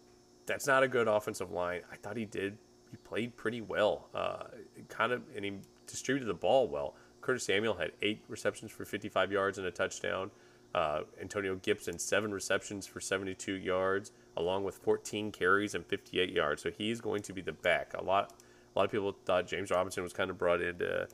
that's 0.46 0.66
not 0.66 0.82
a 0.82 0.88
good 0.88 1.06
offensive 1.06 1.52
line. 1.52 1.82
I 1.92 1.96
thought 1.96 2.16
he 2.16 2.24
did. 2.24 2.58
He 2.90 2.96
played 2.96 3.36
pretty 3.36 3.60
well. 3.60 4.08
Uh, 4.12 4.44
kind 4.88 5.12
of, 5.12 5.22
and 5.36 5.44
he 5.44 5.52
distributed 5.86 6.26
the 6.26 6.34
ball 6.34 6.66
well. 6.66 6.96
Curtis 7.20 7.44
Samuel 7.44 7.74
had 7.74 7.92
eight 8.02 8.24
receptions 8.28 8.72
for 8.72 8.84
55 8.84 9.30
yards 9.30 9.58
and 9.58 9.66
a 9.66 9.70
touchdown. 9.70 10.30
Uh, 10.74 11.02
Antonio 11.20 11.54
Gibson 11.56 11.98
seven 11.98 12.32
receptions 12.32 12.86
for 12.86 13.00
72 13.00 13.52
yards, 13.52 14.10
along 14.36 14.64
with 14.64 14.76
14 14.78 15.30
carries 15.30 15.74
and 15.74 15.86
58 15.86 16.30
yards. 16.30 16.62
So 16.62 16.70
he's 16.70 17.00
going 17.00 17.22
to 17.22 17.32
be 17.32 17.42
the 17.42 17.52
back. 17.52 17.94
A 17.96 18.02
lot, 18.02 18.32
A 18.74 18.78
lot 18.78 18.84
of 18.86 18.90
people 18.90 19.16
thought 19.24 19.46
James 19.46 19.70
Robinson 19.70 20.02
was 20.02 20.12
kind 20.12 20.30
of 20.30 20.36
brought 20.36 20.60
in 20.62 20.78
to 20.78 21.06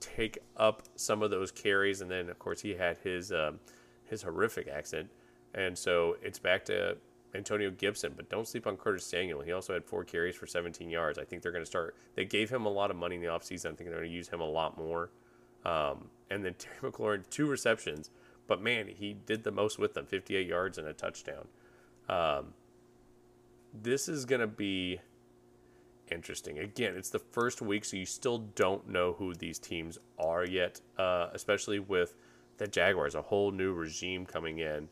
take 0.00 0.38
up 0.56 0.82
some 0.96 1.22
of 1.22 1.30
those 1.30 1.52
carries, 1.52 2.00
and 2.00 2.10
then 2.10 2.28
of 2.28 2.38
course 2.38 2.60
he 2.60 2.74
had 2.74 2.98
his 2.98 3.30
um, 3.30 3.60
his 4.04 4.22
horrific 4.22 4.66
accident, 4.66 5.10
and 5.54 5.76
so 5.76 6.16
it's 6.22 6.38
back 6.38 6.64
to 6.66 6.96
Antonio 7.34 7.70
Gibson. 7.70 8.12
But 8.16 8.28
don't 8.28 8.46
sleep 8.46 8.66
on 8.66 8.76
Curtis 8.76 9.04
Samuel. 9.04 9.42
He 9.42 9.52
also 9.52 9.72
had 9.72 9.84
four 9.84 10.04
carries 10.04 10.36
for 10.36 10.46
17 10.46 10.90
yards. 10.90 11.18
I 11.18 11.24
think 11.24 11.42
they're 11.42 11.52
going 11.52 11.64
to 11.64 11.70
start. 11.70 11.96
They 12.14 12.24
gave 12.24 12.50
him 12.50 12.66
a 12.66 12.70
lot 12.70 12.90
of 12.90 12.96
money 12.96 13.16
in 13.16 13.22
the 13.22 13.28
offseason. 13.28 13.66
I 13.66 13.74
think 13.74 13.90
they're 13.90 13.98
going 13.98 14.10
to 14.10 14.14
use 14.14 14.28
him 14.28 14.40
a 14.40 14.48
lot 14.48 14.76
more. 14.76 15.10
Um, 15.64 16.08
and 16.30 16.44
then 16.44 16.54
Terry 16.58 16.76
McLaurin, 16.82 17.28
two 17.30 17.46
receptions, 17.46 18.10
but 18.46 18.62
man, 18.62 18.88
he 18.88 19.14
did 19.26 19.44
the 19.44 19.50
most 19.50 19.78
with 19.78 19.94
them 19.94 20.06
58 20.06 20.46
yards 20.46 20.78
and 20.78 20.86
a 20.86 20.92
touchdown. 20.92 21.46
Um, 22.08 22.54
this 23.82 24.08
is 24.08 24.24
going 24.24 24.40
to 24.40 24.48
be 24.48 25.00
interesting. 26.10 26.58
Again, 26.58 26.94
it's 26.96 27.10
the 27.10 27.20
first 27.20 27.62
week, 27.62 27.84
so 27.84 27.96
you 27.96 28.06
still 28.06 28.38
don't 28.38 28.88
know 28.88 29.12
who 29.12 29.34
these 29.34 29.58
teams 29.58 29.98
are 30.18 30.44
yet, 30.44 30.80
uh, 30.98 31.28
especially 31.32 31.78
with 31.78 32.16
the 32.58 32.66
Jaguars, 32.66 33.14
a 33.14 33.22
whole 33.22 33.52
new 33.52 33.72
regime 33.72 34.26
coming 34.26 34.58
in, 34.58 34.88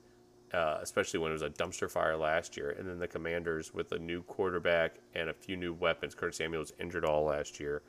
uh, 0.53 0.79
especially 0.81 1.21
when 1.21 1.31
it 1.31 1.35
was 1.35 1.43
a 1.43 1.51
dumpster 1.51 1.91
fire 1.91 2.17
last 2.17 2.57
year. 2.57 2.71
And 2.71 2.89
then 2.89 2.99
the 2.99 3.09
Commanders 3.09 3.75
with 3.75 3.93
a 3.93 3.99
new 3.99 4.23
quarterback 4.23 4.97
and 5.15 5.29
a 5.29 5.35
few 5.35 5.57
new 5.57 5.73
weapons. 5.73 6.15
Curtis 6.15 6.39
Samuel 6.39 6.61
was 6.61 6.73
injured 6.81 7.05
all 7.05 7.25
last 7.25 7.61
year. 7.61 7.83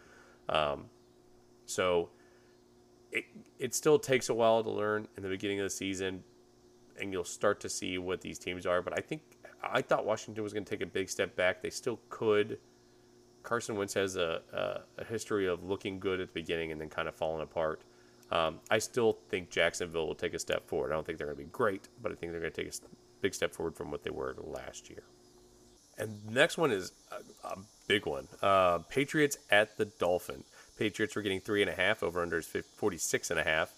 Um, 0.49 0.85
so 1.65 2.09
it, 3.11 3.25
it 3.57 3.73
still 3.73 3.99
takes 3.99 4.29
a 4.29 4.33
while 4.33 4.63
to 4.63 4.69
learn 4.69 5.07
in 5.17 5.23
the 5.23 5.29
beginning 5.29 5.59
of 5.59 5.65
the 5.65 5.69
season, 5.69 6.23
and 6.99 7.13
you'll 7.13 7.23
start 7.23 7.59
to 7.61 7.69
see 7.69 7.97
what 7.97 8.21
these 8.21 8.39
teams 8.39 8.65
are. 8.65 8.81
But 8.81 8.97
I 8.97 9.01
think 9.01 9.21
I 9.63 9.81
thought 9.81 10.05
Washington 10.05 10.43
was 10.43 10.53
going 10.53 10.65
to 10.65 10.69
take 10.69 10.81
a 10.81 10.89
big 10.89 11.09
step 11.09 11.35
back. 11.35 11.61
They 11.61 11.69
still 11.69 11.99
could. 12.09 12.59
Carson 13.43 13.75
Wentz 13.77 13.93
has 13.93 14.15
a, 14.15 14.41
a, 14.53 15.01
a, 15.01 15.05
history 15.05 15.47
of 15.47 15.63
looking 15.63 15.97
good 15.97 16.19
at 16.19 16.27
the 16.27 16.33
beginning 16.33 16.71
and 16.71 16.79
then 16.79 16.89
kind 16.89 17.07
of 17.07 17.15
falling 17.15 17.41
apart. 17.41 17.81
Um, 18.31 18.59
I 18.69 18.79
still 18.79 19.17
think 19.29 19.49
Jacksonville 19.49 20.07
will 20.07 20.15
take 20.15 20.33
a 20.33 20.39
step 20.39 20.67
forward. 20.67 20.91
I 20.91 20.95
don't 20.95 21.05
think 21.05 21.17
they're 21.17 21.27
going 21.27 21.37
to 21.37 21.43
be 21.43 21.49
great, 21.49 21.87
but 22.01 22.11
I 22.11 22.15
think 22.15 22.31
they're 22.31 22.41
going 22.41 22.53
to 22.53 22.63
take 22.63 22.71
a 22.71 22.77
big 23.21 23.33
step 23.33 23.53
forward 23.53 23.75
from 23.75 23.91
what 23.91 24.03
they 24.03 24.11
were 24.11 24.35
last 24.37 24.89
year. 24.89 25.03
And 25.97 26.29
next 26.29 26.57
one 26.57 26.71
is 26.71 26.91
a, 27.11 27.47
a 27.47 27.57
big 27.87 28.05
one. 28.05 28.27
Uh, 28.41 28.79
Patriots 28.89 29.37
at 29.49 29.77
the 29.77 29.85
Dolphins. 29.85 30.45
Patriots 30.77 31.15
were 31.15 31.21
getting 31.21 31.41
three 31.41 31.61
and 31.61 31.69
a 31.69 31.73
half. 31.73 32.03
Over 32.03 32.21
under 32.21 32.37
is 32.37 32.47
46 32.47 33.31
and 33.31 33.39
a 33.39 33.43
half. 33.43 33.73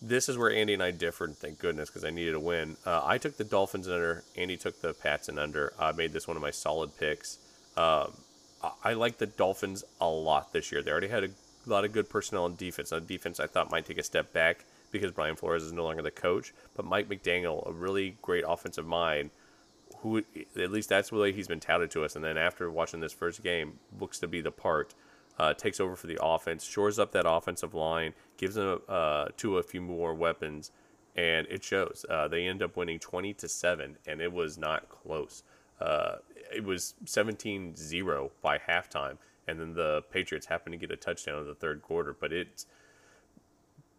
This 0.00 0.28
is 0.28 0.36
where 0.36 0.52
Andy 0.52 0.74
and 0.74 0.82
I 0.82 0.90
differed, 0.90 1.34
thank 1.36 1.58
goodness, 1.58 1.88
because 1.88 2.04
I 2.04 2.10
needed 2.10 2.34
a 2.34 2.40
win. 2.40 2.76
Uh, 2.84 3.00
I 3.04 3.16
took 3.16 3.36
the 3.36 3.44
Dolphins 3.44 3.88
under. 3.88 4.22
Andy 4.36 4.56
took 4.56 4.80
the 4.82 4.92
Pats 4.92 5.28
and 5.28 5.38
under. 5.38 5.72
I 5.78 5.92
made 5.92 6.12
this 6.12 6.28
one 6.28 6.36
of 6.36 6.42
my 6.42 6.50
solid 6.50 6.96
picks. 6.98 7.38
Um, 7.76 8.12
I 8.82 8.94
like 8.94 9.18
the 9.18 9.26
Dolphins 9.26 9.84
a 10.00 10.08
lot 10.08 10.52
this 10.52 10.72
year. 10.72 10.82
They 10.82 10.90
already 10.90 11.08
had 11.08 11.24
a 11.24 11.28
lot 11.70 11.84
of 11.84 11.92
good 11.92 12.08
personnel 12.08 12.44
on 12.44 12.56
defense. 12.56 12.92
On 12.92 13.04
defense, 13.04 13.40
I 13.40 13.46
thought 13.46 13.70
might 13.70 13.86
take 13.86 13.98
a 13.98 14.02
step 14.02 14.32
back 14.32 14.64
because 14.90 15.10
Brian 15.10 15.36
Flores 15.36 15.62
is 15.62 15.72
no 15.72 15.84
longer 15.84 16.02
the 16.02 16.10
coach. 16.10 16.52
But 16.74 16.84
Mike 16.84 17.08
McDaniel, 17.08 17.66
a 17.68 17.72
really 17.72 18.16
great 18.22 18.44
offensive 18.46 18.86
mind, 18.86 19.30
who 19.98 20.18
at 20.18 20.70
least 20.70 20.88
that's 20.88 21.10
the 21.10 21.16
way 21.16 21.32
he's 21.32 21.48
been 21.48 21.60
touted 21.60 21.90
to 21.92 22.04
us. 22.04 22.16
And 22.16 22.24
then 22.24 22.36
after 22.36 22.70
watching 22.70 23.00
this 23.00 23.12
first 23.12 23.42
game, 23.42 23.78
looks 23.98 24.18
to 24.20 24.28
be 24.28 24.40
the 24.40 24.50
part 24.50 24.94
uh, 25.38 25.54
takes 25.54 25.80
over 25.80 25.96
for 25.96 26.06
the 26.06 26.18
offense, 26.22 26.64
shores 26.64 26.98
up 26.98 27.12
that 27.12 27.28
offensive 27.28 27.74
line, 27.74 28.14
gives 28.36 28.54
them 28.54 28.80
uh, 28.88 29.26
to 29.36 29.58
a 29.58 29.62
few 29.62 29.80
more 29.80 30.14
weapons, 30.14 30.70
and 31.16 31.46
it 31.50 31.64
shows. 31.64 32.04
Uh, 32.08 32.28
they 32.28 32.46
end 32.46 32.62
up 32.62 32.76
winning 32.76 32.98
20 32.98 33.34
to 33.34 33.48
7, 33.48 33.96
and 34.06 34.20
it 34.20 34.32
was 34.32 34.58
not 34.58 34.88
close. 34.88 35.42
Uh, 35.80 36.16
it 36.54 36.64
was 36.64 36.94
17 37.04 37.74
0 37.74 38.30
by 38.42 38.58
halftime, 38.58 39.16
and 39.46 39.60
then 39.60 39.74
the 39.74 40.02
Patriots 40.10 40.46
happen 40.46 40.72
to 40.72 40.78
get 40.78 40.90
a 40.90 40.96
touchdown 40.96 41.40
in 41.40 41.46
the 41.46 41.54
third 41.54 41.82
quarter. 41.82 42.16
But 42.18 42.32
it's 42.32 42.66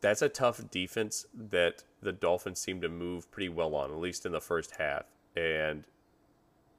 that's 0.01 0.21
a 0.21 0.29
tough 0.29 0.69
defense 0.69 1.25
that 1.34 1.84
the 2.01 2.12
Dolphins 2.12 2.60
seem 2.60 2.81
to 2.81 2.89
move 2.89 3.31
pretty 3.31 3.49
well 3.49 3.75
on, 3.75 3.91
at 3.91 3.97
least 3.97 4.25
in 4.25 4.31
the 4.31 4.41
first 4.41 4.75
half. 4.77 5.05
And 5.36 5.86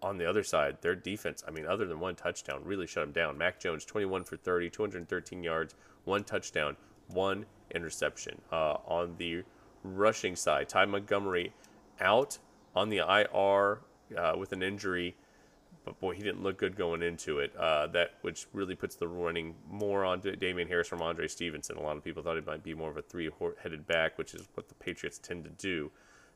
on 0.03 0.19
the 0.19 0.29
other 0.29 0.45
side, 0.45 0.79
their 0.83 0.95
defense, 0.95 1.43
I 1.47 1.51
mean, 1.51 1.67
other 1.67 1.87
than 1.87 1.99
one 1.99 2.15
touchdown, 2.15 2.63
really 2.65 2.87
shut 2.87 3.05
them 3.05 3.13
down. 3.13 3.39
Mac 3.39 3.59
Jones, 3.59 3.85
21 3.85 4.25
for 4.25 4.37
30, 4.37 4.71
213 4.71 5.43
yards, 5.43 5.75
one 6.05 6.23
touchdown, 6.23 6.77
one 7.09 7.47
interception. 7.75 8.41
Uh, 8.53 8.77
on 8.87 9.17
the 9.19 9.43
rushing 9.83 10.37
side, 10.37 10.69
Ty 10.69 10.85
Montgomery 10.85 11.53
out 12.01 12.39
on 12.75 12.91
the 12.91 12.99
IR 12.99 13.81
uh, 14.17 14.37
with 14.39 14.53
an 14.53 14.63
injury, 14.63 15.17
but 15.87 15.99
boy, 16.01 16.15
he 16.15 16.23
didn't 16.23 16.43
look 16.43 16.59
good 16.59 16.77
going 16.77 17.01
into 17.01 17.39
it. 17.39 17.55
Uh, 17.57 17.87
that 17.87 18.15
which 18.23 18.47
really 18.53 18.75
puts 18.75 18.97
the 18.97 19.07
running 19.07 19.55
more 19.71 20.05
on 20.05 20.21
Damien 20.21 20.67
Harris 20.67 20.89
from 20.89 20.99
Rhamondre 20.99 21.31
Stevenson. 21.31 21.77
A 21.77 21.81
lot 21.81 21.97
of 21.97 22.05
people 22.05 22.25
thought 22.25 22.35
he 22.35 22.43
might 22.43 22.65
be 22.65 22.75
more 22.75 22.91
of 22.91 22.97
a 22.97 23.03
three-headed 23.03 23.87
back, 23.87 24.19
which 24.19 24.35
is 24.35 24.49
what 24.55 24.69
the 24.69 24.75
Patriots 24.75 25.19
tend 25.19 25.45
to 25.45 25.51
do. 25.51 25.91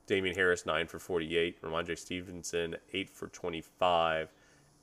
Damien 0.06 0.36
Harris, 0.36 0.66
9 0.66 0.86
for 0.86 1.00
48. 1.00 1.60
Rhamondre 1.62 1.98
Stevenson, 1.98 2.76
8 2.92 3.10
for 3.10 3.26
25. 3.26 4.32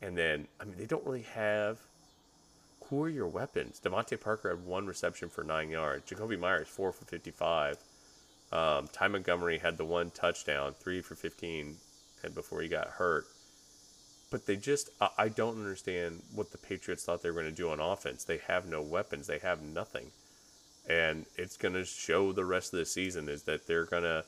And 0.02 0.18
then, 0.18 0.48
I 0.60 0.66
mean, 0.66 0.78
they 0.78 0.86
don't 0.86 1.06
really 1.06 1.26
have. 1.34 1.80
Who 2.90 3.04
are 3.04 3.10
your 3.10 3.28
weapons? 3.28 3.82
DeVante 3.84 4.20
Parker 4.20 4.50
had 4.50 4.66
one 4.66 4.86
reception 4.86 5.30
for 5.30 5.46
nine 5.46 5.70
yards. 5.70 6.10
Jakobi 6.12 6.38
Meyers, 6.38 6.68
4 6.68 6.92
for 6.92 7.06
55. 7.06 7.78
Um, 8.52 8.88
Ty 8.92 9.08
Montgomery 9.08 9.60
had 9.60 9.78
the 9.78 9.86
one 9.86 10.10
touchdown, 10.10 10.74
3 10.78 11.02
for 11.02 11.16
15, 11.16 11.76
and 12.24 12.36
before 12.36 12.62
he 12.62 12.68
got 12.68 12.88
hurt. 12.88 13.26
But 14.30 14.46
they 14.46 14.58
just, 14.58 14.90
I, 15.18 15.30
don't 15.30 15.58
understand 15.58 16.22
what 16.36 16.52
the 16.52 16.58
Patriots 16.58 17.06
thought 17.06 17.22
they 17.22 17.30
were 17.30 17.42
going 17.42 17.54
to 17.54 17.56
do 17.56 17.70
on 17.70 17.80
offense. 17.80 18.26
They 18.26 18.40
have 18.48 18.68
no 18.68 18.82
weapons, 18.82 19.28
they 19.28 19.40
have 19.40 19.62
nothing. 19.62 20.12
And 20.90 21.26
it's 21.38 21.56
going 21.56 21.76
to 21.76 21.86
show 21.86 22.34
the 22.34 22.44
rest 22.44 22.74
of 22.74 22.80
the 22.80 22.86
season 22.86 23.30
is 23.30 23.44
that 23.44 23.68
they're 23.68 23.86
going 23.86 24.04
to 24.04 24.26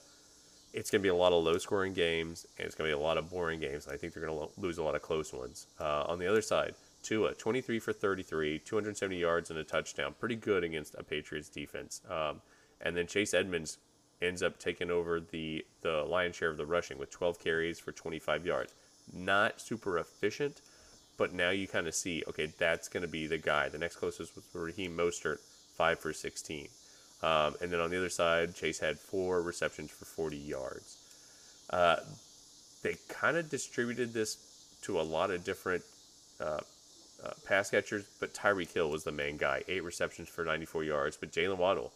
it's 0.72 0.92
going 0.92 1.02
to 1.02 1.04
be 1.04 1.10
a 1.10 1.16
lot 1.16 1.34
of 1.34 1.44
low 1.44 1.58
scoring 1.58 1.94
games 1.94 2.46
and 2.58 2.66
it's 2.66 2.76
going 2.76 2.90
to 2.90 2.96
be 2.96 3.00
a 3.00 3.04
lot 3.04 3.18
of 3.18 3.30
boring 3.30 3.60
games. 3.60 3.88
I 3.88 3.98
think 3.98 4.14
they're 4.14 4.26
going 4.26 4.38
to 4.38 4.62
lose 4.62 4.78
a 4.78 4.84
lot 4.84 4.96
of 4.96 5.02
close 5.02 5.34
ones. 5.34 5.68
Uh, 5.80 6.04
on 6.08 6.20
the 6.20 6.28
other 6.28 6.42
side, 6.42 6.76
Tua, 7.02 7.34
23 7.34 7.80
for 7.80 7.94
33, 7.94 8.60
270 8.60 9.18
yards 9.18 9.50
and 9.50 9.60
a 9.60 9.64
touchdown. 9.64 10.14
Pretty 10.20 10.36
good 10.36 10.64
against 10.64 10.96
a 10.96 11.04
Patriots 11.04 11.50
defense. 11.50 12.02
Um, 12.10 12.42
and 12.82 12.96
then 12.96 13.08
Chase 13.08 13.34
Edmonds 13.34 13.78
ends 14.22 14.44
up 14.44 14.60
taking 14.60 14.92
over 14.92 15.20
the, 15.20 15.66
the 15.82 16.04
lion's 16.04 16.36
share 16.36 16.50
of 16.50 16.58
the 16.58 16.66
rushing 16.66 16.98
with 16.98 17.10
12 17.10 17.40
carries 17.40 17.80
for 17.80 17.92
25 17.92 18.46
yards. 18.46 18.74
Not 19.13 19.62
super 19.62 19.98
efficient, 19.98 20.62
but 21.17 21.34
now 21.34 21.50
you 21.50 21.67
kind 21.67 21.88
of 21.88 21.95
see, 21.95 22.24
okay, 22.28 22.52
that's 22.58 22.88
going 22.88 23.02
to 23.02 23.10
be 23.10 23.28
the 23.28 23.38
guy. 23.38 23.69
The 23.69 23.78
next 23.78 23.98
closest 23.98 24.36
was 24.36 24.45
Raheem 24.54 24.95
Mostert, 24.95 25.39
5 25.76 26.00
for 26.00 26.13
16. 26.13 26.67
Um, 27.22 27.56
and 27.62 27.72
then 27.72 27.80
on 27.80 27.89
the 27.89 27.98
other 27.98 28.10
side, 28.10 28.56
Chase 28.56 28.80
had 28.80 28.98
four 28.98 29.41
receptions 29.41 29.91
for 29.91 30.06
40 30.06 30.38
yards. 30.38 30.98
Uh, 31.69 31.98
they 32.82 32.95
kind 33.10 33.38
of 33.38 33.50
distributed 33.50 34.13
this 34.13 34.38
to 34.84 35.00
a 35.00 35.04
lot 35.04 35.32
of 35.32 35.43
different 35.43 35.84
uh, 36.39 36.60
uh, 37.24 37.32
pass 37.45 37.69
catchers, 37.69 38.06
but 38.19 38.34
Tyreek 38.34 38.74
Hill 38.74 38.89
was 38.89 39.04
the 39.04 39.12
main 39.12 39.38
guy. 39.38 39.63
Eight 39.67 39.84
receptions 39.84 40.30
for 40.30 40.45
94 40.45 40.86
yards. 40.86 41.17
But 41.17 41.32
Jaylen 41.32 41.58
Waddle, 41.58 41.91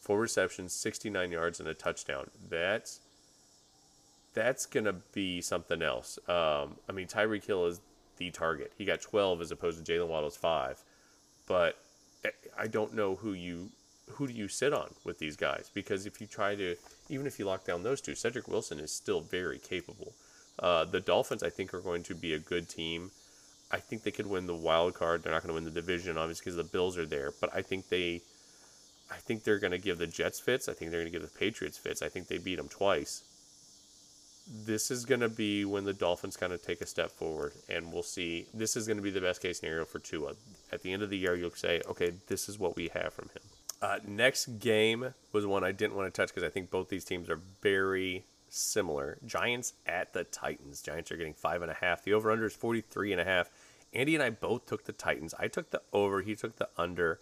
four 0.00 0.20
receptions, 0.20 0.72
69 0.72 1.32
yards, 1.32 1.58
and 1.58 1.68
a 1.68 1.74
touchdown. 1.74 2.30
That's 2.48 3.00
that's 4.34 4.66
gonna 4.66 4.94
be 5.12 5.40
something 5.40 5.82
else. 5.82 6.18
Um, 6.28 6.76
I 6.88 6.92
mean, 6.92 7.06
Tyreek 7.06 7.44
Hill 7.44 7.66
is 7.66 7.80
the 8.16 8.30
target. 8.30 8.72
He 8.78 8.84
got 8.84 9.00
12 9.00 9.40
as 9.40 9.50
opposed 9.50 9.84
to 9.84 9.92
Jaylen 9.92 10.08
Waddle's 10.08 10.36
five. 10.36 10.80
But 11.46 11.76
I 12.56 12.68
don't 12.68 12.94
know 12.94 13.16
who 13.16 13.32
you 13.32 13.70
who 14.10 14.26
do 14.26 14.32
you 14.32 14.48
sit 14.48 14.72
on 14.72 14.90
with 15.04 15.18
these 15.18 15.36
guys? 15.36 15.70
Because 15.72 16.06
if 16.06 16.20
you 16.20 16.26
try 16.26 16.54
to, 16.54 16.76
even 17.08 17.26
if 17.26 17.38
you 17.38 17.44
lock 17.44 17.64
down 17.64 17.82
those 17.82 18.00
two, 18.00 18.14
Cedric 18.14 18.48
Wilson 18.48 18.80
is 18.80 18.92
still 18.92 19.20
very 19.20 19.58
capable. 19.58 20.12
Uh, 20.58 20.84
the 20.84 21.00
Dolphins, 21.00 21.42
I 21.42 21.50
think, 21.50 21.72
are 21.72 21.80
going 21.80 22.02
to 22.04 22.14
be 22.14 22.34
a 22.34 22.38
good 22.38 22.68
team. 22.68 23.10
I 23.72 23.78
think 23.78 24.02
they 24.02 24.10
could 24.10 24.26
win 24.26 24.46
the 24.46 24.54
wild 24.54 24.94
card. 24.94 25.22
They're 25.22 25.32
not 25.32 25.42
going 25.42 25.50
to 25.50 25.54
win 25.54 25.64
the 25.64 25.70
division, 25.70 26.18
obviously, 26.18 26.44
because 26.44 26.56
the 26.56 26.64
Bills 26.64 26.98
are 26.98 27.06
there. 27.06 27.32
But 27.40 27.54
I 27.54 27.62
think 27.62 27.88
they, 27.88 28.20
I 29.10 29.16
think 29.16 29.44
they're 29.44 29.60
going 29.60 29.70
to 29.70 29.78
give 29.78 29.98
the 29.98 30.06
Jets 30.06 30.40
fits. 30.40 30.68
I 30.68 30.72
think 30.72 30.90
they're 30.90 31.00
going 31.00 31.12
to 31.12 31.18
give 31.18 31.22
the 31.22 31.38
Patriots 31.38 31.78
fits. 31.78 32.02
I 32.02 32.08
think 32.08 32.26
they 32.26 32.38
beat 32.38 32.56
them 32.56 32.68
twice. 32.68 33.22
This 34.46 34.90
is 34.90 35.04
going 35.04 35.20
to 35.20 35.28
be 35.28 35.64
when 35.64 35.84
the 35.84 35.92
Dolphins 35.92 36.36
kind 36.36 36.52
of 36.52 36.62
take 36.62 36.80
a 36.80 36.86
step 36.86 37.10
forward, 37.10 37.52
and 37.68 37.92
we'll 37.92 38.02
see. 38.02 38.46
This 38.52 38.76
is 38.76 38.86
going 38.86 38.96
to 38.96 39.02
be 39.02 39.10
the 39.10 39.20
best 39.20 39.40
case 39.40 39.60
scenario 39.60 39.84
for 39.84 39.98
Tua. 39.98 40.34
At 40.72 40.82
the 40.82 40.92
end 40.92 41.02
of 41.02 41.10
the 41.10 41.18
year, 41.18 41.34
you'll 41.36 41.50
say, 41.50 41.82
okay, 41.88 42.12
this 42.26 42.48
is 42.48 42.58
what 42.58 42.76
we 42.76 42.88
have 42.94 43.12
from 43.12 43.28
him. 43.28 43.42
Uh, 43.82 43.98
next 44.06 44.58
game 44.58 45.14
was 45.32 45.46
one 45.46 45.64
I 45.64 45.72
didn't 45.72 45.94
want 45.94 46.12
to 46.12 46.20
touch 46.20 46.28
because 46.28 46.42
I 46.42 46.50
think 46.50 46.70
both 46.70 46.88
these 46.88 47.04
teams 47.04 47.30
are 47.30 47.40
very 47.62 48.24
similar. 48.48 49.18
Giants 49.24 49.74
at 49.86 50.12
the 50.12 50.24
Titans. 50.24 50.82
Giants 50.82 51.10
are 51.10 51.16
getting 51.16 51.34
five 51.34 51.62
and 51.62 51.70
a 51.70 51.74
half. 51.74 52.02
The 52.04 52.12
over 52.12 52.30
under 52.30 52.46
is 52.46 52.54
43 52.54 53.12
and 53.12 53.20
a 53.20 53.24
half. 53.24 53.50
Andy 53.92 54.14
and 54.14 54.22
I 54.22 54.30
both 54.30 54.66
took 54.66 54.84
the 54.84 54.92
Titans. 54.92 55.34
I 55.38 55.48
took 55.48 55.70
the 55.70 55.82
over, 55.92 56.22
he 56.22 56.36
took 56.36 56.56
the 56.56 56.68
under, 56.76 57.18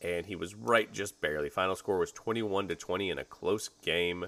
and 0.00 0.26
he 0.26 0.34
was 0.34 0.54
right 0.54 0.92
just 0.92 1.20
barely. 1.20 1.50
Final 1.50 1.76
score 1.76 1.98
was 1.98 2.12
21 2.12 2.68
to 2.68 2.74
20 2.74 3.10
in 3.10 3.18
a 3.18 3.24
close 3.24 3.68
game. 3.82 4.26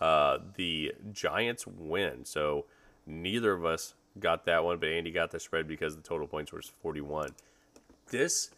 Uh, 0.00 0.38
the 0.56 0.92
Giants 1.12 1.66
win. 1.66 2.24
So 2.24 2.66
neither 3.06 3.52
of 3.52 3.64
us 3.64 3.94
got 4.18 4.46
that 4.46 4.64
one, 4.64 4.78
but 4.78 4.88
Andy 4.88 5.10
got 5.10 5.30
the 5.30 5.40
spread 5.40 5.66
because 5.66 5.96
the 5.96 6.02
total 6.02 6.26
points 6.26 6.52
was 6.52 6.70
41 6.82 7.30
this 8.10 8.50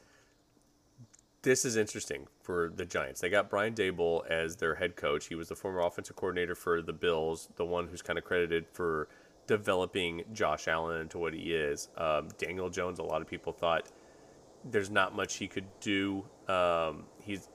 this 1.42 1.64
is 1.64 1.76
interesting 1.76 2.26
for 2.42 2.72
the 2.74 2.84
Giants. 2.84 3.20
They 3.20 3.28
got 3.28 3.48
Brian 3.48 3.72
Daboll 3.72 4.26
as 4.26 4.56
their 4.56 4.74
head 4.74 4.96
coach. 4.96 5.28
He 5.28 5.36
was 5.36 5.48
the 5.48 5.54
former 5.54 5.80
offensive 5.80 6.16
coordinator 6.16 6.56
for 6.56 6.82
the 6.82 6.92
Bills, 6.92 7.48
the 7.54 7.64
one 7.64 7.86
who's 7.86 8.02
kind 8.02 8.18
of 8.18 8.24
credited 8.24 8.66
for 8.72 9.06
developing 9.46 10.24
Josh 10.32 10.66
Allen 10.66 11.02
into 11.02 11.18
what 11.18 11.34
he 11.34 11.54
is. 11.54 11.88
Um, 11.96 12.28
Daniel 12.36 12.68
Jones, 12.68 12.98
a 12.98 13.04
lot 13.04 13.22
of 13.22 13.28
people 13.28 13.52
thought 13.52 13.86
there's 14.64 14.90
not 14.90 15.14
much 15.14 15.36
he 15.36 15.46
could 15.46 15.66
do. 15.78 16.24
Um, 16.48 17.04
he's 17.22 17.48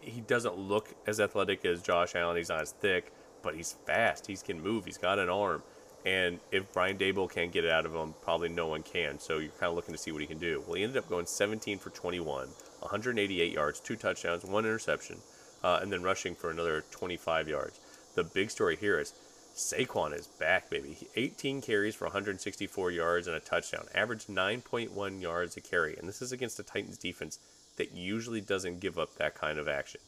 he 0.00 0.20
doesn't 0.20 0.56
look 0.56 0.94
as 1.08 1.18
athletic 1.18 1.64
as 1.64 1.82
Josh 1.82 2.14
Allen. 2.14 2.36
He's 2.36 2.50
not 2.50 2.60
as 2.60 2.72
thick, 2.72 3.12
but 3.42 3.54
he's 3.54 3.76
fast. 3.86 4.26
He 4.26 4.36
can 4.36 4.62
move. 4.62 4.84
He's 4.84 4.98
got 4.98 5.18
an 5.18 5.28
arm. 5.28 5.62
And 6.04 6.40
if 6.50 6.72
Brian 6.72 6.98
Daboll 6.98 7.30
can't 7.30 7.52
get 7.52 7.64
it 7.64 7.70
out 7.70 7.86
of 7.86 7.94
him, 7.94 8.14
probably 8.22 8.48
no 8.48 8.66
one 8.66 8.82
can. 8.82 9.20
So 9.20 9.38
you're 9.38 9.52
kind 9.52 9.70
of 9.70 9.76
looking 9.76 9.94
to 9.94 10.00
see 10.00 10.10
what 10.10 10.20
he 10.20 10.26
can 10.26 10.38
do. 10.38 10.62
Well, 10.66 10.74
he 10.74 10.82
ended 10.82 10.96
up 10.96 11.08
going 11.08 11.26
17 11.26 11.78
for 11.78 11.90
21, 11.90 12.48
188 12.80 13.52
yards, 13.52 13.78
two 13.78 13.94
touchdowns, 13.94 14.44
one 14.44 14.64
interception, 14.64 15.18
uh, 15.62 15.78
and 15.80 15.92
then 15.92 16.02
rushing 16.02 16.34
for 16.34 16.50
another 16.50 16.84
25 16.90 17.48
yards. 17.48 17.78
The 18.16 18.24
big 18.24 18.50
story 18.50 18.76
here 18.76 18.98
is 18.98 19.14
Saquon 19.54 20.12
is 20.18 20.26
back, 20.26 20.70
baby. 20.70 20.96
18 21.14 21.62
carries 21.62 21.94
for 21.94 22.06
164 22.06 22.90
yards 22.90 23.26
and 23.26 23.36
a 23.36 23.40
touchdown, 23.40 23.86
averaged 23.94 24.28
9.1 24.28 25.20
yards 25.20 25.56
a 25.56 25.60
carry. 25.60 25.96
And 25.96 26.08
this 26.08 26.22
is 26.22 26.32
against 26.32 26.56
the 26.56 26.62
Titans 26.62 26.98
defense 26.98 27.38
that 27.76 27.92
usually 27.92 28.40
doesn't 28.40 28.80
give 28.80 28.98
up 28.98 29.14
that 29.16 29.34
kind 29.34 29.58
of 29.58 29.68
action. 29.68 30.00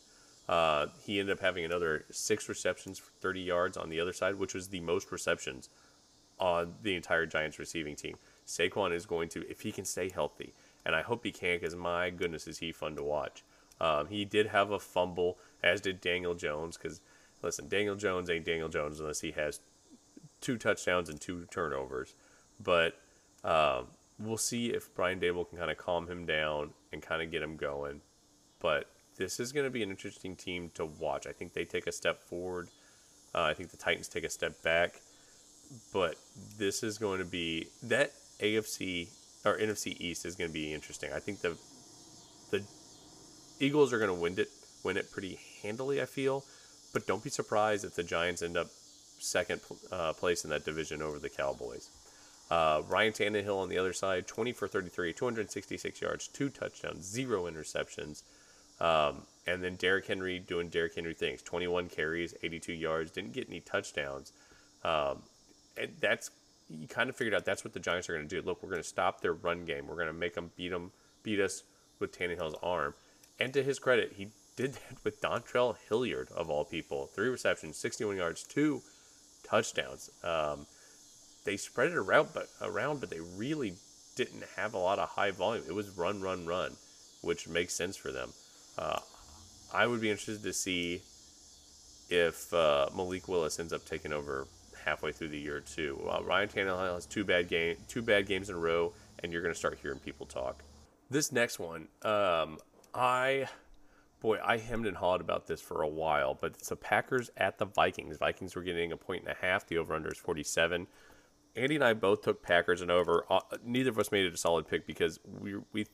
Uh, 0.48 0.86
he 1.04 1.20
ended 1.20 1.36
up 1.36 1.42
having 1.42 1.64
another 1.64 2.04
six 2.10 2.48
receptions 2.48 2.98
for 2.98 3.10
30 3.20 3.40
yards 3.40 3.76
on 3.76 3.88
the 3.88 4.00
other 4.00 4.12
side, 4.12 4.34
which 4.36 4.54
was 4.54 4.68
the 4.68 4.80
most 4.80 5.10
receptions 5.10 5.70
on 6.38 6.74
the 6.82 6.94
entire 6.94 7.26
Giants 7.26 7.58
receiving 7.58 7.96
team. 7.96 8.16
Saquon 8.46 8.92
is 8.92 9.06
going 9.06 9.28
to, 9.30 9.48
if 9.48 9.62
he 9.62 9.72
can 9.72 9.84
stay 9.84 10.10
healthy, 10.10 10.52
and 10.84 10.94
I 10.94 11.02
hope 11.02 11.24
he 11.24 11.32
can, 11.32 11.58
because 11.58 11.74
my 11.74 12.10
goodness, 12.10 12.46
is 12.46 12.58
he 12.58 12.72
fun 12.72 12.96
to 12.96 13.02
watch. 13.02 13.42
Um, 13.80 14.08
he 14.08 14.24
did 14.24 14.48
have 14.48 14.70
a 14.70 14.78
fumble, 14.78 15.38
as 15.62 15.80
did 15.80 16.00
Daniel 16.00 16.34
Jones, 16.34 16.76
because 16.76 17.00
listen, 17.42 17.68
Daniel 17.68 17.96
Jones 17.96 18.28
ain't 18.28 18.44
Daniel 18.44 18.68
Jones 18.68 19.00
unless 19.00 19.20
he 19.20 19.32
has 19.32 19.60
two 20.40 20.58
touchdowns 20.58 21.08
and 21.08 21.20
two 21.20 21.46
turnovers. 21.50 22.14
But 22.62 22.98
um, 23.42 23.86
we'll 24.18 24.36
see 24.36 24.66
if 24.66 24.94
Brian 24.94 25.20
Daboll 25.20 25.48
can 25.48 25.58
kind 25.58 25.70
of 25.70 25.78
calm 25.78 26.06
him 26.06 26.26
down 26.26 26.70
and 26.92 27.02
kind 27.02 27.22
of 27.22 27.30
get 27.30 27.42
him 27.42 27.56
going. 27.56 28.00
But 28.60 28.90
this 29.16 29.40
is 29.40 29.52
going 29.52 29.64
to 29.64 29.70
be 29.70 29.82
an 29.82 29.90
interesting 29.90 30.36
team 30.36 30.70
to 30.74 30.86
watch. 30.86 31.26
I 31.26 31.32
think 31.32 31.52
they 31.52 31.64
take 31.64 31.86
a 31.86 31.92
step 31.92 32.22
forward. 32.22 32.68
Uh, 33.34 33.42
I 33.42 33.54
think 33.54 33.70
the 33.70 33.76
Titans 33.76 34.08
take 34.08 34.24
a 34.24 34.30
step 34.30 34.62
back. 34.62 35.00
But 35.92 36.16
this 36.58 36.82
is 36.82 36.98
going 36.98 37.18
to 37.18 37.24
be 37.24 37.68
that 37.84 38.12
AFC 38.40 39.08
or 39.44 39.58
NFC 39.58 39.98
East 40.00 40.24
is 40.24 40.34
going 40.34 40.48
to 40.48 40.54
be 40.54 40.72
interesting. 40.72 41.12
I 41.12 41.20
think 41.20 41.40
the 41.40 41.56
the 42.50 42.62
Eagles 43.60 43.92
are 43.92 43.98
going 43.98 44.14
to 44.14 44.20
win 44.20 44.38
it 44.38 44.48
win 44.82 44.96
it 44.96 45.10
pretty 45.10 45.38
handily. 45.62 46.00
I 46.00 46.04
feel, 46.04 46.44
but 46.92 47.06
don't 47.06 47.24
be 47.24 47.30
surprised 47.30 47.84
if 47.84 47.94
the 47.94 48.02
Giants 48.02 48.42
end 48.42 48.56
up 48.56 48.68
second 49.18 49.60
uh, 49.90 50.12
place 50.12 50.44
in 50.44 50.50
that 50.50 50.64
division 50.64 51.02
over 51.02 51.18
the 51.18 51.30
Cowboys. 51.30 51.88
Uh, 52.50 52.82
Ryan 52.88 53.12
Tannehill 53.12 53.56
on 53.56 53.70
the 53.70 53.78
other 53.78 53.94
side, 53.94 54.26
20 54.26 54.52
for 54.52 54.68
33, 54.68 55.14
266 55.14 56.02
yards, 56.02 56.28
two 56.28 56.50
touchdowns, 56.50 57.06
zero 57.06 57.44
interceptions. 57.44 58.22
Um, 58.80 59.22
and 59.46 59.62
then 59.62 59.76
Derrick 59.76 60.06
Henry 60.06 60.38
doing 60.38 60.68
Derrick 60.68 60.94
Henry 60.94 61.14
things 61.14 61.42
21 61.42 61.88
carries, 61.88 62.34
82 62.42 62.72
yards, 62.72 63.10
didn't 63.10 63.32
get 63.32 63.48
any 63.48 63.60
touchdowns. 63.60 64.32
Um, 64.84 65.22
and 65.76 65.92
that's, 66.00 66.30
you 66.68 66.88
kind 66.88 67.10
of 67.10 67.16
figured 67.16 67.34
out 67.34 67.44
that's 67.44 67.64
what 67.64 67.74
the 67.74 67.80
Giants 67.80 68.08
are 68.08 68.14
going 68.14 68.26
to 68.26 68.40
do. 68.40 68.44
Look, 68.44 68.62
we're 68.62 68.70
going 68.70 68.82
to 68.82 68.88
stop 68.88 69.20
their 69.20 69.34
run 69.34 69.64
game. 69.64 69.86
We're 69.86 69.96
going 69.96 70.06
to 70.06 70.12
make 70.12 70.34
them 70.34 70.50
beat 70.56 70.70
them, 70.70 70.92
beat 71.22 71.40
us 71.40 71.62
with 71.98 72.16
Tannehill's 72.16 72.56
arm. 72.62 72.94
And 73.38 73.52
to 73.52 73.62
his 73.62 73.78
credit, 73.78 74.14
he 74.16 74.28
did 74.56 74.74
that 74.74 75.04
with 75.04 75.20
Dontrell 75.20 75.76
Hilliard, 75.88 76.28
of 76.34 76.48
all 76.48 76.64
people. 76.64 77.06
Three 77.06 77.28
receptions, 77.28 77.76
61 77.76 78.16
yards, 78.16 78.44
two 78.44 78.82
touchdowns. 79.42 80.10
Um, 80.22 80.66
they 81.44 81.56
spread 81.56 81.90
it 81.90 81.96
around, 81.96 82.28
but 82.32 82.48
around, 82.62 83.00
but 83.00 83.10
they 83.10 83.20
really 83.36 83.74
didn't 84.16 84.44
have 84.56 84.74
a 84.74 84.78
lot 84.78 84.98
of 84.98 85.10
high 85.10 85.32
volume. 85.32 85.64
It 85.68 85.74
was 85.74 85.90
run, 85.90 86.20
run, 86.20 86.46
run, 86.46 86.72
which 87.20 87.48
makes 87.48 87.74
sense 87.74 87.96
for 87.96 88.12
them. 88.12 88.32
Uh, 88.78 89.00
I 89.72 89.86
would 89.86 90.00
be 90.00 90.10
interested 90.10 90.42
to 90.42 90.52
see 90.52 91.02
if 92.08 92.52
uh, 92.52 92.88
Malik 92.94 93.28
Willis 93.28 93.58
ends 93.58 93.72
up 93.72 93.84
taking 93.84 94.12
over 94.12 94.46
halfway 94.84 95.12
through 95.12 95.28
the 95.28 95.38
year 95.38 95.60
too. 95.60 96.00
Uh, 96.08 96.22
Ryan 96.22 96.48
Tannehill 96.48 96.94
has 96.94 97.06
two 97.06 97.24
bad 97.24 97.48
game, 97.48 97.76
two 97.88 98.02
bad 98.02 98.26
games 98.26 98.50
in 98.50 98.56
a 98.56 98.58
row, 98.58 98.92
and 99.22 99.32
you're 99.32 99.42
going 99.42 99.54
to 99.54 99.58
start 99.58 99.78
hearing 99.80 99.98
people 99.98 100.26
talk. 100.26 100.62
This 101.10 101.32
next 101.32 101.58
one, 101.58 101.88
um, 102.02 102.58
I 102.94 103.46
boy, 104.20 104.38
I 104.42 104.56
hemmed 104.56 104.86
and 104.86 104.96
hawed 104.96 105.20
about 105.20 105.46
this 105.46 105.60
for 105.60 105.82
a 105.82 105.88
while, 105.88 106.34
but 106.34 106.52
it's 106.52 106.70
the 106.70 106.76
Packers 106.76 107.30
at 107.36 107.58
the 107.58 107.66
Vikings. 107.66 108.16
Vikings 108.16 108.56
were 108.56 108.62
getting 108.62 108.92
a 108.92 108.96
point 108.96 109.22
and 109.22 109.30
a 109.30 109.46
half. 109.46 109.66
The 109.66 109.78
over 109.78 109.94
under 109.94 110.10
is 110.10 110.18
47. 110.18 110.86
Andy 111.56 111.74
and 111.74 111.84
I 111.84 111.92
both 111.92 112.22
took 112.22 112.42
Packers 112.42 112.80
and 112.80 112.90
over. 112.90 113.24
Uh, 113.30 113.40
neither 113.64 113.90
of 113.90 113.98
us 113.98 114.10
made 114.10 114.24
it 114.24 114.34
a 114.34 114.36
solid 114.36 114.66
pick 114.66 114.86
because 114.86 115.20
we 115.40 115.56
we 115.72 115.86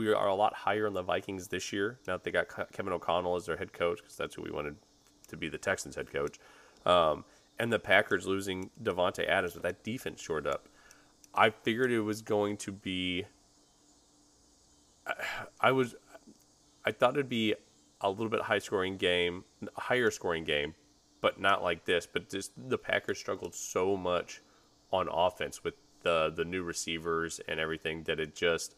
we 0.00 0.12
are 0.12 0.28
a 0.28 0.34
lot 0.34 0.54
higher 0.54 0.86
on 0.86 0.94
the 0.94 1.02
Vikings 1.02 1.48
this 1.48 1.72
year. 1.72 1.98
Now 2.06 2.14
that 2.14 2.24
they 2.24 2.30
got 2.30 2.48
Kevin 2.72 2.92
O'Connell 2.92 3.36
as 3.36 3.46
their 3.46 3.56
head 3.56 3.72
coach, 3.72 3.98
because 3.98 4.16
that's 4.16 4.34
who 4.34 4.42
we 4.42 4.50
wanted 4.50 4.76
to 5.28 5.36
be 5.36 5.48
the 5.48 5.58
Texans 5.58 5.94
head 5.94 6.10
coach. 6.10 6.38
Um, 6.86 7.24
and 7.58 7.70
the 7.70 7.78
Packers 7.78 8.26
losing 8.26 8.70
Davante 8.82 9.28
Adams 9.28 9.54
with 9.54 9.62
that 9.64 9.84
defense 9.84 10.20
shored 10.20 10.46
up. 10.46 10.68
I 11.34 11.50
figured 11.50 11.92
it 11.92 12.00
was 12.00 12.22
going 12.22 12.56
to 12.58 12.72
be. 12.72 13.26
I 15.60 15.72
was, 15.72 15.94
I 16.84 16.92
thought 16.92 17.14
it'd 17.14 17.28
be 17.28 17.54
a 18.00 18.08
little 18.10 18.28
bit 18.28 18.42
high 18.42 18.58
scoring 18.58 18.96
game, 18.96 19.44
higher 19.76 20.10
scoring 20.10 20.44
game, 20.44 20.74
but 21.20 21.38
not 21.38 21.62
like 21.62 21.84
this. 21.84 22.06
But 22.10 22.30
just 22.30 22.52
the 22.56 22.78
Packers 22.78 23.18
struggled 23.18 23.54
so 23.54 23.96
much 23.96 24.40
on 24.92 25.08
offense 25.12 25.62
with 25.62 25.74
the 26.02 26.32
the 26.34 26.44
new 26.44 26.62
receivers 26.62 27.40
and 27.46 27.60
everything 27.60 28.04
that 28.04 28.18
it 28.18 28.34
just 28.34 28.76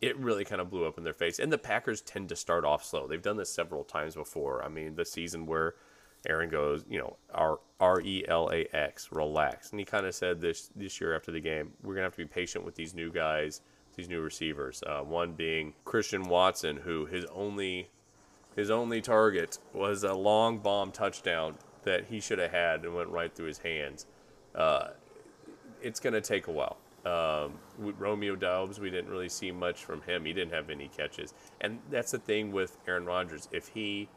it 0.00 0.16
really 0.18 0.44
kind 0.44 0.60
of 0.60 0.70
blew 0.70 0.86
up 0.86 0.98
in 0.98 1.04
their 1.04 1.12
face. 1.12 1.38
And 1.38 1.52
the 1.52 1.58
Packers 1.58 2.00
tend 2.02 2.28
to 2.28 2.36
start 2.36 2.64
off 2.64 2.84
slow. 2.84 3.06
They've 3.06 3.22
done 3.22 3.36
this 3.36 3.52
several 3.52 3.84
times 3.84 4.14
before. 4.14 4.64
I 4.64 4.68
mean, 4.68 4.94
the 4.94 5.04
season 5.04 5.46
where 5.46 5.74
Aaron 6.28 6.50
goes, 6.50 6.84
you 6.88 6.98
know, 6.98 7.16
R 7.32 7.58
R 7.80 8.00
E 8.00 8.24
L 8.28 8.50
A 8.52 8.66
X, 8.74 9.10
relax. 9.12 9.70
And 9.70 9.78
he 9.78 9.86
kind 9.86 10.06
of 10.06 10.14
said 10.14 10.40
this 10.40 10.70
this 10.76 11.00
year 11.00 11.14
after 11.14 11.30
the 11.30 11.40
game, 11.40 11.72
we're 11.82 11.94
gonna 11.94 12.04
have 12.04 12.16
to 12.16 12.18
be 12.18 12.26
patient 12.26 12.64
with 12.64 12.74
these 12.74 12.94
new 12.94 13.10
guys, 13.10 13.60
these 13.94 14.08
new 14.08 14.20
receivers. 14.20 14.82
Uh, 14.86 15.00
one 15.00 15.32
being 15.32 15.74
Christian 15.84 16.24
Watson, 16.24 16.76
who 16.76 17.06
his 17.06 17.24
only 17.26 17.90
his 18.54 18.70
only 18.70 19.00
target 19.00 19.58
was 19.72 20.02
a 20.02 20.14
long 20.14 20.58
bomb 20.58 20.90
touchdown 20.90 21.56
that 21.84 22.06
he 22.06 22.20
should 22.20 22.38
have 22.38 22.50
had 22.50 22.84
and 22.84 22.94
went 22.94 23.08
right 23.08 23.32
through 23.34 23.46
his 23.46 23.58
hands. 23.58 24.06
Uh, 24.54 24.88
it's 25.82 26.00
to 26.00 26.20
take 26.20 26.48
a 26.48 26.50
while. 26.50 26.78
Um, 27.06 27.52
Romeo 27.78 28.34
Doubs, 28.34 28.80
we 28.80 28.90
didn't 28.90 29.10
really 29.10 29.28
see 29.28 29.52
much 29.52 29.84
from 29.84 30.02
him. 30.02 30.24
He 30.24 30.32
didn't 30.32 30.52
have 30.52 30.70
any 30.70 30.88
catches, 30.88 31.34
and 31.60 31.78
that's 31.88 32.10
the 32.10 32.18
thing 32.18 32.50
with 32.50 32.76
Aaron 32.88 33.04
Rodgers. 33.04 33.48
If 33.52 33.68
he, 33.68 34.08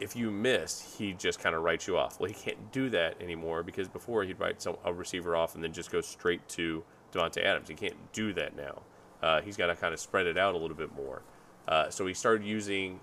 if 0.00 0.16
you 0.16 0.30
miss, 0.30 0.96
he 0.96 1.12
just 1.12 1.40
kind 1.40 1.54
of 1.54 1.62
writes 1.62 1.86
you 1.86 1.98
off. 1.98 2.18
Well, 2.18 2.30
he 2.30 2.34
can't 2.34 2.72
do 2.72 2.88
that 2.90 3.20
anymore 3.20 3.62
because 3.62 3.86
before 3.86 4.24
he'd 4.24 4.40
write 4.40 4.62
some, 4.62 4.76
a 4.86 4.92
receiver 4.94 5.36
off 5.36 5.54
and 5.54 5.62
then 5.62 5.74
just 5.74 5.90
go 5.90 6.00
straight 6.00 6.48
to 6.50 6.82
Davante 7.12 7.44
Adams. 7.44 7.68
He 7.68 7.74
can't 7.74 8.12
do 8.12 8.32
that 8.32 8.56
now. 8.56 8.80
Uh, 9.22 9.42
he's 9.42 9.56
got 9.56 9.66
to 9.66 9.76
kind 9.76 9.92
of 9.92 10.00
spread 10.00 10.26
it 10.26 10.38
out 10.38 10.54
a 10.54 10.58
little 10.58 10.76
bit 10.76 10.94
more. 10.94 11.22
Uh, 11.68 11.90
so 11.90 12.06
he 12.06 12.14
started 12.14 12.46
using 12.46 12.98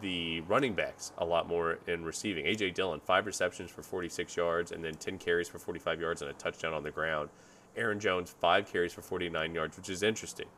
the 0.00 0.40
running 0.42 0.74
backs 0.74 1.12
a 1.18 1.24
lot 1.24 1.48
more 1.48 1.78
in 1.86 2.04
receiving. 2.04 2.44
AJ 2.44 2.74
Dillon, 2.74 3.00
five 3.00 3.26
receptions 3.26 3.70
for 3.70 3.82
46 3.82 4.36
yards, 4.36 4.72
and 4.72 4.84
then 4.84 4.94
10 4.94 5.18
carries 5.18 5.48
for 5.48 5.58
45 5.58 6.00
yards 6.00 6.22
and 6.22 6.30
a 6.30 6.34
touchdown 6.34 6.72
on 6.72 6.82
the 6.82 6.90
ground. 6.90 7.30
Aaron 7.78 8.00
Jones, 8.00 8.34
five 8.40 8.70
carries 8.70 8.92
for 8.92 9.02
49 9.02 9.54
yards, 9.54 9.76
which 9.76 9.88
is 9.88 10.02
interesting. 10.02 10.48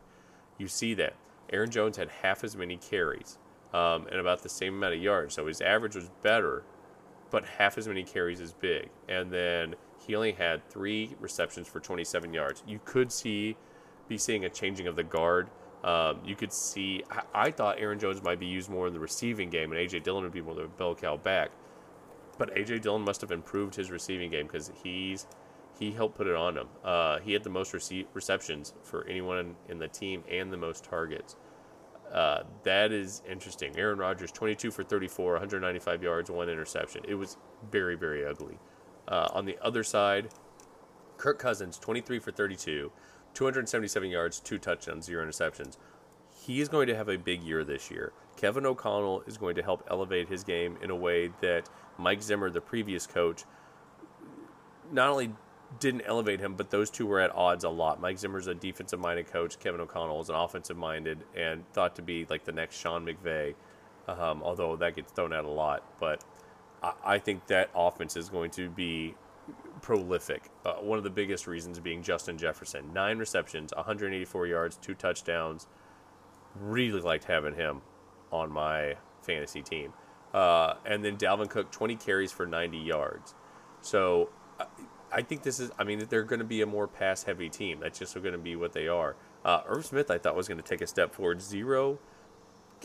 You 0.58 0.68
see 0.68 0.94
that. 0.94 1.14
Aaron 1.52 1.70
Jones 1.70 1.96
had 1.96 2.08
half 2.22 2.44
as 2.44 2.56
many 2.56 2.76
carries 2.76 3.38
um, 3.74 4.06
and 4.06 4.20
about 4.20 4.42
the 4.42 4.48
same 4.48 4.74
amount 4.74 4.94
of 4.94 5.00
yards. 5.00 5.34
So 5.34 5.46
his 5.46 5.60
average 5.60 5.96
was 5.96 6.10
better, 6.22 6.64
but 7.30 7.44
half 7.44 7.76
as 7.76 7.88
many 7.88 8.04
carries 8.04 8.40
is 8.40 8.52
big. 8.52 8.88
And 9.08 9.30
then 9.30 9.74
he 9.98 10.14
only 10.14 10.32
had 10.32 10.68
three 10.68 11.14
receptions 11.20 11.66
for 11.66 11.80
27 11.80 12.32
yards. 12.32 12.62
You 12.66 12.80
could 12.84 13.10
see, 13.10 13.56
be 14.08 14.16
seeing 14.16 14.44
a 14.44 14.48
changing 14.48 14.86
of 14.86 14.96
the 14.96 15.04
guard 15.04 15.50
um, 15.82 16.20
you 16.24 16.36
could 16.36 16.52
see, 16.52 17.02
I, 17.10 17.22
I, 17.46 17.50
thought 17.50 17.78
Aaron 17.78 17.98
Jones 17.98 18.22
might 18.22 18.38
be 18.38 18.46
used 18.46 18.68
more 18.68 18.86
in 18.86 18.92
the 18.92 19.00
receiving 19.00 19.48
game, 19.48 19.72
and 19.72 19.80
AJ 19.80 20.02
Dillon 20.02 20.24
would 20.24 20.32
be 20.32 20.42
more 20.42 20.54
the 20.54 20.68
bell 20.68 20.94
cow 20.94 21.16
back. 21.16 21.50
But 22.36 22.54
AJ 22.54 22.82
Dillon 22.82 23.02
must 23.02 23.22
have 23.22 23.30
improved 23.30 23.74
his 23.74 23.90
receiving 23.90 24.30
game 24.30 24.46
because 24.46 24.70
he's 24.82 25.26
he 25.80 25.90
helped 25.90 26.14
put 26.14 26.26
it 26.26 26.36
on 26.36 26.58
him. 26.58 26.68
Uh, 26.84 27.18
he 27.20 27.32
had 27.32 27.42
the 27.42 27.50
most 27.50 27.72
rece- 27.72 28.06
receptions 28.12 28.74
for 28.82 29.06
anyone 29.08 29.56
in 29.70 29.78
the 29.78 29.88
team 29.88 30.22
and 30.30 30.52
the 30.52 30.56
most 30.58 30.84
targets. 30.84 31.36
Uh, 32.12 32.42
that 32.64 32.92
is 32.92 33.22
interesting. 33.28 33.74
Aaron 33.78 33.98
Rodgers, 33.98 34.30
22 34.30 34.70
for 34.70 34.84
34, 34.84 35.32
195 35.32 36.02
yards, 36.02 36.30
one 36.30 36.50
interception. 36.50 37.02
It 37.08 37.14
was 37.14 37.38
very, 37.72 37.96
very 37.96 38.26
ugly. 38.26 38.58
Uh, 39.08 39.28
on 39.32 39.46
the 39.46 39.56
other 39.62 39.82
side, 39.82 40.28
Kirk 41.16 41.38
Cousins, 41.38 41.78
23 41.78 42.18
for 42.18 42.30
32, 42.30 42.92
277 43.32 44.10
yards, 44.10 44.38
two 44.38 44.58
touchdowns, 44.58 45.06
zero 45.06 45.24
interceptions. 45.24 45.78
He 46.44 46.60
is 46.60 46.68
going 46.68 46.88
to 46.88 46.96
have 46.96 47.08
a 47.08 47.16
big 47.16 47.42
year 47.42 47.64
this 47.64 47.90
year. 47.90 48.12
Kevin 48.36 48.66
O'Connell 48.66 49.22
is 49.26 49.38
going 49.38 49.54
to 49.54 49.62
help 49.62 49.86
elevate 49.90 50.28
his 50.28 50.44
game 50.44 50.76
in 50.82 50.90
a 50.90 50.96
way 50.96 51.30
that 51.40 51.70
Mike 51.96 52.22
Zimmer, 52.22 52.50
the 52.50 52.60
previous 52.60 53.06
coach, 53.06 53.44
not 54.92 55.08
only 55.08 55.32
didn't 55.78 56.02
elevate 56.02 56.40
him, 56.40 56.54
but 56.54 56.70
those 56.70 56.90
two 56.90 57.06
were 57.06 57.20
at 57.20 57.34
odds 57.34 57.64
a 57.64 57.68
lot. 57.68 58.00
Mike 58.00 58.18
Zimmer's 58.18 58.46
a 58.46 58.54
defensive 58.54 58.98
minded 58.98 59.30
coach. 59.30 59.58
Kevin 59.60 59.80
O'Connell 59.80 60.20
is 60.20 60.28
an 60.28 60.34
offensive 60.34 60.76
minded 60.76 61.24
and 61.36 61.64
thought 61.72 61.94
to 61.96 62.02
be 62.02 62.26
like 62.28 62.44
the 62.44 62.52
next 62.52 62.76
Sean 62.76 63.06
McVay, 63.06 63.54
um, 64.08 64.42
although 64.42 64.74
that 64.76 64.96
gets 64.96 65.12
thrown 65.12 65.32
out 65.32 65.44
a 65.44 65.50
lot. 65.50 65.84
But 66.00 66.24
I, 66.82 66.92
I 67.04 67.18
think 67.18 67.46
that 67.46 67.70
offense 67.74 68.16
is 68.16 68.28
going 68.28 68.50
to 68.52 68.68
be 68.68 69.14
prolific. 69.80 70.50
Uh, 70.64 70.74
one 70.74 70.98
of 70.98 71.04
the 71.04 71.10
biggest 71.10 71.46
reasons 71.46 71.78
being 71.78 72.02
Justin 72.02 72.36
Jefferson. 72.36 72.92
Nine 72.92 73.18
receptions, 73.18 73.72
184 73.74 74.46
yards, 74.46 74.76
two 74.76 74.94
touchdowns. 74.94 75.68
Really 76.58 77.00
liked 77.00 77.24
having 77.24 77.54
him 77.54 77.82
on 78.32 78.50
my 78.50 78.96
fantasy 79.22 79.62
team. 79.62 79.92
Uh, 80.34 80.74
and 80.84 81.04
then 81.04 81.16
Dalvin 81.16 81.48
Cook, 81.48 81.70
20 81.70 81.96
carries 81.96 82.32
for 82.32 82.46
90 82.46 82.78
yards. 82.78 83.34
So 83.80 84.30
I 85.12 85.22
think 85.22 85.42
this 85.42 85.60
is. 85.60 85.70
I 85.78 85.84
mean, 85.84 86.06
they're 86.08 86.22
going 86.22 86.38
to 86.38 86.44
be 86.44 86.62
a 86.62 86.66
more 86.66 86.86
pass 86.86 87.24
heavy 87.24 87.48
team. 87.48 87.80
That's 87.80 87.98
just 87.98 88.14
going 88.14 88.32
to 88.32 88.38
be 88.38 88.56
what 88.56 88.72
they 88.72 88.88
are. 88.88 89.16
Uh, 89.44 89.62
Irv 89.66 89.86
Smith, 89.86 90.10
I 90.10 90.18
thought 90.18 90.36
was 90.36 90.48
going 90.48 90.60
to 90.60 90.68
take 90.68 90.80
a 90.80 90.86
step 90.86 91.14
forward. 91.14 91.40
Zero 91.40 91.98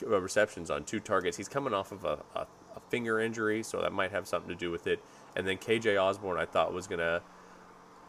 uh, 0.03 0.19
receptions 0.19 0.69
on 0.71 0.83
two 0.83 0.99
targets. 0.99 1.37
He's 1.37 1.49
coming 1.49 1.73
off 1.73 1.91
of 1.91 2.03
a, 2.05 2.23
a, 2.35 2.47
a, 2.75 2.79
finger 2.89 3.19
injury, 3.19 3.63
so 3.63 3.81
that 3.81 3.93
might 3.93 4.11
have 4.11 4.27
something 4.27 4.49
to 4.49 4.55
do 4.55 4.71
with 4.71 4.87
it. 4.87 5.03
And 5.35 5.47
then 5.47 5.57
KJ 5.57 6.01
Osborn, 6.01 6.37
I 6.37 6.45
thought 6.45 6.73
was 6.73 6.87
going 6.87 6.99
to 6.99 7.21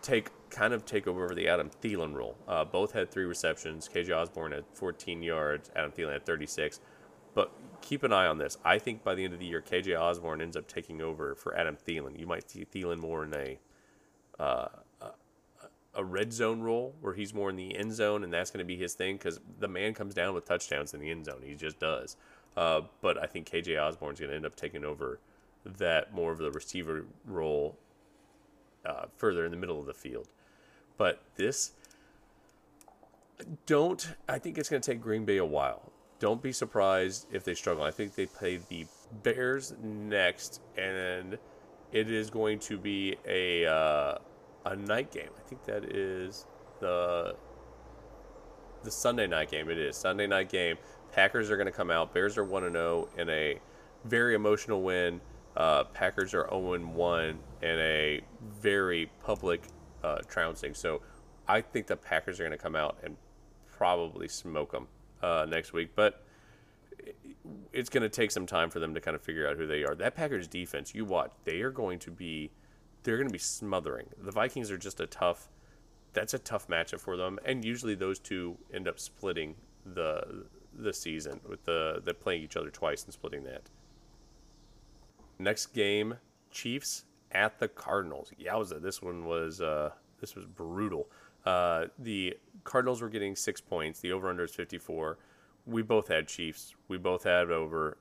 take 0.03 0.31
kind 0.51 0.73
of 0.73 0.85
take 0.85 1.07
over 1.07 1.35
the 1.35 1.49
Adam 1.49 1.71
Thielen 1.83 2.15
role. 2.15 2.37
Uh, 2.47 2.65
both 2.65 2.93
had 2.93 3.11
three 3.11 3.25
receptions. 3.25 3.89
KJ 3.93 4.17
Osborn 4.17 4.53
had 4.53 4.65
14 4.73 5.23
yards. 5.23 5.71
Adam 5.75 5.91
Thielen 5.91 6.13
had 6.13 6.25
36. 6.25 6.81
But 7.35 7.53
keep 7.83 8.03
an 8.03 8.13
eye 8.13 8.27
on 8.27 8.39
this. 8.39 8.57
I 8.65 8.79
think 8.79 9.05
by 9.05 9.15
the 9.15 9.25
end 9.25 9.35
of 9.35 9.41
the 9.41 9.47
year, 9.47 9.61
KJ 9.61 9.99
Osborn 10.01 10.41
ends 10.41 10.57
up 10.57 10.67
taking 10.69 11.03
over 11.03 11.35
for 11.35 11.57
Adam 11.57 11.77
Thielen. 11.77 12.19
You 12.19 12.27
might 12.27 12.51
see 12.51 12.65
Thielen 12.65 12.99
more 12.99 13.25
in 13.25 13.35
a 13.35 13.59
uh, 14.39 14.69
a 15.97 16.05
red 16.05 16.33
zone 16.33 16.61
role 16.61 16.95
where 17.01 17.15
he's 17.15 17.33
more 17.33 17.51
in 17.51 17.57
the 17.57 17.77
end 17.77 17.93
zone, 17.93 18.23
and 18.23 18.33
that's 18.33 18.51
going 18.51 18.59
to 18.59 18.67
be 18.67 18.77
his 18.77 18.95
thing 18.95 19.17
because 19.17 19.41
the 19.59 19.69
man 19.69 19.95
comes 19.95 20.15
down 20.15 20.35
with 20.35 20.45
touchdowns 20.45 20.93
in 20.95 21.01
the 21.01 21.11
end 21.11 21.25
zone. 21.25 21.41
He 21.43 21.55
just 21.55 21.81
does. 21.81 22.17
Uh, 22.57 22.83
but 23.01 23.19
I 23.19 23.27
think 23.27 23.51
KJ 23.51 23.83
Osborn's 23.83 24.21
going 24.21 24.31
to 24.31 24.37
end 24.37 24.47
up 24.47 24.55
taking 24.55 24.85
over 24.85 25.19
that 25.65 26.15
more 26.15 26.33
of 26.33 26.39
the 26.39 26.51
receiver 26.51 27.07
role 27.25 27.77
uh, 28.85 29.07
further 29.17 29.45
in 29.45 29.51
the 29.51 29.57
middle 29.57 29.81
of 29.81 29.87
the 29.87 29.95
field. 29.95 30.29
But 30.99 31.23
this, 31.37 31.73
don't, 33.65 34.15
I 34.29 34.39
think 34.39 34.59
it's 34.59 34.69
going 34.69 34.81
to 34.81 34.91
take 34.93 35.01
Green 35.01 35.25
Bay 35.25 35.39
a 35.39 35.45
while. 35.45 35.93
Don't 36.19 36.43
be 36.43 36.53
surprised 36.53 37.27
if 37.33 37.45
they 37.45 37.55
struggle. 37.55 37.85
I 37.85 37.91
think 37.91 38.15
they 38.15 38.27
play 38.27 38.61
the 38.69 38.87
Bears 39.23 39.75
next, 39.83 40.61
and 40.77 41.39
it 41.97 42.11
is 42.11 42.29
going 42.29 42.59
to 42.59 42.77
be 42.77 43.17
a 43.27 43.65
uh, 43.65 44.19
a 44.67 44.77
night 44.77 45.11
game. 45.11 45.31
I 45.35 45.49
think 45.49 45.65
that 45.65 45.85
is 45.85 46.47
the 46.81 47.35
the 48.85 48.91
Sunday 48.91 49.27
night 49.27 49.51
game. 49.51 49.71
It 49.71 49.79
is 49.79 49.97
Sunday 49.97 50.27
night 50.27 50.51
game. 50.51 50.77
Packers 51.13 51.51
are 51.51 51.57
going 51.57 51.67
to 51.67 51.73
come 51.73 51.91
out. 51.91 52.13
Bears 52.13 52.37
are 52.37 52.45
one 52.45 52.65
and 52.65 52.75
zero 52.75 53.09
oh 53.09 53.21
in 53.21 53.31
a 53.31 53.59
very 54.05 54.35
emotional 54.35 54.83
win. 54.83 55.23
Uh, 55.57 55.85
Packers 55.85 56.35
are 56.35 56.47
zero 56.47 56.51
oh 56.51 56.75
and 56.75 56.95
one 56.95 57.39
in 57.63 57.79
a 57.79 58.21
very 58.61 59.11
public 59.25 59.63
uh, 60.05 60.19
trouncing. 60.29 60.75
So 60.75 61.01
I 61.49 61.63
think 61.63 61.87
the 61.87 61.97
Packers 61.97 62.39
are 62.39 62.43
going 62.43 62.59
to 62.59 62.63
come 62.63 62.77
out 62.77 62.99
and 63.03 63.17
probably 63.75 64.29
smoke 64.29 64.73
them 64.73 64.89
uh, 65.23 65.47
next 65.49 65.73
week. 65.73 65.93
But 65.97 66.26
it's 67.73 67.91
going 67.91 68.03
to 68.03 68.09
take 68.09 68.31
some 68.31 68.47
time 68.47 68.71
for 68.71 68.79
them 68.79 68.95
to 68.95 69.01
kind 69.01 69.15
of 69.15 69.23
figure 69.23 69.47
out 69.49 69.57
who 69.57 69.67
they 69.67 69.85
are. 69.85 69.95
That 69.95 70.15
Packers 70.15 70.49
defense, 70.49 70.95
you 70.95 71.05
watch, 71.05 71.33
they 71.45 71.61
are 71.61 71.71
going 71.71 71.99
to 72.01 72.11
be 72.11 72.51
they're 73.03 73.17
going 73.17 73.29
to 73.29 73.33
be 73.33 73.39
smothering. 73.39 74.09
The 74.19 74.33
Vikings 74.33 74.71
are 74.71 74.79
just 74.79 75.01
a 75.01 75.07
tough 75.07 75.49
that's 76.13 76.35
a 76.35 76.39
tough 76.39 76.69
matchup 76.69 77.01
for 77.01 77.17
them 77.17 77.39
and 77.45 77.65
usually 77.65 77.95
those 77.95 78.19
two 78.19 78.57
end 78.73 78.89
up 78.89 78.99
splitting 78.99 79.55
the 79.85 80.47
the 80.75 80.93
season 80.93 81.41
with 81.49 81.65
the 81.65 82.01
the 82.05 82.15
playing 82.15 82.43
each 82.43 82.57
other 82.57 82.71
twice 82.71 83.05
and 83.05 83.13
splitting 83.13 83.45
that. 83.45 83.71
Next 85.39 85.67
game, 85.67 86.17
Chiefs 86.51 87.05
at 87.33 87.59
the 87.59 87.69
Cardinals. 87.69 88.33
Yowza, 88.41 88.81
this 88.81 89.03
one 89.03 89.27
was 89.27 89.61
uh, 89.61 89.91
this 90.21 90.35
was 90.35 90.47
brutal. 90.47 91.09
Uh, 91.45 91.87
the 91.99 92.37
Cardinals 92.65 93.01
were 93.01 93.09
getting 93.09 93.37
six 93.37 93.61
points. 93.61 94.01
The 94.01 94.13
over 94.13 94.29
under 94.29 94.45
is 94.45 94.55
54 94.55 95.19
we 95.67 95.83
both 95.83 96.09
had 96.09 96.29
Chiefs. 96.29 96.75
We 96.89 96.97
both 96.97 97.25
had 97.25 97.51
over. 97.51 97.99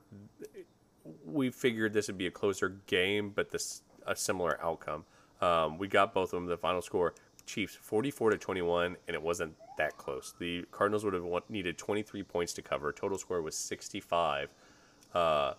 We 1.25 1.49
figured 1.49 1.93
this 1.93 2.07
would 2.07 2.17
be 2.17 2.27
a 2.27 2.31
closer 2.31 2.81
game, 2.87 3.31
but 3.35 3.51
this 3.51 3.81
a 4.05 4.15
similar 4.15 4.59
outcome. 4.63 5.05
Um, 5.41 5.77
we 5.77 5.87
got 5.87 6.13
both 6.13 6.33
of 6.33 6.39
them. 6.39 6.45
The 6.45 6.57
final 6.57 6.81
score: 6.81 7.13
Chiefs 7.45 7.75
forty-four 7.75 8.29
to 8.31 8.37
twenty-one, 8.37 8.97
and 9.07 9.15
it 9.15 9.21
wasn't 9.21 9.55
that 9.77 9.97
close. 9.97 10.33
The 10.39 10.63
Cardinals 10.71 11.03
would 11.03 11.13
have 11.13 11.25
needed 11.49 11.77
twenty-three 11.77 12.23
points 12.23 12.53
to 12.53 12.61
cover. 12.61 12.91
Total 12.91 13.17
score 13.17 13.41
was 13.41 13.55
sixty-five. 13.55 14.53
Uh, 15.13 15.53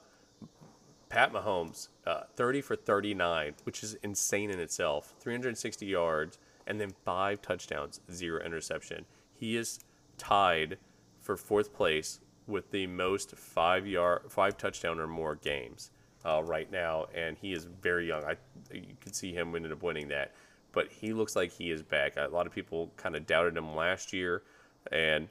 Pat 1.09 1.33
Mahomes, 1.33 1.89
uh, 2.05 2.23
30 2.35 2.61
for 2.63 2.75
39, 2.75 3.55
which 3.63 3.85
is 3.85 3.95
insane 4.03 4.51
in 4.51 4.59
itself. 4.59 5.15
360 5.21 5.87
yards 5.87 6.37
and 6.67 6.81
then 6.81 6.91
five 7.05 7.41
touchdowns, 7.41 8.01
zero 8.11 8.45
interception. 8.45 9.07
He 9.33 9.57
is 9.57 9.79
tied 10.19 10.79
for 11.27 11.37
fourth 11.37 11.75
place 11.75 12.21
with 12.47 12.71
the 12.71 12.87
most 12.87 13.33
five 13.37 13.87
yard, 13.87 14.23
five 14.29 14.57
touchdown 14.57 15.01
or 15.01 15.09
more 15.09 15.35
games 15.35 15.91
uh, 16.25 16.43
right 16.43 16.71
now, 16.71 17.07
and 17.15 17.37
he 17.37 17.53
is 17.53 17.65
very 17.65 18.07
young. 18.07 18.23
I 18.25 18.37
you 18.73 18.95
could 19.01 19.15
see 19.15 19.33
him 19.33 19.55
ended 19.55 19.73
up 19.73 19.83
winning 19.83 20.09
that, 20.09 20.33
but 20.73 20.89
he 20.89 21.13
looks 21.13 21.35
like 21.35 21.51
he 21.51 21.71
is 21.71 21.83
back. 21.83 22.17
A 22.17 22.29
lot 22.29 22.47
of 22.47 22.53
people 22.53 22.93
kind 22.97 23.17
of 23.17 23.27
doubted 23.27 23.57
him 23.57 23.75
last 23.75 24.13
year, 24.13 24.45
and 24.93 25.29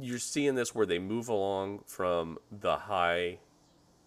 you're 0.00 0.18
seeing 0.18 0.54
this 0.54 0.74
where 0.74 0.86
they 0.86 0.98
move 0.98 1.28
along 1.28 1.80
from 1.86 2.38
the 2.50 2.76
high 2.76 3.38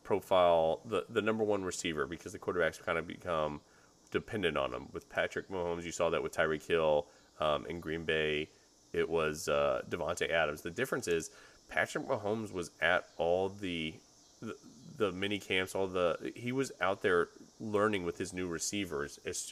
profile, 0.04 0.82
the 0.86 1.06
the 1.10 1.22
number 1.22 1.44
one 1.44 1.64
receiver 1.64 2.08
because 2.08 2.32
the 2.32 2.40
quarterbacks 2.40 2.84
kind 2.84 2.98
of 2.98 3.06
become 3.06 3.62
dependent 4.10 4.58
on 4.58 4.74
him. 4.74 4.88
With 4.92 5.08
Patrick 5.10 5.50
Mahomes, 5.52 5.84
you 5.84 5.92
saw 5.92 6.10
that 6.10 6.24
with 6.24 6.36
Tyreek 6.36 6.66
Hill 6.66 7.06
um, 7.40 7.68
in 7.68 7.80
Green 7.80 8.06
Bay 8.06 8.50
it 8.96 9.10
was 9.10 9.48
uh, 9.50 9.82
Davante 9.90 10.32
Adams. 10.32 10.62
The 10.62 10.72
difference 10.72 11.08
is 11.08 11.30
Patrick 11.70 12.08
Mahomes 12.08 12.54
was 12.54 12.72
at 12.82 13.06
all 13.18 13.50
the, 13.50 13.94
the 14.42 14.56
the 14.98 15.12
mini 15.12 15.38
camps, 15.38 15.76
all 15.76 15.88
the 15.88 16.32
he 16.36 16.52
was 16.52 16.72
out 16.80 17.02
there 17.02 17.28
learning 17.60 18.06
with 18.06 18.18
his 18.18 18.34
new 18.34 18.48
receivers 18.48 19.20
as, 19.26 19.52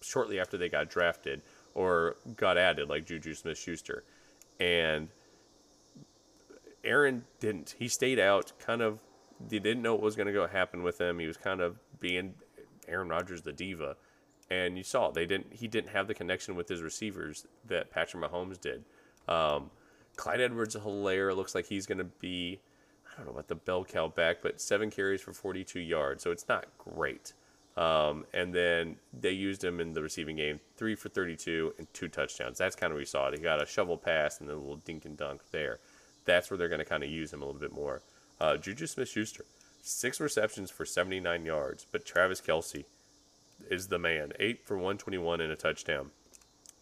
shortly 0.00 0.38
after 0.38 0.56
they 0.56 0.68
got 0.68 0.88
drafted 0.88 1.42
or 1.74 2.16
got 2.36 2.56
added, 2.56 2.88
like 2.88 3.04
Juju 3.04 3.34
Smith 3.34 3.58
Schuster, 3.58 4.04
and 4.60 5.08
Aaron 6.84 7.24
didn't. 7.40 7.74
He 7.78 7.88
stayed 7.88 8.20
out, 8.20 8.52
kind 8.64 8.80
of. 8.82 9.00
They 9.48 9.58
didn't 9.58 9.82
know 9.82 9.94
what 9.94 10.02
was 10.02 10.14
going 10.14 10.28
to 10.28 10.32
go 10.32 10.46
happen 10.46 10.84
with 10.84 11.00
him. 11.00 11.18
He 11.18 11.26
was 11.26 11.36
kind 11.36 11.60
of 11.60 11.76
being 11.98 12.34
Aaron 12.86 13.08
Rodgers, 13.08 13.42
the 13.42 13.52
diva, 13.52 13.96
and 14.50 14.76
you 14.76 14.84
saw 14.84 15.10
they 15.10 15.26
didn't. 15.26 15.52
He 15.52 15.68
didn't 15.68 15.90
have 15.90 16.06
the 16.06 16.14
connection 16.14 16.54
with 16.54 16.68
his 16.68 16.82
receivers 16.82 17.46
that 17.66 17.90
Patrick 17.90 18.22
Mahomes 18.22 18.60
did. 18.60 18.84
Um, 19.28 19.70
Clyde 20.16 20.40
Edwards-Helaire 20.40 21.34
looks 21.34 21.54
like 21.54 21.66
he's 21.66 21.86
going 21.86 21.98
to 21.98 22.04
be. 22.04 22.60
I 23.06 23.16
don't 23.16 23.26
know 23.26 23.32
about 23.32 23.48
the 23.48 23.54
bell 23.54 23.84
cow 23.84 24.08
back, 24.08 24.38
but 24.42 24.60
seven 24.60 24.90
carries 24.90 25.20
for 25.20 25.32
42 25.32 25.80
yards, 25.80 26.22
so 26.22 26.30
it's 26.30 26.48
not 26.48 26.66
great. 26.78 27.32
Um, 27.76 28.24
and 28.32 28.54
then 28.54 28.96
they 29.12 29.32
used 29.32 29.62
him 29.62 29.80
in 29.80 29.92
the 29.92 30.02
receiving 30.02 30.36
game, 30.36 30.60
three 30.76 30.94
for 30.94 31.08
32 31.08 31.74
and 31.78 31.92
two 31.92 32.08
touchdowns. 32.08 32.58
That's 32.58 32.76
kind 32.76 32.92
of 32.92 32.94
where 32.94 33.00
we 33.00 33.06
saw 33.06 33.28
it. 33.28 33.36
He 33.36 33.42
got 33.42 33.62
a 33.62 33.66
shovel 33.66 33.96
pass 33.96 34.40
and 34.40 34.48
then 34.48 34.56
a 34.56 34.60
little 34.60 34.76
dink 34.76 35.04
and 35.04 35.16
dunk 35.16 35.42
there. 35.50 35.80
That's 36.24 36.50
where 36.50 36.58
they're 36.58 36.68
going 36.68 36.80
to 36.80 36.84
kind 36.84 37.02
of 37.02 37.10
use 37.10 37.32
him 37.32 37.42
a 37.42 37.44
little 37.44 37.60
bit 37.60 37.72
more. 37.72 38.02
Uh, 38.40 38.56
Juju 38.56 38.86
Smith 38.86 39.08
Schuster, 39.08 39.44
six 39.82 40.20
receptions 40.20 40.70
for 40.70 40.84
79 40.84 41.44
yards, 41.44 41.86
but 41.90 42.04
Travis 42.04 42.40
Kelce, 42.40 42.84
is 43.70 43.88
the 43.88 43.98
man. 43.98 44.32
Eight 44.40 44.66
for 44.66 44.76
121 44.76 45.40
and 45.40 45.52
a 45.52 45.56
touchdown. 45.56 46.10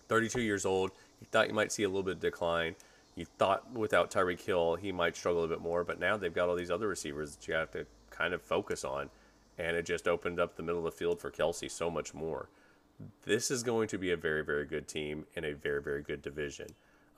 32 0.09 0.43
years 0.43 0.67
old. 0.67 0.91
You 1.21 1.27
thought 1.31 1.49
you 1.49 1.55
might 1.55 1.73
see 1.73 1.85
a 1.85 1.89
little 1.89 2.03
bit 2.03 2.17
of 2.17 2.21
decline. 2.21 2.75
You 3.15 3.27
thought 3.39 3.71
without 3.73 4.11
Tyreek 4.11 4.41
Hill 4.41 4.77
he 4.77 4.91
might 4.91 5.17
struggle 5.17 5.45
a 5.45 5.49
bit 5.49 5.61
more, 5.61 5.85
but 5.85 6.01
now 6.01 6.17
they've 6.17 6.35
got 6.35 6.49
all 6.49 6.57
these 6.57 6.71
other 6.71 6.89
receivers 6.89 7.37
that 7.37 7.49
you 7.49 7.55
have 7.55 7.71
to 7.73 7.87
kind 8.11 8.35
of 8.35 8.43
focus 8.43 8.85
on, 8.85 9.11
and 9.59 9.77
it 9.77 9.85
just 9.85 10.09
opened 10.09 10.41
up 10.41 10.57
the 10.57 10.63
middle 10.63 10.79
of 10.79 10.85
the 10.85 10.97
field 10.97 11.21
for 11.21 11.31
Kelce 11.31 11.71
so 11.71 11.91
much 11.91 12.15
more. 12.15 12.49
This 13.25 13.51
is 13.51 13.63
going 13.63 13.89
to 13.89 13.99
be 13.99 14.13
a 14.13 14.17
very, 14.17 14.45
very 14.45 14.65
good 14.65 14.89
team 14.89 15.27
in 15.35 15.45
a 15.45 15.53
very, 15.53 15.83
very 15.83 16.03
good 16.03 16.23
division. 16.23 16.69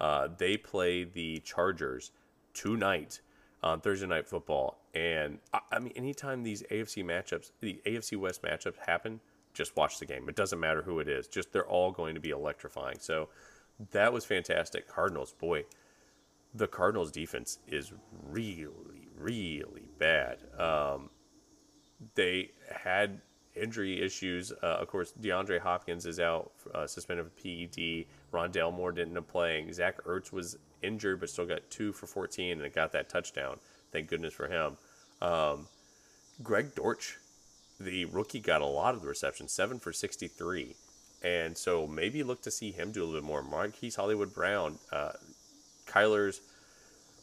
Uh, 0.01 0.29
they 0.39 0.57
play 0.57 1.05
the 1.05 1.41
Chargers 1.41 2.11
tonight 2.55 3.21
on 3.63 3.81
Thursday 3.81 4.07
Night 4.07 4.27
Football, 4.27 4.79
and 4.95 5.39
I, 5.53 5.61
I 5.73 5.79
mean, 5.79 5.93
anytime 5.95 6.43
these 6.43 6.63
AFC 6.71 7.05
matchups, 7.05 7.53
the 7.61 7.81
AFC 7.87 8.17
West 8.17 8.43
matchups 8.43 8.79
happen, 8.87 9.21
just 9.55 9.77
watch 9.77 9.99
the 9.99 10.07
game. 10.07 10.29
It 10.29 10.37
doesn't 10.37 10.61
matter 10.61 10.83
who 10.83 10.99
it 11.01 11.09
is. 11.09 11.27
Just 11.29 11.53
they're 11.53 11.67
all 11.67 11.91
going 11.91 12.15
to 12.15 12.21
be 12.21 12.31
electrifying. 12.31 12.99
So 13.01 13.29
that 13.93 14.13
was 14.13 14.25
fantastic. 14.25 14.87
Cardinals, 14.89 15.33
boy, 15.33 15.65
the 16.55 16.67
Cardinals 16.67 17.11
defense 17.11 17.59
is 17.67 17.93
really, 18.29 18.67
really 19.19 19.89
bad. 19.99 20.39
Um, 20.59 21.11
they 22.15 22.51
had 22.71 23.21
injury 23.55 24.01
issues. 24.03 24.53
Uh, 24.63 24.67
of 24.67 24.89
course, 24.89 25.13
DeAndre 25.21 25.61
Hopkins 25.61 26.07
is 26.07 26.21
out, 26.21 26.53
uh, 26.75 26.87
suspended 26.87 27.25
with 27.25 27.37
PED. 27.37 28.07
Rondale 28.33 28.73
Moore 28.73 28.93
didn't 28.93 29.11
end 29.11 29.19
up 29.19 29.29
playing. 29.29 29.73
Zach 29.73 30.03
Ertz 30.05 30.33
was 30.33 30.59
injured, 30.83 31.21
but 31.21 31.31
still 31.31 31.47
got 31.47 31.69
two 31.71 31.93
for 31.93 32.07
14 32.07 32.61
and 32.61 32.73
got 32.73 32.93
that 32.93 33.09
touchdown. 33.09 33.59
Thank 33.93 34.09
goodness 34.09 34.35
for 34.35 34.49
him. 34.49 34.77
Um, 35.23 35.67
Greg 36.43 36.75
Dortch, 36.75 37.19
the 37.81 38.05
rookie, 38.07 38.41
got 38.41 38.63
a 38.63 38.67
lot 38.67 38.95
of 38.95 39.03
the 39.03 39.09
receptions, 39.09 39.53
seven 39.53 39.79
for 39.79 39.93
63. 39.93 40.75
And 41.23 41.57
so 41.57 41.87
maybe 41.87 42.23
look 42.23 42.43
to 42.43 42.51
see 42.51 42.71
him 42.71 42.93
do 42.93 43.03
a 43.03 43.05
little 43.05 43.21
bit 43.21 43.27
more. 43.27 43.43
Marquise 43.43 43.97
Hollywood 43.97 44.35
Brown, 44.35 44.79
uh, 44.93 45.13
Kyler's 45.87 46.41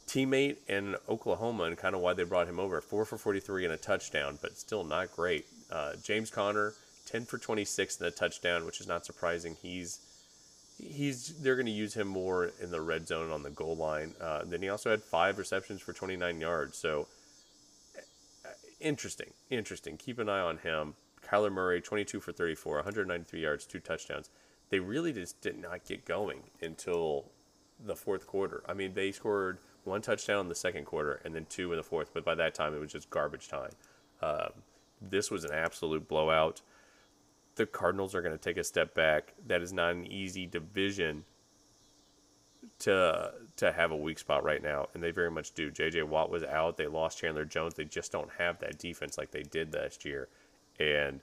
teammate 0.07 0.57
in 0.67 0.95
Oklahoma, 1.07 1.63
and 1.63 1.77
kind 1.77 1.95
of 1.95 2.01
why 2.01 2.13
they 2.13 2.23
brought 2.23 2.47
him 2.47 2.59
over. 2.59 2.81
Four 2.81 3.05
for 3.05 3.17
43 3.17 3.65
and 3.65 3.73
a 3.73 3.77
touchdown, 3.77 4.39
but 4.41 4.57
still 4.57 4.83
not 4.83 5.11
great. 5.15 5.45
Uh, 5.71 5.93
James 6.03 6.31
Conner, 6.31 6.73
10 7.05 7.25
for 7.25 7.37
26 7.37 7.99
and 7.99 8.07
a 8.07 8.11
touchdown, 8.11 8.65
which 8.65 8.81
is 8.81 8.87
not 8.87 9.05
surprising. 9.05 9.55
He's 9.61 9.99
he's 10.79 11.35
they're 11.41 11.55
going 11.55 11.67
to 11.67 11.71
use 11.71 11.93
him 11.93 12.07
more 12.07 12.51
in 12.59 12.71
the 12.71 12.81
red 12.81 13.07
zone 13.07 13.31
on 13.31 13.43
the 13.43 13.49
goal 13.49 13.75
line. 13.75 14.13
Uh, 14.19 14.43
then 14.45 14.61
he 14.61 14.69
also 14.69 14.89
had 14.89 15.03
five 15.03 15.37
receptions 15.37 15.81
for 15.81 15.93
29 15.93 16.41
yards. 16.41 16.77
So 16.77 17.07
interesting, 18.81 19.33
interesting. 19.49 19.97
Keep 19.97 20.19
an 20.19 20.29
eye 20.29 20.39
on 20.39 20.57
him. 20.57 20.95
Kyler 21.25 21.51
Murray, 21.51 21.81
22 21.81 22.19
for 22.19 22.31
34, 22.31 22.77
193 22.77 23.41
yards, 23.41 23.65
two 23.65 23.79
touchdowns. 23.79 24.29
They 24.69 24.79
really 24.79 25.13
just 25.13 25.39
did 25.41 25.59
not 25.59 25.85
get 25.85 26.05
going 26.05 26.43
until 26.61 27.25
the 27.83 27.95
fourth 27.95 28.27
quarter. 28.27 28.63
I 28.67 28.73
mean, 28.73 28.93
they 28.93 29.11
scored 29.11 29.59
one 29.83 30.01
touchdown 30.01 30.41
in 30.41 30.49
the 30.49 30.55
second 30.55 30.85
quarter 30.85 31.21
and 31.25 31.33
then 31.33 31.45
two 31.49 31.71
in 31.71 31.77
the 31.77 31.83
fourth, 31.83 32.13
but 32.13 32.25
by 32.25 32.35
that 32.35 32.53
time 32.53 32.73
it 32.73 32.79
was 32.79 32.91
just 32.91 33.09
garbage 33.09 33.47
time. 33.47 33.71
Um, 34.21 34.51
this 35.01 35.31
was 35.31 35.43
an 35.43 35.51
absolute 35.51 36.07
blowout. 36.07 36.61
The 37.55 37.65
Cardinals 37.65 38.15
are 38.15 38.21
going 38.21 38.37
to 38.37 38.41
take 38.41 38.57
a 38.57 38.63
step 38.63 38.93
back. 38.93 39.33
That 39.47 39.61
is 39.61 39.73
not 39.73 39.93
an 39.93 40.05
easy 40.05 40.45
division 40.45 41.25
to 42.81 43.33
to 43.57 43.71
have 43.71 43.91
a 43.91 43.95
weak 43.95 44.19
spot 44.19 44.43
right 44.43 44.61
now, 44.61 44.89
and 44.93 45.01
they 45.01 45.11
very 45.11 45.31
much 45.31 45.53
do. 45.53 45.71
J.J. 45.71 46.03
Watt 46.03 46.29
was 46.29 46.43
out. 46.43 46.77
They 46.77 46.87
lost 46.87 47.19
Chandler 47.19 47.45
Jones. 47.45 47.73
They 47.73 47.85
just 47.85 48.11
don't 48.11 48.29
have 48.37 48.59
that 48.59 48.77
defense 48.77 49.17
like 49.17 49.31
they 49.31 49.43
did 49.43 49.73
last 49.73 50.05
year 50.05 50.27
and 50.81 51.19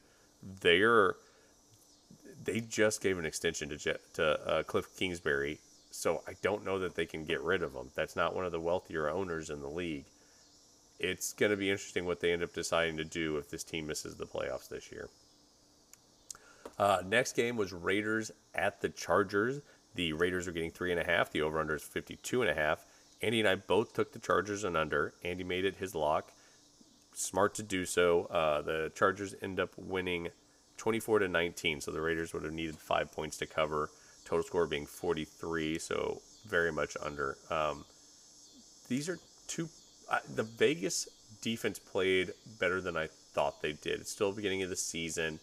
they're 0.61 1.15
they 2.45 2.61
just 2.61 3.03
gave 3.03 3.19
an 3.19 3.27
extension 3.27 3.69
to 3.69 3.99
to 4.15 4.49
uh, 4.49 4.63
Cliff 4.63 4.87
Kingsbury, 4.97 5.59
so 5.91 6.23
I 6.27 6.35
don't 6.43 6.65
know 6.65 6.79
that 6.79 6.95
they 6.95 7.07
can 7.07 7.25
get 7.25 7.43
rid 7.43 7.63
of 7.63 7.75
him. 7.75 7.91
That's 7.95 8.17
not 8.17 8.35
one 8.35 8.45
of 8.45 8.53
the 8.53 8.61
wealthier 8.61 9.09
owners 9.11 9.51
in 9.51 9.61
the 9.61 9.69
league. 9.69 10.05
It's 10.99 11.33
going 11.33 11.51
to 11.51 11.57
be 11.57 11.71
interesting 11.71 12.07
what 12.07 12.21
they 12.21 12.33
end 12.33 12.43
up 12.43 12.53
deciding 12.53 12.97
to 12.97 13.05
do 13.05 13.37
if 13.37 13.51
this 13.51 13.63
team 13.63 13.87
misses 13.87 14.17
the 14.17 14.27
playoffs 14.27 14.69
this 14.69 14.91
year. 14.91 15.09
Uh, 16.77 17.03
next 17.07 17.37
game 17.37 17.57
was 17.57 17.73
Raiders 17.73 18.31
at 18.55 18.81
the 18.81 18.89
Chargers. 18.89 19.61
The 19.95 20.13
Raiders 20.13 20.47
are 20.47 20.53
getting 20.53 20.71
three 20.71 20.93
and 20.93 21.01
a 21.01 21.05
half. 21.05 21.31
The 21.31 21.43
over/under 21.43 21.75
is 21.75 21.83
fifty-two 21.83 22.43
and 22.43 22.51
a 22.51 22.55
half. 22.55 22.85
Andy 23.21 23.41
and 23.41 23.49
I 23.49 23.57
both 23.57 23.95
took 23.95 24.13
the 24.13 24.19
Chargers 24.19 24.65
and 24.65 24.77
under. 24.77 25.13
Andy 25.25 25.43
made 25.43 25.65
it 25.65 25.77
his 25.77 25.95
lock 25.95 26.33
smart 27.19 27.55
to 27.57 27.63
do 27.63 27.85
so. 27.85 28.25
Uh, 28.27 28.63
the 28.63 28.93
Chargers 28.95 29.35
end 29.43 29.61
up 29.61 29.71
winning 29.77 30.29
24 30.77 31.21
to 31.21 31.29
19, 31.29 31.81
so 31.81 31.91
the 31.91 32.01
Raiders 32.01 32.33
would 32.33 32.45
have 32.45 32.53
needed 32.53 32.79
five 32.79 33.13
points 33.13 33.37
to 33.39 33.47
cover. 33.47 33.91
Total 34.25 34.45
score 34.45 34.67
being 34.67 34.87
43, 34.87 35.79
so 35.79 36.21
very 36.47 36.71
much 36.71 36.97
under. 37.05 37.37
Um, 37.51 37.85
these 38.89 39.09
are 39.09 39.19
two. 39.47 39.69
Uh, 40.09 40.19
the 40.35 40.45
Vegas 40.45 41.09
defense 41.43 41.79
played 41.79 42.33
better 42.59 42.81
than 42.81 42.97
I 42.97 43.09
thought 43.33 43.61
they 43.61 43.73
did. 43.73 44.01
It's 44.01 44.13
still 44.13 44.31
the 44.31 44.37
beginning 44.37 44.63
of 44.63 44.71
the 44.71 44.77
season. 44.77 45.41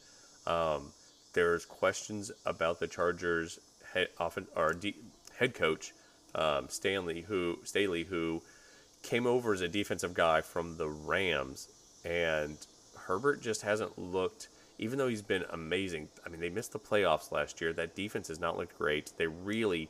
Um, 0.48 0.94
there's 1.34 1.66
questions 1.66 2.32
about 2.46 2.80
the 2.80 2.88
Chargers 2.88 3.60
head 3.96 4.10
often 4.20 4.46
or 4.56 4.76
head 5.40 5.56
coach 5.56 5.94
um, 6.36 6.70
Stanley, 6.70 7.22
who 7.22 7.58
Staley, 7.64 8.04
who 8.04 8.44
came 9.02 9.26
over 9.26 9.54
as 9.54 9.62
a 9.62 9.68
defensive 9.68 10.14
guy 10.14 10.42
from 10.42 10.78
the 10.78 10.88
Rams, 10.88 11.70
and 12.04 12.58
Herbert 12.96 13.42
just 13.42 13.64
hasn't 13.64 13.98
looked. 13.98 14.50
Even 14.78 14.98
though 15.00 15.08
he's 15.08 15.22
been 15.22 15.46
amazing, 15.52 16.10
I 16.26 16.30
mean, 16.30 16.42
they 16.42 16.50
missed 16.50 16.74
the 16.74 16.80
playoffs 16.80 17.32
last 17.32 17.62
year. 17.62 17.72
That 17.72 17.96
defense 17.96 18.28
has 18.28 18.42
not 18.42 18.58
looked 18.58 18.78
great. 18.78 19.14
They 19.18 19.28
really 19.28 19.90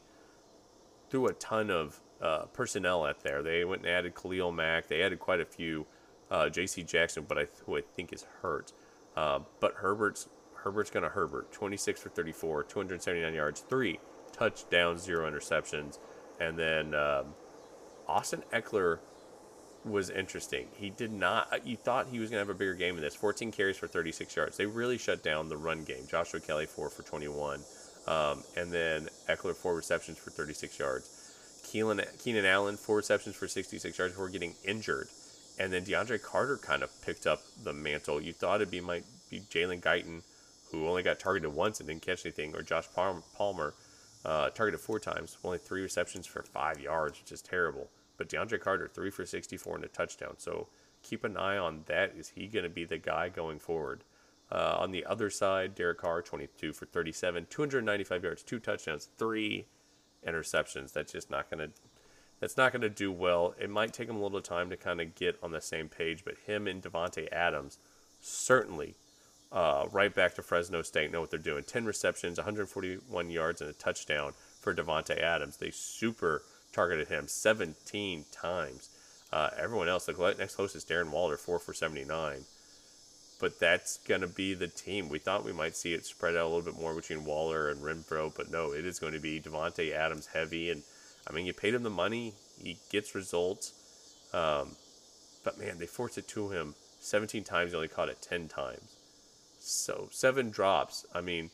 threw 1.10 1.26
a 1.26 1.34
ton 1.34 1.72
of 1.72 2.00
uh, 2.22 2.46
personnel 2.54 3.04
out 3.04 3.24
there. 3.24 3.42
They 3.42 3.66
went 3.66 3.82
and 3.82 3.90
added 3.90 4.14
Khalil 4.14 4.52
Mack. 4.52 4.88
They 4.88 5.02
added 5.02 5.20
quite 5.20 5.40
a 5.40 5.46
few. 5.46 5.88
Uh, 6.30 6.50
J.C. 6.50 6.84
Jackson, 6.84 7.26
but 7.28 7.38
I 7.38 7.48
who 7.66 7.78
I 7.78 7.82
think 7.96 8.14
is 8.14 8.26
hurt. 8.42 8.74
Uh, 9.16 9.40
but 9.60 9.74
Herbert's 9.76 10.28
Herbert's 10.66 10.90
gonna 10.90 11.10
Herbert. 11.10 11.52
26 11.54 12.02
for 12.02 12.10
34, 12.10 12.64
279 12.64 13.34
yards, 13.34 13.62
three 13.62 14.00
touchdowns, 14.34 15.04
zero 15.04 15.30
interceptions, 15.30 16.00
and 16.40 16.58
then 16.58 16.94
um, 16.94 17.28
Austin 18.08 18.44
Ekeler 18.52 19.00
was 19.86 20.10
interesting. 20.10 20.68
He 20.76 20.90
did 20.90 21.14
not. 21.14 21.54
Uh, 21.54 21.58
you 21.64 21.78
thought 21.78 22.08
he 22.12 22.20
was 22.20 22.32
going 22.32 22.44
to 22.44 22.48
have 22.48 22.56
a 22.56 22.58
bigger 22.58 22.74
game 22.74 22.96
in 22.96 23.02
this. 23.02 23.16
14 23.16 23.52
carries 23.52 23.78
for 23.78 23.88
36 23.88 24.36
yards. 24.36 24.58
They 24.58 24.66
really 24.66 24.98
shut 24.98 25.22
down 25.22 25.48
the 25.48 25.58
run 25.58 25.84
game. 25.84 26.08
Joshua 26.10 26.40
Kelly, 26.40 26.66
four 26.66 26.90
for 26.90 27.04
21, 27.04 27.62
um, 28.08 28.44
and 28.58 28.72
then 28.72 29.08
Ekeler, 29.30 29.56
four 29.56 29.76
receptions 29.76 30.18
for 30.18 30.32
36 30.32 30.80
yards. 30.80 31.10
Keelan, 31.66 32.04
Keenan 32.24 32.46
Allen 32.46 32.78
four 32.78 32.98
receptions 32.98 33.36
for 33.36 33.48
66 33.48 33.98
yards 33.98 34.14
before 34.14 34.30
getting 34.30 34.56
injured, 34.64 35.10
and 35.60 35.72
then 35.72 35.86
DeAndre 35.86 36.22
Carter 36.22 36.58
kind 36.58 36.82
of 36.82 36.90
picked 37.04 37.28
up 37.28 37.42
the 37.64 37.74
mantle. 37.74 38.20
You 38.20 38.34
thought 38.34 38.62
it'd 38.62 38.72
be 38.72 38.82
might 38.82 39.06
be 39.30 39.42
Jalen 39.42 39.82
Guyton, 39.82 40.22
who 40.80 40.88
only 40.88 41.04
got 41.04 41.20
targeted 41.20 41.54
once 41.54 41.80
and 41.80 41.88
didn't 41.88 42.02
catch 42.02 42.26
anything, 42.26 42.56
or 42.56 42.62
Josh 42.62 42.88
Palmer. 42.94 43.74
Uh, 44.24 44.50
targeted 44.50 44.80
four 44.80 45.00
times, 45.00 45.38
only 45.44 45.60
three 45.60 45.84
receptions 45.84 46.26
for 46.26 46.42
five 46.42 46.80
yards, 46.80 47.20
which 47.20 47.32
is 47.32 47.44
terrible. 47.44 47.92
But 48.18 48.28
DeAndre 48.28 48.60
Carter, 48.60 48.88
three 48.88 49.12
for 49.12 49.24
64 49.24 49.76
and 49.76 49.86
a 49.86 49.88
touchdown. 49.88 50.36
So 50.40 50.68
keep 51.04 51.24
an 51.24 51.38
eye 51.38 51.58
on 51.58 51.84
that. 51.86 52.14
Is 52.18 52.30
he 52.30 52.48
going 52.48 52.64
to 52.64 52.70
be 52.70 52.86
the 52.86 52.98
guy 52.98 53.30
going 53.30 53.60
forward? 53.60 54.04
Uh, 54.52 54.78
on 54.80 54.92
the 54.92 55.06
other 55.06 55.30
side, 55.30 55.76
Derek 55.76 56.00
Carr, 56.00 56.22
22 56.22 56.74
for 56.74 56.86
37, 56.86 57.48
295 57.50 58.24
yards, 58.24 58.44
two 58.44 58.60
touchdowns, 58.60 59.10
three 59.18 59.66
interceptions. 60.28 60.92
That's 60.92 61.12
just 61.12 61.30
not 61.30 61.50
going 61.50 61.70
to. 61.70 61.76
That's 62.40 62.58
not 62.58 62.74
going 62.74 62.82
to 62.82 62.90
do 62.90 63.12
well. 63.14 63.56
It 63.58 63.70
might 63.70 63.94
take 63.94 64.10
him 64.10 64.18
a 64.18 64.22
little 64.22 64.42
time 64.42 64.70
to 64.70 64.76
kind 64.76 65.00
of 65.00 65.16
get 65.16 65.40
on 65.42 65.52
the 65.52 65.62
same 65.62 65.88
page, 65.88 66.26
but 66.26 66.36
him 66.46 66.68
and 66.68 66.84
Davante 66.84 67.32
Adams 67.32 67.78
certainly 68.20 68.96
uh, 69.56 69.88
right 69.94 70.14
back 70.14 70.36
to 70.36 70.42
Fresno 70.42 70.82
State 70.82 71.14
know 71.14 71.22
what 71.22 71.32
they're 71.32 71.40
doing. 71.40 71.64
10 71.64 71.86
receptions, 71.86 72.38
141 72.38 73.30
yards, 73.30 73.62
and 73.62 73.70
a 73.70 73.74
touchdown 73.74 74.34
for 74.60 74.76
Davante 74.76 75.18
Adams. 75.18 75.56
They 75.56 75.72
super 75.72 76.44
targeted 76.74 77.08
him 77.08 77.30
17 77.30 78.26
times. 78.34 78.90
Uh, 79.32 79.50
everyone 79.58 79.88
else, 79.88 80.06
the 80.06 80.36
next 80.38 80.56
closest, 80.56 80.90
Darren 80.90 81.10
Waller, 81.10 81.38
4 81.38 81.58
for 81.60 81.74
79. 81.74 82.42
But 83.40 83.58
that's 83.58 83.98
going 84.00 84.22
to 84.22 84.28
be 84.28 84.54
the 84.54 84.68
team. 84.68 85.08
We 85.08 85.20
thought 85.20 85.46
we 85.46 85.54
might 85.54 85.78
see 85.78 85.94
it 85.94 86.06
spread 86.06 86.36
out 86.36 86.46
a 86.46 86.50
little 86.50 86.62
bit 86.62 86.80
more 86.80 86.94
between 86.94 87.24
Waller 87.24 87.70
and 87.70 87.82
Renfrow, 87.82 88.36
but 88.36 88.52
no, 88.52 88.74
it 88.74 88.86
is 88.86 89.00
going 89.00 89.14
to 89.14 89.20
be 89.20 89.40
Davante 89.40 89.94
Adams 89.94 90.28
heavy. 90.28 90.70
And 90.70 90.84
I 91.30 91.34
mean, 91.34 91.46
you 91.46 91.54
paid 91.54 91.74
him 91.74 91.84
the 91.84 91.90
money, 91.90 92.34
he 92.62 92.78
gets 92.92 93.16
results. 93.16 93.74
Um, 94.34 94.76
but 95.46 95.58
man, 95.58 95.78
they 95.80 95.86
forced 95.86 96.18
it 96.18 96.28
to 96.30 96.50
him 96.50 96.76
17 97.00 97.46
times, 97.46 97.72
he 97.72 97.76
only 97.76 97.88
caught 97.88 98.10
it 98.10 98.22
10 98.22 98.50
times. 98.50 98.95
So 99.66 100.10
seven 100.12 100.50
drops. 100.50 101.06
I 101.14 101.22
mean, 101.22 101.50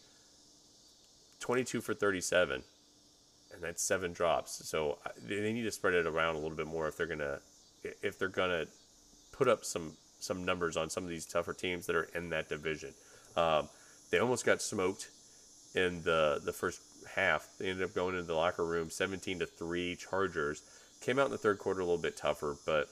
22 1.39 1.82
for 1.82 1.93
37 1.93 2.64
and 3.53 3.64
that's 3.64 3.82
seven 3.82 4.14
drops. 4.14 4.68
So 4.68 4.97
they 5.22 5.53
need 5.53 5.64
to 5.64 5.72
spread 5.72 5.93
it 5.93 6.05
around 6.05 6.36
a 6.36 6.39
little 6.39 6.55
bit 6.55 6.68
more 6.68 6.88
if 6.88 6.97
they're 6.97 7.07
gonna 7.07 7.39
if 7.84 8.18
they're 8.18 8.28
gonna 8.28 8.66
put 9.32 9.47
up 9.47 9.66
some 9.66 9.93
some 10.20 10.45
numbers 10.45 10.78
on 10.78 10.89
some 10.89 11.03
of 11.03 11.09
these 11.09 11.26
tougher 11.26 11.53
teams 11.53 11.86
that 11.88 11.95
are 11.95 12.07
in 12.16 12.30
that 12.30 12.47
division. 12.47 12.93
Um, 13.36 13.70
they 14.12 14.20
almost 14.20 14.45
got 14.45 14.62
smoked 14.62 15.09
in 15.74 16.03
the 16.03 16.41
the 16.43 16.53
first 16.53 16.82
half. 17.16 17.47
They 17.57 17.70
ended 17.70 17.84
up 17.84 17.95
going 17.95 18.16
into 18.16 18.28
the 18.28 18.36
locker 18.36 18.66
room 18.66 18.89
17 18.89 19.39
to 19.39 19.45
three. 19.45 19.95
Chargers 19.95 20.64
came 21.01 21.18
out 21.18 21.26
in 21.26 21.32
the 21.32 21.38
third 21.38 21.57
quarter 21.57 21.80
a 21.80 21.84
little 21.84 21.97
bit 21.97 22.16
tougher, 22.16 22.57
but 22.66 22.88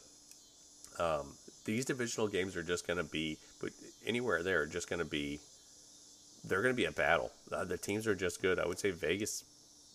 um, 0.99 1.34
these 1.65 1.86
divisional 1.86 2.28
games 2.28 2.57
are 2.57 2.63
just 2.63 2.86
going 2.86 2.97
to 2.97 3.03
be, 3.03 3.38
but 3.60 3.72
anywhere 4.05 4.43
there, 4.43 4.66
just 4.66 4.89
going 4.89 4.99
to 4.99 5.05
be. 5.05 5.39
They're 6.43 6.62
going 6.62 6.74
to 6.74 6.78
be 6.78 6.86
a 6.86 6.91
battle. 6.91 7.32
Uh, 7.51 7.66
the 7.66 7.78
teams 7.78 8.07
are 8.07 8.16
just 8.16 8.41
good. 8.41 8.60
I 8.60 8.66
would 8.66 8.80
say 8.80 8.91
Vegas 8.91 9.43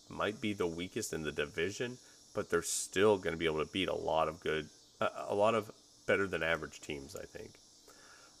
might 0.09 0.39
be 0.39 0.53
the 0.53 0.67
weakest 0.67 1.11
in 1.11 1.23
the 1.23 1.31
division, 1.31 1.97
but 2.35 2.49
they're 2.49 2.61
still 2.61 3.17
going 3.17 3.33
to 3.33 3.37
be 3.37 3.45
able 3.45 3.65
to 3.65 3.71
beat 3.71 3.89
a 3.89 3.95
lot 3.95 4.27
of 4.27 4.39
good, 4.41 4.69
uh, 5.01 5.09
a 5.27 5.33
lot 5.33 5.55
of 5.55 5.71
better 6.05 6.27
than 6.27 6.43
average 6.43 6.81
teams, 6.81 7.15
I 7.15 7.25
think. 7.25 7.51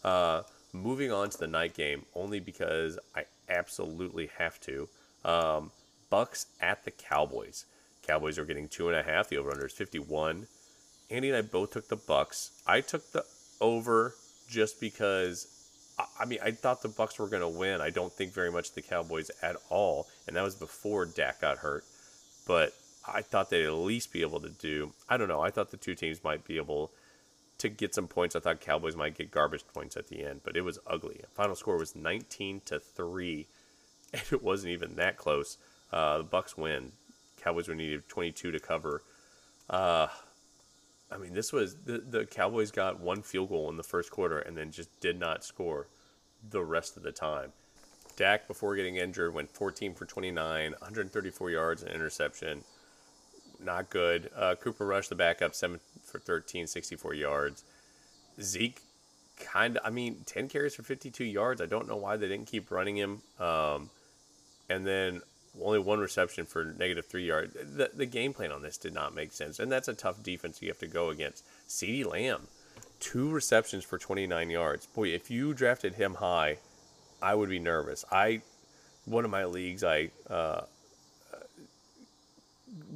Uh, 0.03 0.43
moving 0.71 1.11
on 1.11 1.29
to 1.31 1.37
the 1.37 1.47
night 1.47 1.73
game, 1.73 2.05
only 2.13 2.39
because 2.39 2.99
I 3.15 3.25
absolutely 3.49 4.29
have 4.37 4.59
to. 4.61 4.87
Um, 5.23 5.71
Bucks 6.09 6.45
at 6.61 6.85
the 6.85 6.91
Cowboys. 6.91 7.65
Cowboys 8.05 8.37
are 8.37 8.45
getting 8.45 8.67
two 8.67 8.87
and 8.87 8.97
a 8.97 9.03
half. 9.03 9.29
The 9.29 9.37
over 9.37 9.51
under 9.51 9.65
is 9.65 9.73
51. 9.73 10.47
Andy 11.09 11.29
and 11.29 11.37
I 11.37 11.41
both 11.41 11.71
took 11.71 11.87
the 11.87 11.95
Bucks. 11.95 12.51
I 12.67 12.81
took 12.81 13.11
the 13.11 13.25
over 13.59 14.15
just 14.47 14.79
because 14.79 15.47
I 16.19 16.25
mean, 16.25 16.39
I 16.43 16.51
thought 16.51 16.81
the 16.81 16.89
Bucks 16.89 17.19
were 17.19 17.27
going 17.27 17.41
to 17.41 17.47
win. 17.47 17.79
I 17.79 17.89
don't 17.89 18.11
think 18.11 18.33
very 18.33 18.51
much 18.51 18.73
the 18.73 18.81
Cowboys 18.81 19.31
at 19.41 19.55
all, 19.69 20.07
and 20.27 20.35
that 20.35 20.43
was 20.43 20.55
before 20.55 21.05
Dak 21.05 21.41
got 21.41 21.59
hurt. 21.59 21.85
But 22.45 22.73
I 23.07 23.21
thought 23.21 23.49
they'd 23.49 23.65
at 23.65 23.73
least 23.73 24.11
be 24.11 24.21
able 24.21 24.41
to 24.41 24.49
do. 24.49 24.91
I 25.09 25.17
don't 25.17 25.29
know. 25.29 25.41
I 25.41 25.51
thought 25.51 25.71
the 25.71 25.77
two 25.77 25.95
teams 25.95 26.23
might 26.23 26.45
be 26.45 26.57
able 26.57 26.91
to 27.59 27.69
get 27.69 27.95
some 27.95 28.07
points. 28.07 28.35
I 28.35 28.39
thought 28.39 28.59
Cowboys 28.59 28.95
might 28.95 29.17
get 29.17 29.31
garbage 29.31 29.63
points 29.73 29.95
at 29.95 30.09
the 30.09 30.25
end, 30.25 30.41
but 30.43 30.57
it 30.57 30.61
was 30.61 30.79
ugly. 30.85 31.21
Final 31.33 31.55
score 31.55 31.77
was 31.77 31.95
19 31.95 32.61
to 32.65 32.79
three, 32.79 33.47
and 34.13 34.23
it 34.31 34.43
wasn't 34.43 34.73
even 34.73 34.95
that 34.95 35.17
close. 35.17 35.57
Uh, 35.93 36.19
the 36.19 36.23
Bucks 36.23 36.57
win. 36.57 36.91
Cowboys 37.41 37.67
were 37.67 37.75
needed 37.75 38.07
22 38.09 38.51
to 38.51 38.59
cover. 38.59 39.01
Uh, 39.69 40.07
I 41.15 41.17
mean, 41.17 41.33
this 41.33 41.53
was 41.53 41.75
the, 41.85 41.99
the 41.99 42.25
Cowboys 42.25 42.71
got 42.71 42.99
one 42.99 43.21
field 43.21 43.49
goal 43.49 43.69
in 43.69 43.77
the 43.77 43.83
first 43.83 44.11
quarter 44.11 44.39
and 44.39 44.57
then 44.57 44.71
just 44.71 44.89
did 44.99 45.17
not 45.17 45.45
score 45.45 45.87
the 46.49 46.61
rest 46.61 46.97
of 46.97 47.03
the 47.03 47.11
time. 47.11 47.53
Dak, 48.17 48.47
before 48.47 48.75
getting 48.75 48.97
injured, 48.97 49.33
went 49.33 49.51
14 49.51 49.93
for 49.93 50.05
29, 50.05 50.71
134 50.71 51.49
yards, 51.49 51.83
and 51.83 51.91
interception. 51.93 52.63
Not 53.63 53.89
good. 53.89 54.29
Uh, 54.35 54.55
Cooper 54.55 54.85
Rush, 54.85 55.07
the 55.07 55.15
backup, 55.15 55.55
7 55.55 55.79
for 56.03 56.19
13, 56.19 56.67
64 56.67 57.13
yards. 57.13 57.63
Zeke, 58.41 58.81
kind 59.39 59.77
of, 59.77 59.85
I 59.85 59.89
mean, 59.89 60.21
10 60.25 60.47
carries 60.47 60.75
for 60.75 60.83
52 60.83 61.23
yards. 61.23 61.61
I 61.61 61.65
don't 61.65 61.87
know 61.87 61.97
why 61.97 62.17
they 62.17 62.27
didn't 62.27 62.47
keep 62.47 62.71
running 62.71 62.95
him. 62.97 63.21
Um, 63.39 63.89
and 64.69 64.85
then 64.85 65.21
only 65.61 65.79
one 65.79 65.99
reception 65.99 66.45
for 66.45 66.65
negative 66.77 67.05
three 67.05 67.25
yards. 67.25 67.53
The, 67.53 67.89
the 67.93 68.05
game 68.05 68.33
plan 68.33 68.51
on 68.51 68.61
this 68.61 68.77
did 68.77 68.93
not 68.93 69.15
make 69.15 69.31
sense. 69.31 69.59
And 69.59 69.71
that's 69.71 69.87
a 69.87 69.93
tough 69.93 70.21
defense 70.21 70.61
you 70.61 70.67
have 70.69 70.79
to 70.79 70.87
go 70.87 71.09
against. 71.09 71.45
CeeDee 71.67 72.05
Lamb, 72.05 72.47
two 72.99 73.29
receptions 73.29 73.83
for 73.83 73.97
29 73.97 74.49
yards. 74.49 74.85
Boy, 74.87 75.09
if 75.09 75.31
you 75.31 75.53
drafted 75.53 75.95
him 75.95 76.15
high, 76.15 76.57
I 77.21 77.35
would 77.35 77.49
be 77.49 77.59
nervous. 77.59 78.03
I, 78.11 78.41
one 79.05 79.25
of 79.25 79.31
my 79.31 79.45
leagues, 79.45 79.83
I 79.83 80.09
uh, 80.29 80.61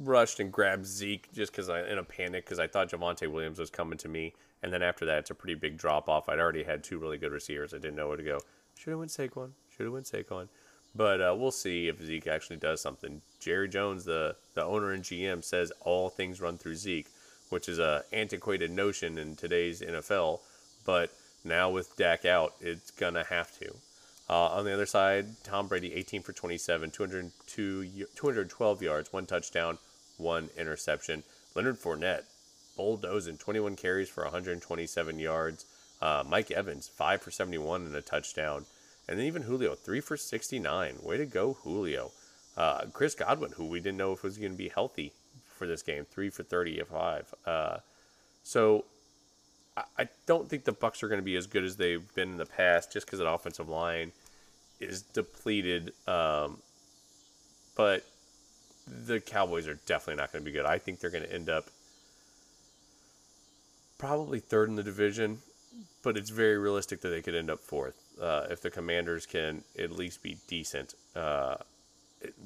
rushed 0.02 0.40
and 0.40 0.52
grabbed 0.52 0.86
Zeke 0.86 1.32
just 1.32 1.52
because 1.52 1.68
I 1.68 1.88
in 1.88 1.98
a 1.98 2.04
panic 2.04 2.44
because 2.44 2.58
I 2.58 2.66
thought 2.66 2.90
Javonte 2.90 3.30
Williams 3.30 3.58
was 3.58 3.70
coming 3.70 3.98
to 3.98 4.08
me, 4.08 4.34
and 4.62 4.72
then 4.72 4.82
after 4.82 5.06
that, 5.06 5.18
it's 5.20 5.30
a 5.30 5.34
pretty 5.34 5.54
big 5.54 5.78
drop 5.78 6.08
off. 6.08 6.28
I'd 6.28 6.38
already 6.38 6.64
had 6.64 6.84
two 6.84 6.98
really 6.98 7.18
good 7.18 7.32
receivers. 7.32 7.72
I 7.72 7.78
didn't 7.78 7.96
know 7.96 8.08
where 8.08 8.16
to 8.16 8.22
go. 8.22 8.40
Should 8.78 8.90
have 8.90 8.98
went 8.98 9.10
Saquon. 9.10 9.50
Should 9.76 9.84
have 9.84 9.92
went 9.92 10.06
Saquon. 10.06 10.48
But 10.94 11.20
uh, 11.20 11.34
we'll 11.38 11.52
see 11.52 11.88
if 11.88 12.02
Zeke 12.02 12.26
actually 12.26 12.56
does 12.56 12.80
something. 12.80 13.22
Jerry 13.38 13.68
Jones, 13.68 14.04
the, 14.04 14.36
the 14.54 14.64
owner 14.64 14.92
and 14.92 15.04
GM, 15.04 15.44
says 15.44 15.72
all 15.80 16.08
things 16.10 16.40
run 16.40 16.58
through 16.58 16.74
Zeke, 16.74 17.06
which 17.48 17.68
is 17.68 17.78
a 17.78 18.04
antiquated 18.12 18.70
notion 18.70 19.18
in 19.18 19.36
today's 19.36 19.82
NFL. 19.82 20.40
But 20.84 21.12
now 21.44 21.70
with 21.70 21.96
Dak 21.96 22.24
out, 22.24 22.54
it's 22.60 22.90
gonna 22.90 23.24
have 23.24 23.56
to. 23.60 23.74
Uh, 24.28 24.46
on 24.48 24.64
the 24.64 24.72
other 24.72 24.86
side, 24.86 25.26
Tom 25.42 25.66
Brady, 25.66 25.92
18 25.92 26.22
for 26.22 26.32
27, 26.32 26.90
202, 26.90 28.06
212 28.14 28.82
yards, 28.82 29.12
one 29.12 29.26
touchdown, 29.26 29.78
one 30.18 30.50
interception. 30.56 31.22
Leonard 31.56 31.80
Fournette, 31.80 32.22
bulldozing, 32.76 33.38
21 33.38 33.74
carries 33.74 34.08
for 34.08 34.22
127 34.22 35.18
yards. 35.18 35.66
Uh, 36.00 36.22
Mike 36.26 36.50
Evans, 36.50 36.88
5 36.88 37.22
for 37.22 37.30
71 37.30 37.86
and 37.86 37.94
a 37.94 38.00
touchdown. 38.00 38.66
And 39.08 39.18
then 39.18 39.26
even 39.26 39.42
Julio, 39.42 39.74
three 39.74 40.00
for 40.00 40.16
69. 40.16 40.98
Way 41.02 41.16
to 41.16 41.26
go, 41.26 41.54
Julio. 41.54 42.12
Uh, 42.56 42.82
Chris 42.92 43.14
Godwin, 43.14 43.52
who 43.52 43.66
we 43.66 43.80
didn't 43.80 43.98
know 43.98 44.12
if 44.12 44.22
was 44.22 44.38
going 44.38 44.52
to 44.52 44.58
be 44.58 44.68
healthy 44.68 45.12
for 45.56 45.66
this 45.66 45.82
game, 45.82 46.04
three 46.04 46.30
for 46.30 46.42
35. 46.42 47.34
Uh, 47.46 47.78
so 48.42 48.84
I, 49.76 49.84
I 49.98 50.08
don't 50.26 50.48
think 50.48 50.64
the 50.64 50.72
Bucks 50.72 51.02
are 51.02 51.08
going 51.08 51.20
to 51.20 51.24
be 51.24 51.36
as 51.36 51.46
good 51.46 51.64
as 51.64 51.76
they've 51.76 52.14
been 52.14 52.30
in 52.30 52.36
the 52.36 52.46
past, 52.46 52.92
just 52.92 53.06
because 53.06 53.18
the 53.18 53.28
offensive 53.28 53.68
line 53.68 54.12
is 54.78 55.02
depleted. 55.02 55.92
Um, 56.06 56.58
but 57.76 58.04
the 59.06 59.20
Cowboys 59.20 59.68
are 59.68 59.78
definitely 59.86 60.20
not 60.20 60.32
going 60.32 60.44
to 60.44 60.50
be 60.50 60.54
good. 60.54 60.66
I 60.66 60.78
think 60.78 61.00
they're 61.00 61.10
going 61.10 61.24
to 61.24 61.32
end 61.32 61.48
up 61.48 61.66
probably 63.98 64.40
third 64.40 64.68
in 64.68 64.76
the 64.76 64.82
division, 64.82 65.38
but 66.02 66.16
it's 66.16 66.30
very 66.30 66.58
realistic 66.58 67.00
that 67.02 67.10
they 67.10 67.22
could 67.22 67.34
end 67.34 67.50
up 67.50 67.60
fourth 67.60 67.94
uh, 68.20 68.46
if 68.50 68.60
the 68.60 68.70
Commanders 68.70 69.26
can 69.26 69.62
at 69.78 69.90
least 69.90 70.22
be 70.22 70.36
decent. 70.46 70.94
Uh, 71.14 71.56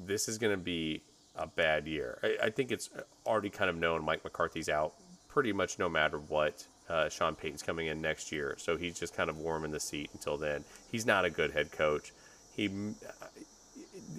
this 0.05 0.27
is 0.27 0.37
going 0.37 0.53
to 0.53 0.63
be 0.63 1.01
a 1.35 1.47
bad 1.47 1.85
year. 1.85 2.17
I, 2.23 2.45
I, 2.45 2.49
think 2.49 2.71
it's 2.71 2.89
already 3.25 3.49
kind 3.49 3.69
of 3.69 3.75
known 3.75 4.05
Mike 4.05 4.23
McCarthy's 4.23 4.69
out 4.69 4.93
pretty 5.27 5.51
much 5.51 5.77
no 5.77 5.89
matter 5.89 6.17
what. 6.17 6.65
Uh, 6.87 7.09
Sean 7.09 7.35
Payton's 7.35 7.63
coming 7.63 7.87
in 7.87 7.99
next 7.99 8.31
year, 8.31 8.55
so 8.59 8.77
he's 8.77 8.99
just 8.99 9.15
kind 9.15 9.29
of 9.29 9.39
warm 9.39 9.65
in 9.65 9.71
the 9.71 9.79
seat 9.79 10.09
until 10.13 10.37
then. 10.37 10.63
He's 10.91 11.05
not 11.05 11.25
a 11.25 11.29
good 11.29 11.51
head 11.51 11.71
coach. 11.71 12.13
He 12.55 12.69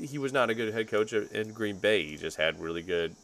he 0.01 0.19
was 0.19 0.33
not 0.33 0.51
a 0.51 0.55
good 0.55 0.75
head 0.75 0.89
coach 0.89 1.13
in 1.13 1.53
Green 1.53 1.79
Bay. 1.79 2.05
He 2.05 2.17
just 2.17 2.37
had 2.37 2.61
really 2.61 2.83
good 2.83 3.15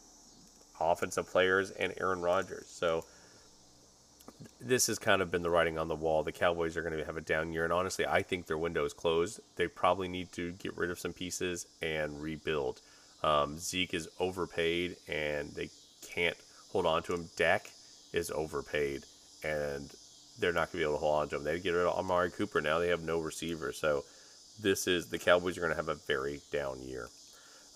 offensive 0.79 1.27
players 1.27 1.71
and 1.71 1.93
Aaron 1.99 2.21
Rodgers. 2.21 2.67
So 2.67 3.05
this 4.59 4.87
has 4.87 4.99
kind 4.99 5.21
of 5.21 5.31
been 5.31 5.43
the 5.43 5.49
writing 5.49 5.77
on 5.77 5.87
the 5.87 5.95
wall. 5.95 6.23
The 6.23 6.31
Cowboys 6.31 6.77
are 6.77 6.81
going 6.81 6.97
to 6.97 7.05
have 7.05 7.17
a 7.17 7.21
down 7.21 7.53
year, 7.53 7.63
and 7.63 7.73
honestly, 7.73 8.05
I 8.05 8.21
think 8.21 8.47
their 8.47 8.57
window 8.57 8.85
is 8.85 8.93
closed. 8.93 9.39
They 9.55 9.67
probably 9.67 10.07
need 10.07 10.31
to 10.33 10.51
get 10.53 10.77
rid 10.77 10.89
of 10.89 10.99
some 10.99 11.13
pieces 11.13 11.67
and 11.81 12.21
rebuild. 12.21 12.81
Um, 13.23 13.57
Zeke 13.57 13.93
is 13.93 14.09
overpaid, 14.19 14.97
and 15.07 15.51
they 15.51 15.69
can't 16.07 16.37
hold 16.71 16.85
on 16.85 17.03
to 17.03 17.13
him. 17.13 17.29
Dak 17.35 17.69
is 18.11 18.31
overpaid, 18.31 19.03
and 19.43 19.89
they're 20.39 20.53
not 20.53 20.71
going 20.71 20.71
to 20.71 20.77
be 20.77 20.83
able 20.83 20.93
to 20.93 20.99
hold 20.99 21.21
on 21.21 21.29
to 21.29 21.35
him. 21.37 21.43
They 21.43 21.59
get 21.59 21.71
rid 21.71 21.85
of 21.85 21.97
Amari 21.97 22.31
Cooper 22.31 22.61
now. 22.61 22.79
They 22.79 22.89
have 22.89 23.03
no 23.03 23.19
receiver, 23.19 23.71
so 23.71 24.03
this 24.61 24.87
is 24.87 25.07
the 25.07 25.19
Cowboys 25.19 25.57
are 25.57 25.61
going 25.61 25.71
to 25.71 25.77
have 25.77 25.89
a 25.89 25.95
very 25.95 26.41
down 26.51 26.81
year. 26.81 27.09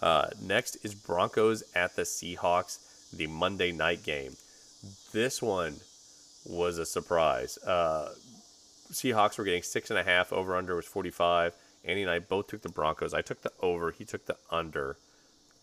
Uh, 0.02 0.28
next 0.42 0.78
is 0.84 0.94
Broncos 0.94 1.64
at 1.76 1.96
the 1.96 2.04
Seahawks, 2.04 2.80
the 3.12 3.28
Monday 3.28 3.72
night 3.72 4.04
game. 4.04 4.36
This 5.12 5.42
one 5.42 5.78
was 6.48 6.78
a 6.78 6.86
surprise. 6.86 7.58
Uh, 7.60 8.10
Seahawks 8.92 9.38
were 9.38 9.44
getting 9.44 9.64
six 9.64 9.90
and 9.90 10.00
a 10.00 10.04
half. 10.04 10.32
Over 10.32 10.56
under 10.56 10.76
was 10.76 10.86
45. 10.86 11.54
Andy 11.84 12.02
and 12.02 12.12
I 12.12 12.20
both 12.20 12.48
took 12.48 12.62
the 12.62 12.70
Broncos. 12.70 13.14
I 13.14 13.22
took 13.22 13.42
the 13.42 13.52
over. 13.62 13.92
He 13.92 14.06
took 14.06 14.26
the 14.26 14.38
under 14.50 14.98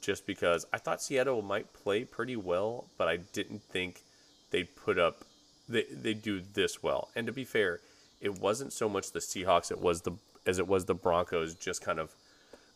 just 0.01 0.26
because 0.26 0.66
I 0.72 0.78
thought 0.78 1.01
Seattle 1.01 1.41
might 1.41 1.72
play 1.72 2.05
pretty 2.05 2.37
well, 2.37 2.87
but 2.99 3.09
I 3.09 3.16
didn't 3.16 3.62
think 3.62 4.03
they'd 4.51 4.76
put 4.76 4.99
up, 4.99 5.24
they, 5.66 5.85
they 5.91 6.12
do 6.12 6.43
this 6.53 6.82
well. 6.82 7.09
And 7.16 7.26
to 7.26 7.32
be 7.32 7.45
fair, 7.45 7.80
it 8.20 8.39
wasn't 8.39 8.72
so 8.72 8.89
much 8.89 9.12
the 9.12 9.18
Seahawks 9.18 9.70
it 9.70 9.80
was 9.80 10.03
the 10.03 10.12
as 10.47 10.59
it 10.59 10.68
was 10.68 10.85
the 10.85 10.95
Broncos 10.95 11.55
just 11.55 11.82
kind 11.82 11.99
of 11.99 12.14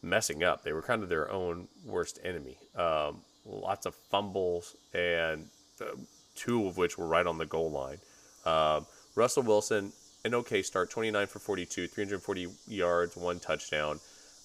messing 0.02 0.42
up. 0.42 0.62
They 0.62 0.72
were 0.72 0.80
kind 0.80 1.02
of 1.02 1.10
their 1.10 1.30
own 1.30 1.68
worst 1.84 2.18
enemy. 2.24 2.56
Um, 2.74 3.18
lots 3.44 3.84
of 3.84 3.94
fumbles 3.94 4.74
and 4.94 5.48
uh, 5.80 5.96
two 6.38 6.66
of 6.66 6.76
which 6.76 6.96
were 6.96 7.06
right 7.06 7.26
on 7.26 7.38
the 7.38 7.46
goal 7.46 7.70
line. 7.70 7.98
Um, 8.46 8.86
Russell 9.14 9.42
Wilson, 9.42 9.92
an 10.24 10.34
okay 10.34 10.62
start, 10.62 10.90
29 10.90 11.26
for 11.26 11.38
42, 11.38 11.88
340 11.88 12.48
yards, 12.68 13.16
one 13.16 13.40
touchdown. 13.40 14.00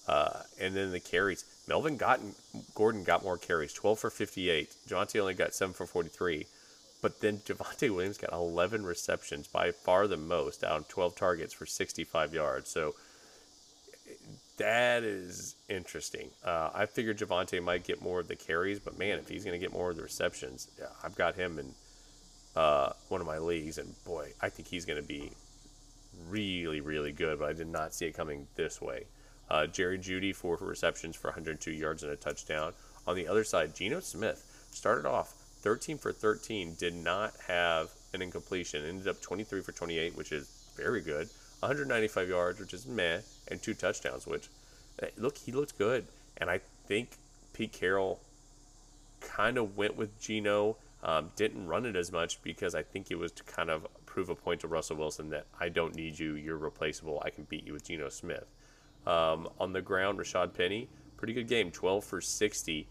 Uh, 0.06 0.40
and 0.60 0.74
then 0.74 0.92
the 0.92 1.00
carries. 1.00 1.44
Melvin 1.66 1.96
got, 1.96 2.20
Gordon 2.74 3.04
got 3.04 3.24
more 3.24 3.38
carries, 3.38 3.72
12 3.72 3.98
for 3.98 4.10
58. 4.10 4.68
Javonte 4.88 5.20
only 5.20 5.32
got 5.32 5.54
7 5.54 5.72
for 5.72 5.86
43. 5.86 6.46
But 7.00 7.20
then 7.20 7.38
Javonte 7.38 7.90
Williams 7.90 8.18
got 8.18 8.32
11 8.32 8.84
receptions, 8.84 9.46
by 9.46 9.70
far 9.70 10.06
the 10.06 10.16
most, 10.16 10.62
out 10.64 10.80
of 10.80 10.88
12 10.88 11.16
targets 11.16 11.54
for 11.54 11.64
65 11.64 12.34
yards. 12.34 12.68
So 12.70 12.94
that 14.56 15.02
is 15.02 15.56
interesting. 15.68 16.28
Uh, 16.44 16.70
I 16.74 16.86
figured 16.86 17.18
Javonte 17.18 17.62
might 17.62 17.84
get 17.84 18.02
more 18.02 18.20
of 18.20 18.28
the 18.28 18.36
carries, 18.36 18.78
but 18.78 18.98
man, 18.98 19.18
if 19.18 19.28
he's 19.28 19.44
going 19.44 19.58
to 19.58 19.64
get 19.64 19.72
more 19.72 19.90
of 19.90 19.96
the 19.96 20.02
receptions, 20.02 20.68
yeah, 20.78 20.86
I've 21.02 21.16
got 21.16 21.34
him 21.34 21.58
in 21.58 21.74
uh, 22.56 22.92
one 23.08 23.20
of 23.20 23.26
my 23.26 23.38
leagues, 23.38 23.78
and 23.78 23.94
boy, 24.04 24.32
I 24.40 24.48
think 24.48 24.68
he's 24.68 24.84
going 24.84 25.00
to 25.00 25.06
be 25.06 25.30
really, 26.28 26.80
really 26.80 27.12
good. 27.12 27.38
But 27.38 27.48
I 27.48 27.52
did 27.52 27.68
not 27.68 27.94
see 27.94 28.06
it 28.06 28.12
coming 28.12 28.46
this 28.54 28.80
way. 28.80 29.04
Uh, 29.50 29.66
Jerry 29.66 29.98
Jeudy, 29.98 30.34
four 30.34 30.56
receptions 30.56 31.16
for 31.16 31.28
102 31.28 31.70
yards 31.70 32.02
and 32.02 32.12
a 32.12 32.16
touchdown. 32.16 32.72
On 33.06 33.14
the 33.14 33.28
other 33.28 33.44
side, 33.44 33.74
Geno 33.74 34.00
Smith 34.00 34.68
started 34.70 35.06
off 35.06 35.34
13 35.60 35.98
for 35.98 36.12
13, 36.12 36.74
did 36.78 36.94
not 36.94 37.34
have 37.46 37.90
an 38.12 38.22
incompletion, 38.22 38.84
ended 38.84 39.08
up 39.08 39.20
23 39.20 39.60
for 39.60 39.72
28, 39.72 40.16
which 40.16 40.32
is 40.32 40.48
very 40.76 41.00
good. 41.00 41.28
195 41.60 42.28
yards, 42.28 42.60
which 42.60 42.74
is 42.74 42.86
meh, 42.86 43.20
and 43.48 43.62
two 43.62 43.74
touchdowns, 43.74 44.26
which 44.26 44.48
eh, 45.02 45.08
look 45.16 45.36
he 45.38 45.52
looked 45.52 45.78
good. 45.78 46.04
And 46.36 46.50
I 46.50 46.60
think 46.86 47.10
Pete 47.52 47.72
Carroll 47.72 48.20
kind 49.20 49.56
of 49.56 49.76
went 49.76 49.96
with 49.96 50.20
Geno 50.20 50.76
um, 51.04 51.30
didn't 51.36 51.66
run 51.66 51.84
it 51.84 51.96
as 51.96 52.10
much 52.10 52.42
because 52.42 52.74
I 52.74 52.82
think 52.82 53.10
it 53.10 53.16
was 53.16 53.30
to 53.32 53.44
kind 53.44 53.70
of 53.70 53.86
prove 54.06 54.30
a 54.30 54.34
point 54.34 54.60
to 54.60 54.68
Russell 54.68 54.96
Wilson 54.96 55.28
that 55.30 55.46
I 55.60 55.68
don't 55.68 55.94
need 55.94 56.18
you, 56.18 56.34
you're 56.36 56.56
replaceable, 56.56 57.22
I 57.24 57.30
can 57.30 57.44
beat 57.44 57.66
you 57.66 57.74
with 57.74 57.84
Geno 57.84 58.08
Smith. 58.08 58.46
Um, 59.06 59.48
on 59.60 59.72
the 59.72 59.82
ground, 59.82 60.18
Rashaad 60.18 60.54
Penny, 60.54 60.88
pretty 61.18 61.34
good 61.34 61.46
game, 61.46 61.70
12 61.70 62.02
for 62.02 62.20
60, 62.22 62.88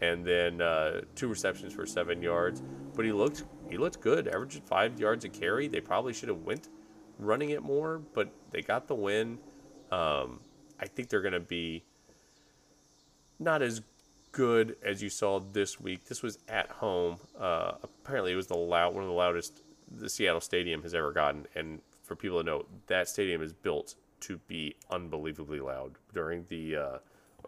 and 0.00 0.24
then 0.24 0.60
uh, 0.60 1.02
two 1.14 1.28
receptions 1.28 1.72
for 1.72 1.86
seven 1.86 2.20
yards. 2.20 2.62
But 2.94 3.04
he 3.04 3.12
looked 3.12 3.44
he 3.70 3.78
looked 3.78 4.00
good, 4.00 4.26
averaging 4.26 4.62
five 4.62 4.98
yards 5.00 5.24
a 5.24 5.28
carry. 5.28 5.68
They 5.68 5.80
probably 5.80 6.12
should 6.12 6.28
have 6.28 6.42
went 6.42 6.68
running 7.18 7.50
it 7.50 7.62
more, 7.62 8.02
but 8.12 8.28
they 8.50 8.60
got 8.60 8.88
the 8.88 8.94
win. 8.94 9.38
Um, 9.92 10.40
I 10.80 10.86
think 10.86 11.08
they're 11.08 11.22
going 11.22 11.32
to 11.32 11.40
be 11.40 11.84
not 13.38 13.62
as 13.62 13.82
good 14.32 14.76
as 14.82 15.02
you 15.02 15.08
saw 15.08 15.38
this 15.38 15.78
week. 15.78 16.06
This 16.06 16.22
was 16.22 16.38
at 16.48 16.68
home. 16.70 17.18
Uh, 17.38 17.72
apparently, 17.82 18.32
it 18.32 18.36
was 18.36 18.48
the 18.48 18.56
loud 18.56 18.94
one 18.94 19.04
of 19.04 19.08
the 19.08 19.14
loudest 19.14 19.62
the 19.94 20.08
Seattle 20.08 20.40
Stadium 20.40 20.82
has 20.82 20.94
ever 20.94 21.12
gotten. 21.12 21.46
And 21.54 21.80
for 22.02 22.16
people 22.16 22.38
to 22.38 22.44
know, 22.44 22.66
that 22.86 23.08
stadium 23.08 23.42
is 23.42 23.52
built 23.52 23.94
to 24.20 24.38
be 24.48 24.74
unbelievably 24.90 25.60
loud. 25.60 25.92
During 26.14 26.46
the 26.48 26.76
uh, 26.76 26.98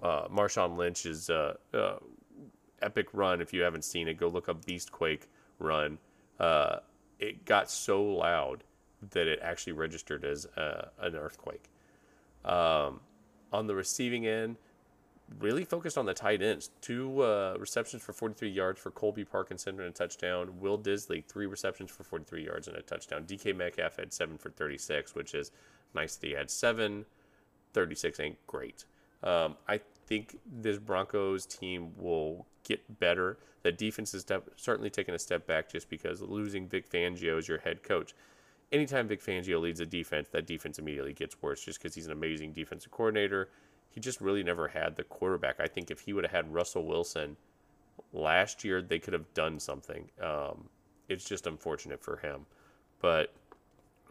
uh, 0.03 0.29
Marshawn 0.29 0.77
Lynch's 0.77 1.31
uh, 1.31 1.55
uh, 1.73 1.97
epic 2.83 3.09
run, 3.13 3.41
if 3.41 3.53
you 3.53 3.63
haven't 3.63 3.85
seen 3.85 4.09
it, 4.09 4.15
go 4.15 4.29
look 4.29 4.49
up 4.49 4.65
Beastquake 4.65 5.23
run. 5.59 5.99
Uh, 6.39 6.79
it 7.19 7.45
got 7.45 7.71
so 7.71 8.03
loud 8.03 8.65
that 9.11 9.27
it 9.27 9.39
actually 9.43 9.73
registered 9.73 10.25
as 10.25 10.47
uh, 10.57 10.89
an 11.01 11.15
earthquake. 11.15 11.71
Um, 12.45 13.01
on 13.53 13.67
the 13.67 13.75
receiving 13.75 14.27
end, 14.27 14.57
really 15.39 15.65
focused 15.65 15.97
on 15.99 16.07
the 16.07 16.15
tight 16.15 16.43
ends. 16.43 16.71
Two 16.81 17.23
uh, 17.23 17.57
receptions 17.59 18.03
for 18.03 18.13
43 18.13 18.49
yards 18.49 18.81
for 18.81 18.91
Colby 18.91 19.25
Parkinson 19.25 19.81
and 19.81 19.89
a 19.89 19.91
touchdown. 19.91 20.61
Will 20.61 20.79
Dissly, 20.79 21.25
three 21.25 21.47
receptions 21.47 21.91
for 21.91 22.05
43 22.05 22.45
yards 22.45 22.69
and 22.69 22.77
a 22.77 22.83
touchdown. 22.83 23.25
DK 23.25 23.57
Metcalf 23.57 23.97
had 23.97 24.13
seven 24.13 24.39
for 24.39 24.51
36, 24.51 25.15
which 25.15 25.35
is 25.35 25.51
nice 25.95 26.17
that 26.17 26.27
he 26.27 26.33
had 26.35 26.51
seven. 26.51 27.07
36 27.73 28.21
ain't 28.21 28.47
great. 28.47 28.85
Um, 29.23 29.57
I 29.69 29.81
think 30.07 30.39
this 30.47 30.79
Broncos 30.79 31.47
team 31.47 31.93
will 31.97 32.47
get 32.63 33.01
better. 33.01 33.39
The 33.63 33.73
defense 33.73 34.13
is 34.13 34.27
certainly 34.57 34.91
taking 34.91 35.15
a 35.15 35.19
step 35.19 35.47
back 35.47 35.71
just 35.71 35.89
because 35.89 36.21
losing 36.21 36.69
Vic 36.69 36.91
Fangio 36.91 37.39
as 37.39 37.49
your 37.49 37.59
head 37.59 37.83
coach. 37.83 38.15
Anytime 38.71 39.09
Vic 39.09 39.23
Fangio 39.23 39.61
leads 39.61 39.81
a 39.81 39.87
defense, 39.87 40.29
that 40.33 40.47
defense 40.47 40.79
immediately 40.79 41.13
gets 41.13 41.41
worse 41.41 41.65
just 41.65 41.79
because 41.81 41.95
he's 41.95 42.07
an 42.07 42.13
amazing 42.13 42.53
defensive 42.53 42.91
coordinator 42.91 43.49
he 43.95 44.01
just 44.01 44.21
really 44.21 44.43
never 44.43 44.69
had 44.69 44.97
the 44.97 45.05
quarterback. 45.05 45.61
I 45.61 45.67
think 45.67 45.91
if 45.91 46.01
he 46.01 46.13
would 46.13 46.25
have 46.25 46.33
had 46.33 46.53
Russell 46.53 46.85
Wilson 46.85 47.37
last 48.13 48.65
year, 48.65 48.83
they 48.83 48.99
could 48.99 49.13
have 49.13 49.33
done 49.35 49.61
something. 49.61 50.11
Um, 50.21 50.69
it's 51.09 51.25
just 51.25 51.47
unfortunate 51.47 52.03
for 52.03 52.17
him. 52.17 52.47
But 53.01 53.33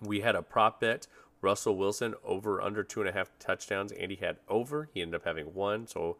we 0.02 0.22
had 0.22 0.36
a 0.36 0.42
prop 0.42 0.80
bet 0.80 1.08
Russell 1.42 1.76
Wilson 1.76 2.16
over 2.24 2.62
under 2.62 2.82
two 2.84 3.02
and 3.02 3.10
a 3.10 3.12
half 3.12 3.30
touchdowns. 3.40 3.92
Andy 3.92 4.16
had 4.16 4.38
over. 4.48 4.90
He 4.94 5.02
ended 5.02 5.16
up 5.16 5.26
having 5.26 5.54
one. 5.54 5.86
So 5.86 6.16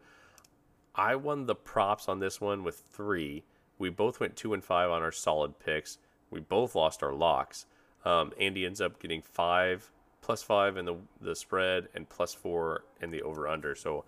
I 0.94 1.16
won 1.16 1.46
the 1.46 1.54
props 1.54 2.06
on 2.06 2.20
this 2.20 2.42
one 2.42 2.62
with 2.62 2.82
three. 2.92 3.44
We 3.78 3.88
both 3.88 4.20
went 4.20 4.36
two 4.36 4.52
and 4.52 4.62
five 4.62 4.90
on 4.90 5.02
our 5.02 5.10
solid 5.10 5.58
picks. 5.58 5.96
We 6.30 6.40
both 6.40 6.74
lost 6.74 7.02
our 7.02 7.14
locks. 7.14 7.64
Um, 8.04 8.32
Andy 8.38 8.66
ends 8.66 8.82
up 8.82 9.00
getting 9.00 9.22
five 9.22 9.90
plus 10.24 10.42
five 10.42 10.78
in 10.78 10.86
the 10.86 10.96
the 11.20 11.36
spread 11.36 11.88
and 11.94 12.08
plus 12.08 12.32
four 12.32 12.84
in 13.02 13.10
the 13.10 13.20
over 13.22 13.46
under. 13.46 13.74
So 13.74 14.04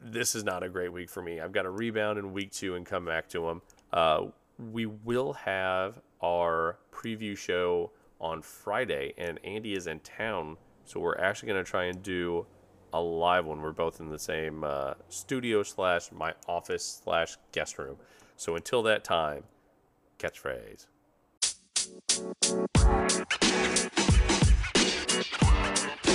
this 0.00 0.34
is 0.34 0.44
not 0.44 0.62
a 0.62 0.68
great 0.68 0.92
week 0.92 1.08
for 1.08 1.22
me. 1.22 1.40
I've 1.40 1.50
got 1.50 1.64
a 1.64 1.70
rebound 1.70 2.18
in 2.18 2.34
week 2.34 2.52
two 2.52 2.74
and 2.74 2.84
come 2.84 3.06
back 3.06 3.26
to 3.30 3.40
them. 3.40 3.62
Uh, 3.90 4.26
we 4.70 4.84
will 4.84 5.32
have 5.32 6.00
our 6.22 6.78
preview 6.92 7.36
show 7.36 7.90
on 8.20 8.42
Friday, 8.42 9.14
and 9.16 9.40
Andy 9.44 9.74
is 9.74 9.86
in 9.86 10.00
town, 10.00 10.56
so 10.84 11.00
we're 11.00 11.16
actually 11.16 11.48
going 11.48 11.64
to 11.64 11.70
try 11.70 11.84
and 11.84 12.02
do 12.02 12.44
a 12.92 13.00
live 13.00 13.46
one. 13.46 13.62
We're 13.62 13.72
both 13.72 14.00
in 14.00 14.10
the 14.10 14.18
same 14.18 14.62
uh, 14.62 14.94
studio 15.08 15.62
slash 15.62 16.12
my 16.12 16.34
office 16.46 17.00
slash 17.02 17.36
guest 17.52 17.78
room. 17.78 17.96
So 18.36 18.56
until 18.56 18.82
that 18.82 19.04
time, 19.04 19.44
catchphrase. 20.18 20.86
Man. 25.42 25.90
You. 26.04 26.07